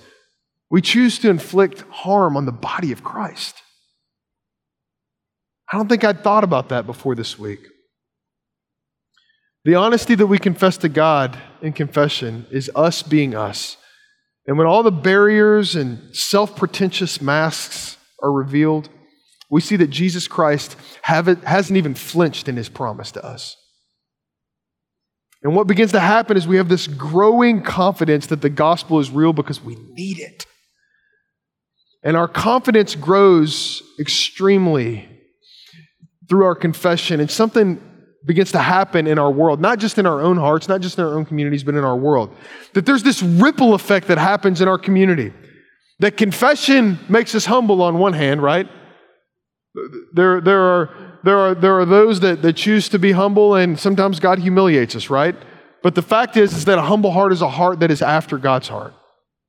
we 0.69 0.81
choose 0.81 1.19
to 1.19 1.29
inflict 1.29 1.81
harm 1.89 2.35
on 2.35 2.45
the 2.45 2.51
body 2.51 2.91
of 2.91 3.03
Christ. 3.03 3.61
I 5.71 5.77
don't 5.77 5.89
think 5.89 6.03
I'd 6.03 6.23
thought 6.23 6.43
about 6.43 6.69
that 6.69 6.85
before 6.85 7.15
this 7.15 7.39
week. 7.39 7.67
The 9.63 9.75
honesty 9.75 10.13
that 10.13 10.27
we 10.27 10.37
confess 10.37 10.77
to 10.77 10.89
God 10.89 11.37
in 11.61 11.73
confession 11.73 12.45
is 12.51 12.69
us 12.75 13.01
being 13.01 13.35
us. 13.35 13.77
And 14.45 14.59
when 14.59 14.67
all 14.67 14.83
the 14.83 14.91
barriers 14.91 15.75
and 15.75 16.15
self 16.15 16.55
pretentious 16.55 17.19
masks 17.19 17.97
are 18.21 18.31
revealed, 18.31 18.89
we 19.49 19.61
see 19.61 19.75
that 19.77 19.89
Jesus 19.89 20.27
Christ 20.27 20.75
hasn't 21.01 21.77
even 21.77 21.95
flinched 21.95 22.47
in 22.47 22.57
his 22.57 22.69
promise 22.69 23.11
to 23.13 23.25
us. 23.25 23.57
And 25.41 25.55
what 25.55 25.67
begins 25.67 25.91
to 25.91 25.99
happen 25.99 26.37
is 26.37 26.47
we 26.47 26.57
have 26.57 26.69
this 26.69 26.87
growing 26.87 27.61
confidence 27.61 28.27
that 28.27 28.41
the 28.41 28.49
gospel 28.49 28.99
is 28.99 29.09
real 29.11 29.33
because 29.33 29.61
we 29.61 29.75
need 29.75 30.19
it. 30.19 30.45
And 32.03 32.15
our 32.15 32.27
confidence 32.27 32.93
grows 32.93 33.81
extremely 33.99 35.07
through 36.29 36.45
our 36.45 36.55
confession, 36.55 37.19
and 37.19 37.29
something 37.29 37.81
begins 38.25 38.51
to 38.51 38.59
happen 38.59 39.05
in 39.05 39.19
our 39.19 39.31
world, 39.31 39.61
not 39.61 39.79
just 39.79 39.97
in 39.97 40.05
our 40.05 40.19
own 40.21 40.37
hearts, 40.37 40.67
not 40.67 40.81
just 40.81 40.97
in 40.97 41.03
our 41.03 41.13
own 41.13 41.25
communities, 41.25 41.63
but 41.63 41.75
in 41.75 41.83
our 41.83 41.95
world. 41.95 42.35
That 42.73 42.85
there's 42.85 43.03
this 43.03 43.21
ripple 43.21 43.73
effect 43.73 44.07
that 44.07 44.17
happens 44.17 44.61
in 44.61 44.67
our 44.67 44.79
community. 44.79 45.31
That 45.99 46.17
confession 46.17 46.99
makes 47.07 47.35
us 47.35 47.45
humble 47.45 47.81
on 47.81 47.99
one 47.99 48.13
hand, 48.13 48.41
right? 48.41 48.67
There, 50.13 50.41
there, 50.41 50.61
are, 50.61 51.19
there, 51.23 51.37
are, 51.37 51.55
there 51.55 51.79
are 51.79 51.85
those 51.85 52.21
that, 52.21 52.41
that 52.41 52.53
choose 52.53 52.89
to 52.89 52.99
be 52.99 53.11
humble, 53.11 53.55
and 53.55 53.79
sometimes 53.79 54.19
God 54.19 54.39
humiliates 54.39 54.95
us, 54.95 55.09
right? 55.09 55.35
But 55.83 55.93
the 55.93 56.01
fact 56.01 56.35
is, 56.35 56.53
is 56.53 56.65
that 56.65 56.79
a 56.79 56.83
humble 56.83 57.11
heart 57.11 57.31
is 57.31 57.41
a 57.41 57.49
heart 57.49 57.79
that 57.81 57.91
is 57.91 58.01
after 58.01 58.37
God's 58.37 58.69
heart. 58.69 58.93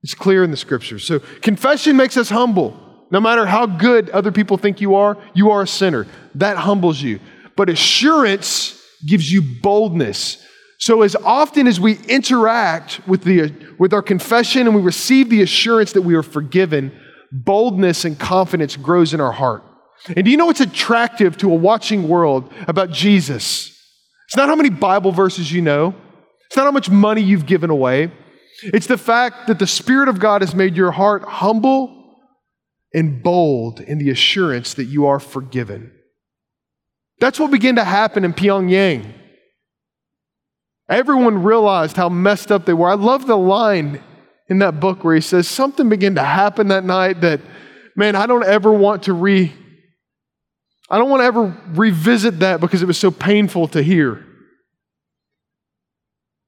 It's 0.02 0.14
clear 0.14 0.44
in 0.44 0.50
the 0.50 0.56
scriptures. 0.56 1.06
So 1.06 1.20
confession 1.40 1.96
makes 1.96 2.16
us 2.16 2.28
humble. 2.28 2.78
No 3.10 3.20
matter 3.20 3.46
how 3.46 3.66
good 3.66 4.10
other 4.10 4.32
people 4.32 4.56
think 4.56 4.80
you 4.80 4.96
are, 4.96 5.16
you 5.34 5.50
are 5.50 5.62
a 5.62 5.66
sinner. 5.66 6.06
That 6.34 6.56
humbles 6.56 7.00
you. 7.00 7.20
But 7.54 7.70
assurance 7.70 8.82
gives 9.06 9.32
you 9.32 9.42
boldness. 9.42 10.44
So, 10.78 11.02
as 11.02 11.16
often 11.16 11.66
as 11.66 11.80
we 11.80 11.98
interact 12.06 13.00
with, 13.06 13.22
the, 13.22 13.52
with 13.78 13.94
our 13.94 14.02
confession 14.02 14.66
and 14.66 14.76
we 14.76 14.82
receive 14.82 15.30
the 15.30 15.42
assurance 15.42 15.92
that 15.92 16.02
we 16.02 16.14
are 16.14 16.22
forgiven, 16.22 16.92
boldness 17.32 18.04
and 18.04 18.18
confidence 18.18 18.76
grows 18.76 19.14
in 19.14 19.20
our 19.20 19.32
heart. 19.32 19.62
And 20.08 20.24
do 20.24 20.30
you 20.30 20.36
know 20.36 20.46
what's 20.46 20.60
attractive 20.60 21.38
to 21.38 21.50
a 21.50 21.54
watching 21.54 22.08
world 22.08 22.52
about 22.68 22.90
Jesus? 22.90 23.72
It's 24.26 24.36
not 24.36 24.48
how 24.48 24.56
many 24.56 24.70
Bible 24.70 25.12
verses 25.12 25.50
you 25.50 25.62
know, 25.62 25.94
it's 26.46 26.56
not 26.56 26.64
how 26.64 26.72
much 26.72 26.90
money 26.90 27.22
you've 27.22 27.46
given 27.46 27.70
away. 27.70 28.12
It's 28.62 28.86
the 28.86 28.98
fact 28.98 29.48
that 29.48 29.58
the 29.58 29.66
Spirit 29.66 30.08
of 30.08 30.18
God 30.18 30.42
has 30.42 30.54
made 30.54 30.76
your 30.76 30.90
heart 30.90 31.22
humble 31.22 31.95
and 32.96 33.22
bold 33.22 33.78
in 33.78 33.98
the 33.98 34.08
assurance 34.08 34.72
that 34.74 34.86
you 34.86 35.04
are 35.06 35.20
forgiven. 35.20 35.92
That's 37.20 37.38
what 37.38 37.50
began 37.50 37.76
to 37.76 37.84
happen 37.84 38.24
in 38.24 38.32
Pyongyang. 38.32 39.12
Everyone 40.88 41.42
realized 41.42 41.96
how 41.96 42.08
messed 42.08 42.50
up 42.50 42.64
they 42.64 42.72
were. 42.72 42.88
I 42.88 42.94
love 42.94 43.26
the 43.26 43.36
line 43.36 44.02
in 44.48 44.60
that 44.60 44.80
book 44.80 45.04
where 45.04 45.14
he 45.14 45.20
says, 45.20 45.46
Something 45.46 45.90
began 45.90 46.14
to 46.14 46.22
happen 46.22 46.68
that 46.68 46.84
night 46.84 47.20
that, 47.20 47.42
man, 47.96 48.16
I 48.16 48.26
don't 48.26 48.44
ever 48.44 48.72
want 48.72 49.02
to 49.04 49.12
re. 49.12 49.52
I 50.88 50.98
don't 50.98 51.10
want 51.10 51.20
to 51.20 51.26
ever 51.26 51.62
revisit 51.74 52.38
that 52.38 52.60
because 52.60 52.82
it 52.82 52.86
was 52.86 52.96
so 52.96 53.10
painful 53.10 53.68
to 53.68 53.82
hear. 53.82 54.24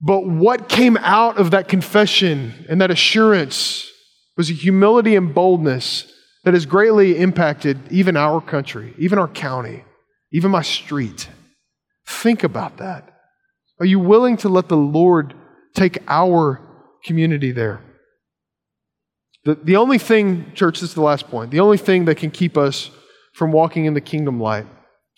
But 0.00 0.26
what 0.26 0.68
came 0.68 0.96
out 0.98 1.38
of 1.38 1.50
that 1.50 1.68
confession 1.68 2.64
and 2.70 2.80
that 2.80 2.90
assurance 2.90 3.90
was 4.36 4.48
a 4.48 4.54
humility 4.54 5.14
and 5.16 5.34
boldness 5.34 6.14
that 6.44 6.54
has 6.54 6.66
greatly 6.66 7.18
impacted 7.18 7.78
even 7.90 8.16
our 8.16 8.40
country, 8.40 8.94
even 8.98 9.18
our 9.18 9.28
county, 9.28 9.84
even 10.32 10.50
my 10.50 10.62
street. 10.62 11.28
Think 12.06 12.44
about 12.44 12.78
that. 12.78 13.14
Are 13.80 13.86
you 13.86 13.98
willing 13.98 14.36
to 14.38 14.48
let 14.48 14.68
the 14.68 14.76
Lord 14.76 15.34
take 15.74 15.98
our 16.08 16.60
community 17.04 17.52
there? 17.52 17.82
The, 19.44 19.54
the 19.54 19.76
only 19.76 19.98
thing, 19.98 20.52
church, 20.54 20.80
this 20.80 20.90
is 20.90 20.94
the 20.94 21.02
last 21.02 21.28
point, 21.28 21.50
the 21.50 21.60
only 21.60 21.78
thing 21.78 22.04
that 22.06 22.16
can 22.16 22.30
keep 22.30 22.56
us 22.56 22.90
from 23.34 23.52
walking 23.52 23.84
in 23.84 23.94
the 23.94 24.00
kingdom 24.00 24.40
light, 24.40 24.66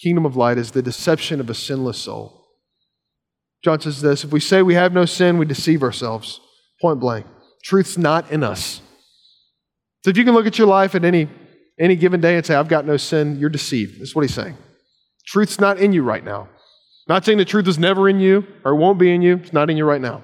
kingdom 0.01 0.27
of 0.27 0.37
light, 0.37 0.59
is 0.59 0.73
the 0.73 0.83
deception 0.83 1.41
of 1.41 1.49
a 1.49 1.55
sinless 1.55 1.99
soul. 1.99 2.47
John 3.63 3.81
says 3.81 4.01
this 4.01 4.25
if 4.25 4.33
we 4.33 4.41
say 4.41 4.63
we 4.63 4.75
have 4.75 4.93
no 4.93 5.05
sin, 5.05 5.39
we 5.39 5.47
deceive 5.47 5.83
ourselves. 5.83 6.41
Point 6.81 7.01
blank. 7.01 7.27
Truth's 7.63 7.99
not 7.99 8.31
in 8.31 8.43
us. 8.43 8.81
So 10.03 10.11
if 10.11 10.17
you 10.17 10.25
can 10.25 10.35
look 10.35 10.47
at 10.47 10.59
your 10.59 10.67
life 10.67 10.95
at 10.95 11.05
any, 11.05 11.29
any 11.79 11.97
given 11.97 12.21
day 12.21 12.37
and 12.37 12.45
say, 12.45 12.55
I've 12.55 12.69
got 12.69 12.87
no 12.87 12.97
sin, 12.97 13.39
you're 13.39 13.51
deceived. 13.51 14.01
That's 14.01 14.15
what 14.15 14.23
he's 14.23 14.35
saying. 14.35 14.57
Truth's 15.27 15.61
not 15.61 15.79
in 15.79 15.93
you 15.93 16.03
right 16.03 16.25
now. 16.25 16.49
Not 17.09 17.25
saying 17.25 17.39
the 17.39 17.45
truth 17.45 17.67
is 17.69 17.79
never 17.79 18.09
in 18.09 18.21
you 18.21 18.47
or 18.65 18.75
won't 18.75 18.99
be 18.99 19.13
in 19.13 19.23
you, 19.23 19.37
it's 19.37 19.53
not 19.53 19.69
in 19.69 19.77
you 19.77 19.85
right 19.85 20.01
now. 20.01 20.23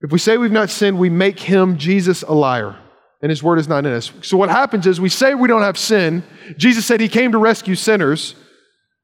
If 0.00 0.12
we 0.12 0.18
say 0.18 0.36
we've 0.36 0.52
not 0.52 0.70
sinned, 0.70 0.98
we 0.98 1.08
make 1.08 1.40
him, 1.40 1.78
Jesus, 1.78 2.22
a 2.22 2.32
liar, 2.32 2.76
and 3.22 3.30
his 3.30 3.42
word 3.42 3.58
is 3.58 3.68
not 3.68 3.86
in 3.86 3.92
us. 3.92 4.12
So 4.22 4.36
what 4.36 4.50
happens 4.50 4.86
is 4.86 5.00
we 5.00 5.08
say 5.08 5.34
we 5.34 5.48
don't 5.48 5.62
have 5.62 5.78
sin. 5.78 6.22
Jesus 6.58 6.84
said 6.84 7.00
he 7.00 7.08
came 7.08 7.32
to 7.32 7.38
rescue 7.38 7.74
sinners. 7.74 8.34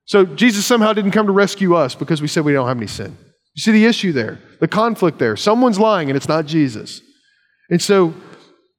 So 0.05 0.27
Jesus 0.27 0.67
somehow 0.67 0.93
didn't 0.93 1.13
come 1.13 1.27
to 1.27 1.33
rescue 1.33 1.75
us 1.75 1.95
because 1.95 2.21
we 2.21 2.29
said 2.29 2.45
we 2.45 2.53
don't 2.53 2.69
have 2.69 2.77
any 2.77 2.87
sin. 2.87 3.17
You 3.55 3.63
see 3.63 3.73
the 3.73 3.87
issue 3.87 4.13
there, 4.13 4.39
the 4.61 4.69
conflict 4.69 5.19
there. 5.19 5.37
Someone's 5.37 5.79
lying 5.79 6.11
and 6.11 6.17
it's 6.17 6.29
not 6.29 6.47
Jesus. 6.47 7.01
And 7.71 7.81
so 7.81 8.15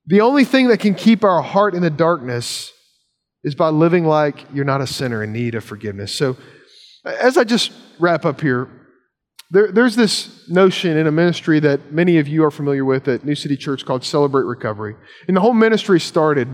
The 0.07 0.21
only 0.21 0.45
thing 0.45 0.67
that 0.69 0.79
can 0.79 0.95
keep 0.95 1.23
our 1.23 1.41
heart 1.41 1.75
in 1.75 1.81
the 1.81 1.89
darkness 1.89 2.71
is 3.43 3.55
by 3.55 3.69
living 3.69 4.05
like 4.05 4.45
you're 4.53 4.65
not 4.65 4.81
a 4.81 4.87
sinner 4.87 5.23
in 5.23 5.31
need 5.31 5.55
of 5.55 5.63
forgiveness. 5.63 6.13
So, 6.13 6.37
as 7.05 7.37
I 7.37 7.43
just 7.43 7.71
wrap 7.99 8.25
up 8.25 8.41
here, 8.41 8.69
there, 9.49 9.71
there's 9.71 9.95
this 9.95 10.49
notion 10.49 10.97
in 10.97 11.07
a 11.07 11.11
ministry 11.11 11.59
that 11.59 11.91
many 11.91 12.19
of 12.19 12.27
you 12.27 12.43
are 12.43 12.51
familiar 12.51 12.85
with 12.85 13.07
at 13.07 13.25
New 13.25 13.35
City 13.35 13.57
Church 13.57 13.85
called 13.85 14.03
Celebrate 14.05 14.43
Recovery. 14.43 14.95
And 15.27 15.35
the 15.35 15.41
whole 15.41 15.53
ministry 15.53 15.99
started 15.99 16.47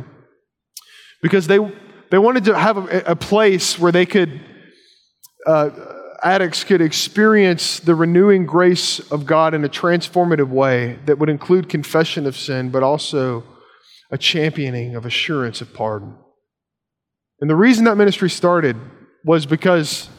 because 1.21 1.47
they, 1.47 1.59
they 2.09 2.17
wanted 2.17 2.45
to 2.45 2.57
have 2.57 2.77
a, 2.77 3.11
a 3.11 3.15
place 3.15 3.77
where 3.77 3.91
they 3.91 4.05
could, 4.05 4.41
uh, 5.45 5.69
addicts 6.23 6.63
could 6.63 6.81
experience 6.81 7.79
the 7.79 7.95
renewing 7.95 8.45
grace 8.45 8.99
of 9.11 9.25
God 9.25 9.53
in 9.53 9.63
a 9.63 9.69
transformative 9.69 10.49
way 10.49 10.99
that 11.05 11.19
would 11.19 11.29
include 11.29 11.69
confession 11.69 12.25
of 12.25 12.37
sin, 12.37 12.69
but 12.69 12.83
also 12.83 13.43
a 14.11 14.17
championing 14.17 14.95
of 14.95 15.05
assurance 15.05 15.61
of 15.61 15.73
pardon. 15.73 16.15
And 17.39 17.49
the 17.49 17.55
reason 17.55 17.85
that 17.85 17.95
ministry 17.95 18.29
started 18.29 18.77
was 19.23 19.45
because 19.45 20.09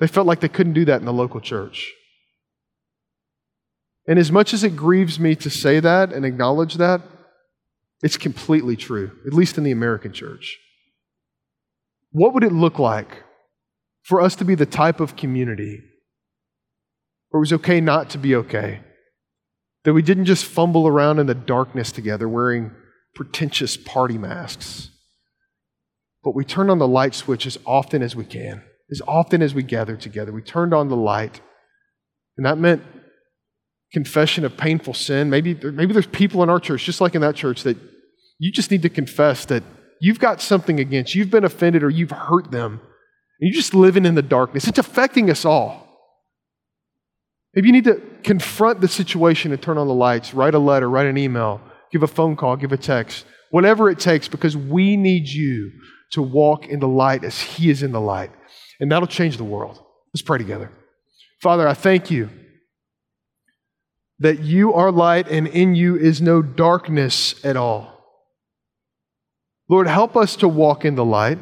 they 0.00 0.06
felt 0.06 0.26
like 0.26 0.40
they 0.40 0.48
couldn't 0.48 0.72
do 0.72 0.84
that 0.86 1.00
in 1.00 1.06
the 1.06 1.12
local 1.12 1.40
church. 1.40 1.92
And 4.06 4.18
as 4.18 4.32
much 4.32 4.52
as 4.52 4.64
it 4.64 4.76
grieves 4.76 5.20
me 5.20 5.34
to 5.36 5.50
say 5.50 5.80
that 5.80 6.12
and 6.12 6.24
acknowledge 6.24 6.74
that, 6.74 7.02
it's 8.02 8.16
completely 8.16 8.76
true, 8.76 9.12
at 9.26 9.32
least 9.32 9.58
in 9.58 9.64
the 9.64 9.70
American 9.70 10.12
church. 10.12 10.58
What 12.10 12.34
would 12.34 12.42
it 12.42 12.52
look 12.52 12.78
like 12.78 13.22
for 14.02 14.20
us 14.20 14.36
to 14.36 14.44
be 14.44 14.54
the 14.54 14.66
type 14.66 15.00
of 15.00 15.16
community 15.16 15.80
where 17.30 17.38
it 17.38 17.42
was 17.42 17.52
okay 17.52 17.80
not 17.80 18.10
to 18.10 18.18
be 18.18 18.34
okay? 18.34 18.80
That 19.84 19.94
we 19.94 20.02
didn't 20.02 20.26
just 20.26 20.44
fumble 20.44 20.86
around 20.86 21.18
in 21.18 21.26
the 21.26 21.34
darkness 21.34 21.90
together 21.90 22.28
wearing 22.28 22.72
pretentious 23.14 23.76
party 23.76 24.18
masks, 24.18 24.90
but 26.22 26.34
we 26.34 26.44
turned 26.44 26.70
on 26.70 26.78
the 26.78 26.88
light 26.88 27.14
switch 27.14 27.46
as 27.46 27.58
often 27.66 28.02
as 28.02 28.14
we 28.14 28.24
can, 28.24 28.62
as 28.90 29.02
often 29.06 29.42
as 29.42 29.54
we 29.54 29.62
gathered 29.62 30.00
together. 30.00 30.32
We 30.32 30.42
turned 30.42 30.72
on 30.72 30.88
the 30.88 30.96
light. 30.96 31.40
And 32.36 32.46
that 32.46 32.58
meant 32.58 32.82
confession 33.92 34.44
of 34.44 34.56
painful 34.56 34.94
sin. 34.94 35.28
Maybe, 35.28 35.54
maybe 35.54 35.92
there's 35.92 36.06
people 36.06 36.42
in 36.42 36.48
our 36.48 36.60
church, 36.60 36.84
just 36.84 37.00
like 37.00 37.14
in 37.14 37.20
that 37.20 37.34
church, 37.34 37.62
that 37.64 37.76
you 38.38 38.50
just 38.50 38.70
need 38.70 38.82
to 38.82 38.88
confess 38.88 39.44
that 39.46 39.62
you've 40.00 40.18
got 40.18 40.40
something 40.40 40.80
against, 40.80 41.14
you've 41.14 41.30
been 41.30 41.44
offended 41.44 41.82
or 41.82 41.90
you've 41.90 42.10
hurt 42.10 42.50
them, 42.50 42.80
you're 43.48 43.54
just 43.54 43.74
living 43.74 44.06
in 44.06 44.14
the 44.14 44.22
darkness. 44.22 44.68
It's 44.68 44.78
affecting 44.78 45.30
us 45.30 45.44
all. 45.44 45.88
Maybe 47.54 47.68
you 47.68 47.72
need 47.72 47.84
to 47.84 48.00
confront 48.22 48.80
the 48.80 48.88
situation 48.88 49.52
and 49.52 49.60
turn 49.60 49.78
on 49.78 49.86
the 49.86 49.94
lights, 49.94 50.32
write 50.32 50.54
a 50.54 50.58
letter, 50.58 50.88
write 50.88 51.06
an 51.06 51.18
email, 51.18 51.60
give 51.90 52.02
a 52.02 52.06
phone 52.06 52.36
call, 52.36 52.56
give 52.56 52.72
a 52.72 52.76
text, 52.76 53.26
whatever 53.50 53.90
it 53.90 53.98
takes, 53.98 54.28
because 54.28 54.56
we 54.56 54.96
need 54.96 55.28
you 55.28 55.70
to 56.12 56.22
walk 56.22 56.66
in 56.66 56.80
the 56.80 56.88
light 56.88 57.24
as 57.24 57.40
He 57.40 57.68
is 57.68 57.82
in 57.82 57.92
the 57.92 58.00
light. 58.00 58.30
And 58.80 58.90
that'll 58.90 59.08
change 59.08 59.36
the 59.36 59.44
world. 59.44 59.82
Let's 60.14 60.22
pray 60.22 60.38
together. 60.38 60.70
Father, 61.40 61.66
I 61.66 61.74
thank 61.74 62.10
you 62.10 62.30
that 64.18 64.40
you 64.40 64.72
are 64.72 64.92
light 64.92 65.28
and 65.28 65.48
in 65.48 65.74
you 65.74 65.96
is 65.96 66.22
no 66.22 66.42
darkness 66.42 67.44
at 67.44 67.56
all. 67.56 67.98
Lord, 69.68 69.88
help 69.88 70.16
us 70.16 70.36
to 70.36 70.48
walk 70.48 70.84
in 70.84 70.94
the 70.94 71.04
light. 71.04 71.38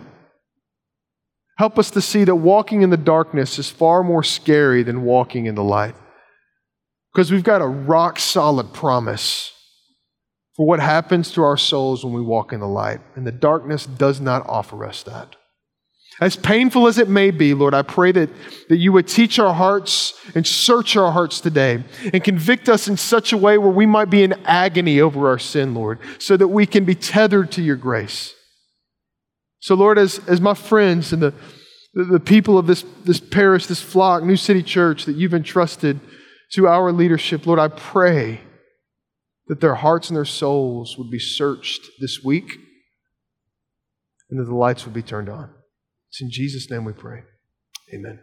Help 1.61 1.79
us 1.79 1.91
to 1.91 2.01
see 2.01 2.25
that 2.25 2.37
walking 2.37 2.81
in 2.81 2.89
the 2.89 2.97
darkness 2.97 3.59
is 3.59 3.69
far 3.69 4.03
more 4.03 4.23
scary 4.23 4.83
than 4.83 5.03
walking 5.03 5.45
in 5.45 5.55
the 5.55 5.63
light. 5.63 5.95
Because 7.13 7.31
we've 7.31 7.45
got 7.45 7.61
a 7.61 7.67
rock 7.67 8.19
solid 8.19 8.73
promise 8.73 9.53
for 10.57 10.67
what 10.67 10.81
happens 10.81 11.33
to 11.33 11.43
our 11.43 11.59
souls 11.59 12.03
when 12.03 12.15
we 12.15 12.23
walk 12.23 12.55
in 12.55 12.61
the 12.61 12.67
light. 12.67 13.01
And 13.15 13.27
the 13.27 13.31
darkness 13.31 13.85
does 13.85 14.23
not 14.23 14.49
offer 14.49 14.87
us 14.87 15.03
that. 15.03 15.37
As 16.19 16.35
painful 16.35 16.87
as 16.87 16.97
it 16.97 17.11
may 17.11 17.31
be, 17.31 17.53
Lord, 17.53 17.75
I 17.75 17.83
pray 17.83 18.11
that, 18.13 18.31
that 18.71 18.79
you 18.79 18.93
would 18.93 19.07
teach 19.07 19.39
our 19.39 19.53
hearts 19.53 20.19
and 20.35 20.47
search 20.47 20.97
our 20.97 21.13
hearts 21.13 21.43
today 21.43 21.85
and 22.15 22.25
convict 22.25 22.71
us 22.71 22.89
in 22.89 22.97
such 22.97 23.35
a 23.35 23.37
way 23.37 23.59
where 23.59 23.69
we 23.69 23.85
might 23.85 24.09
be 24.09 24.23
in 24.23 24.33
agony 24.47 24.99
over 24.99 25.29
our 25.29 25.39
sin, 25.39 25.75
Lord, 25.75 25.99
so 26.19 26.39
that 26.39 26.49
we 26.49 26.65
can 26.65 26.87
be 26.87 26.95
tethered 26.95 27.53
to 27.53 27.63
your 27.63 27.77
grace. 27.77 28.35
So, 29.61 29.75
Lord, 29.75 29.99
as, 29.99 30.21
as 30.27 30.41
my 30.41 30.55
friends 30.55 31.13
and 31.13 31.23
the, 31.23 31.35
the, 31.95 32.19
people 32.19 32.57
of 32.57 32.67
this, 32.67 32.85
this 33.05 33.21
parish, 33.21 33.67
this 33.67 33.83
flock, 33.83 34.23
New 34.23 34.37
City 34.37 34.63
Church 34.63 35.05
that 35.05 35.17
you've 35.17 35.35
entrusted 35.35 36.01
to 36.53 36.67
our 36.67 36.91
leadership, 36.93 37.47
Lord, 37.47 37.59
I 37.59 37.69
pray 37.69 38.41
that 39.49 39.61
their 39.61 39.75
hearts 39.75 40.09
and 40.09 40.17
their 40.17 40.25
souls 40.25 40.97
would 40.97 41.11
be 41.11 41.19
searched 41.19 41.91
this 42.01 42.25
week 42.25 42.59
and 44.31 44.41
that 44.41 44.45
the 44.45 44.55
lights 44.55 44.85
would 44.85 44.95
be 44.95 45.03
turned 45.03 45.29
on. 45.29 45.51
It's 46.09 46.23
in 46.23 46.31
Jesus' 46.31 46.71
name 46.71 46.85
we 46.85 46.93
pray. 46.93 47.23
Amen. 47.93 48.21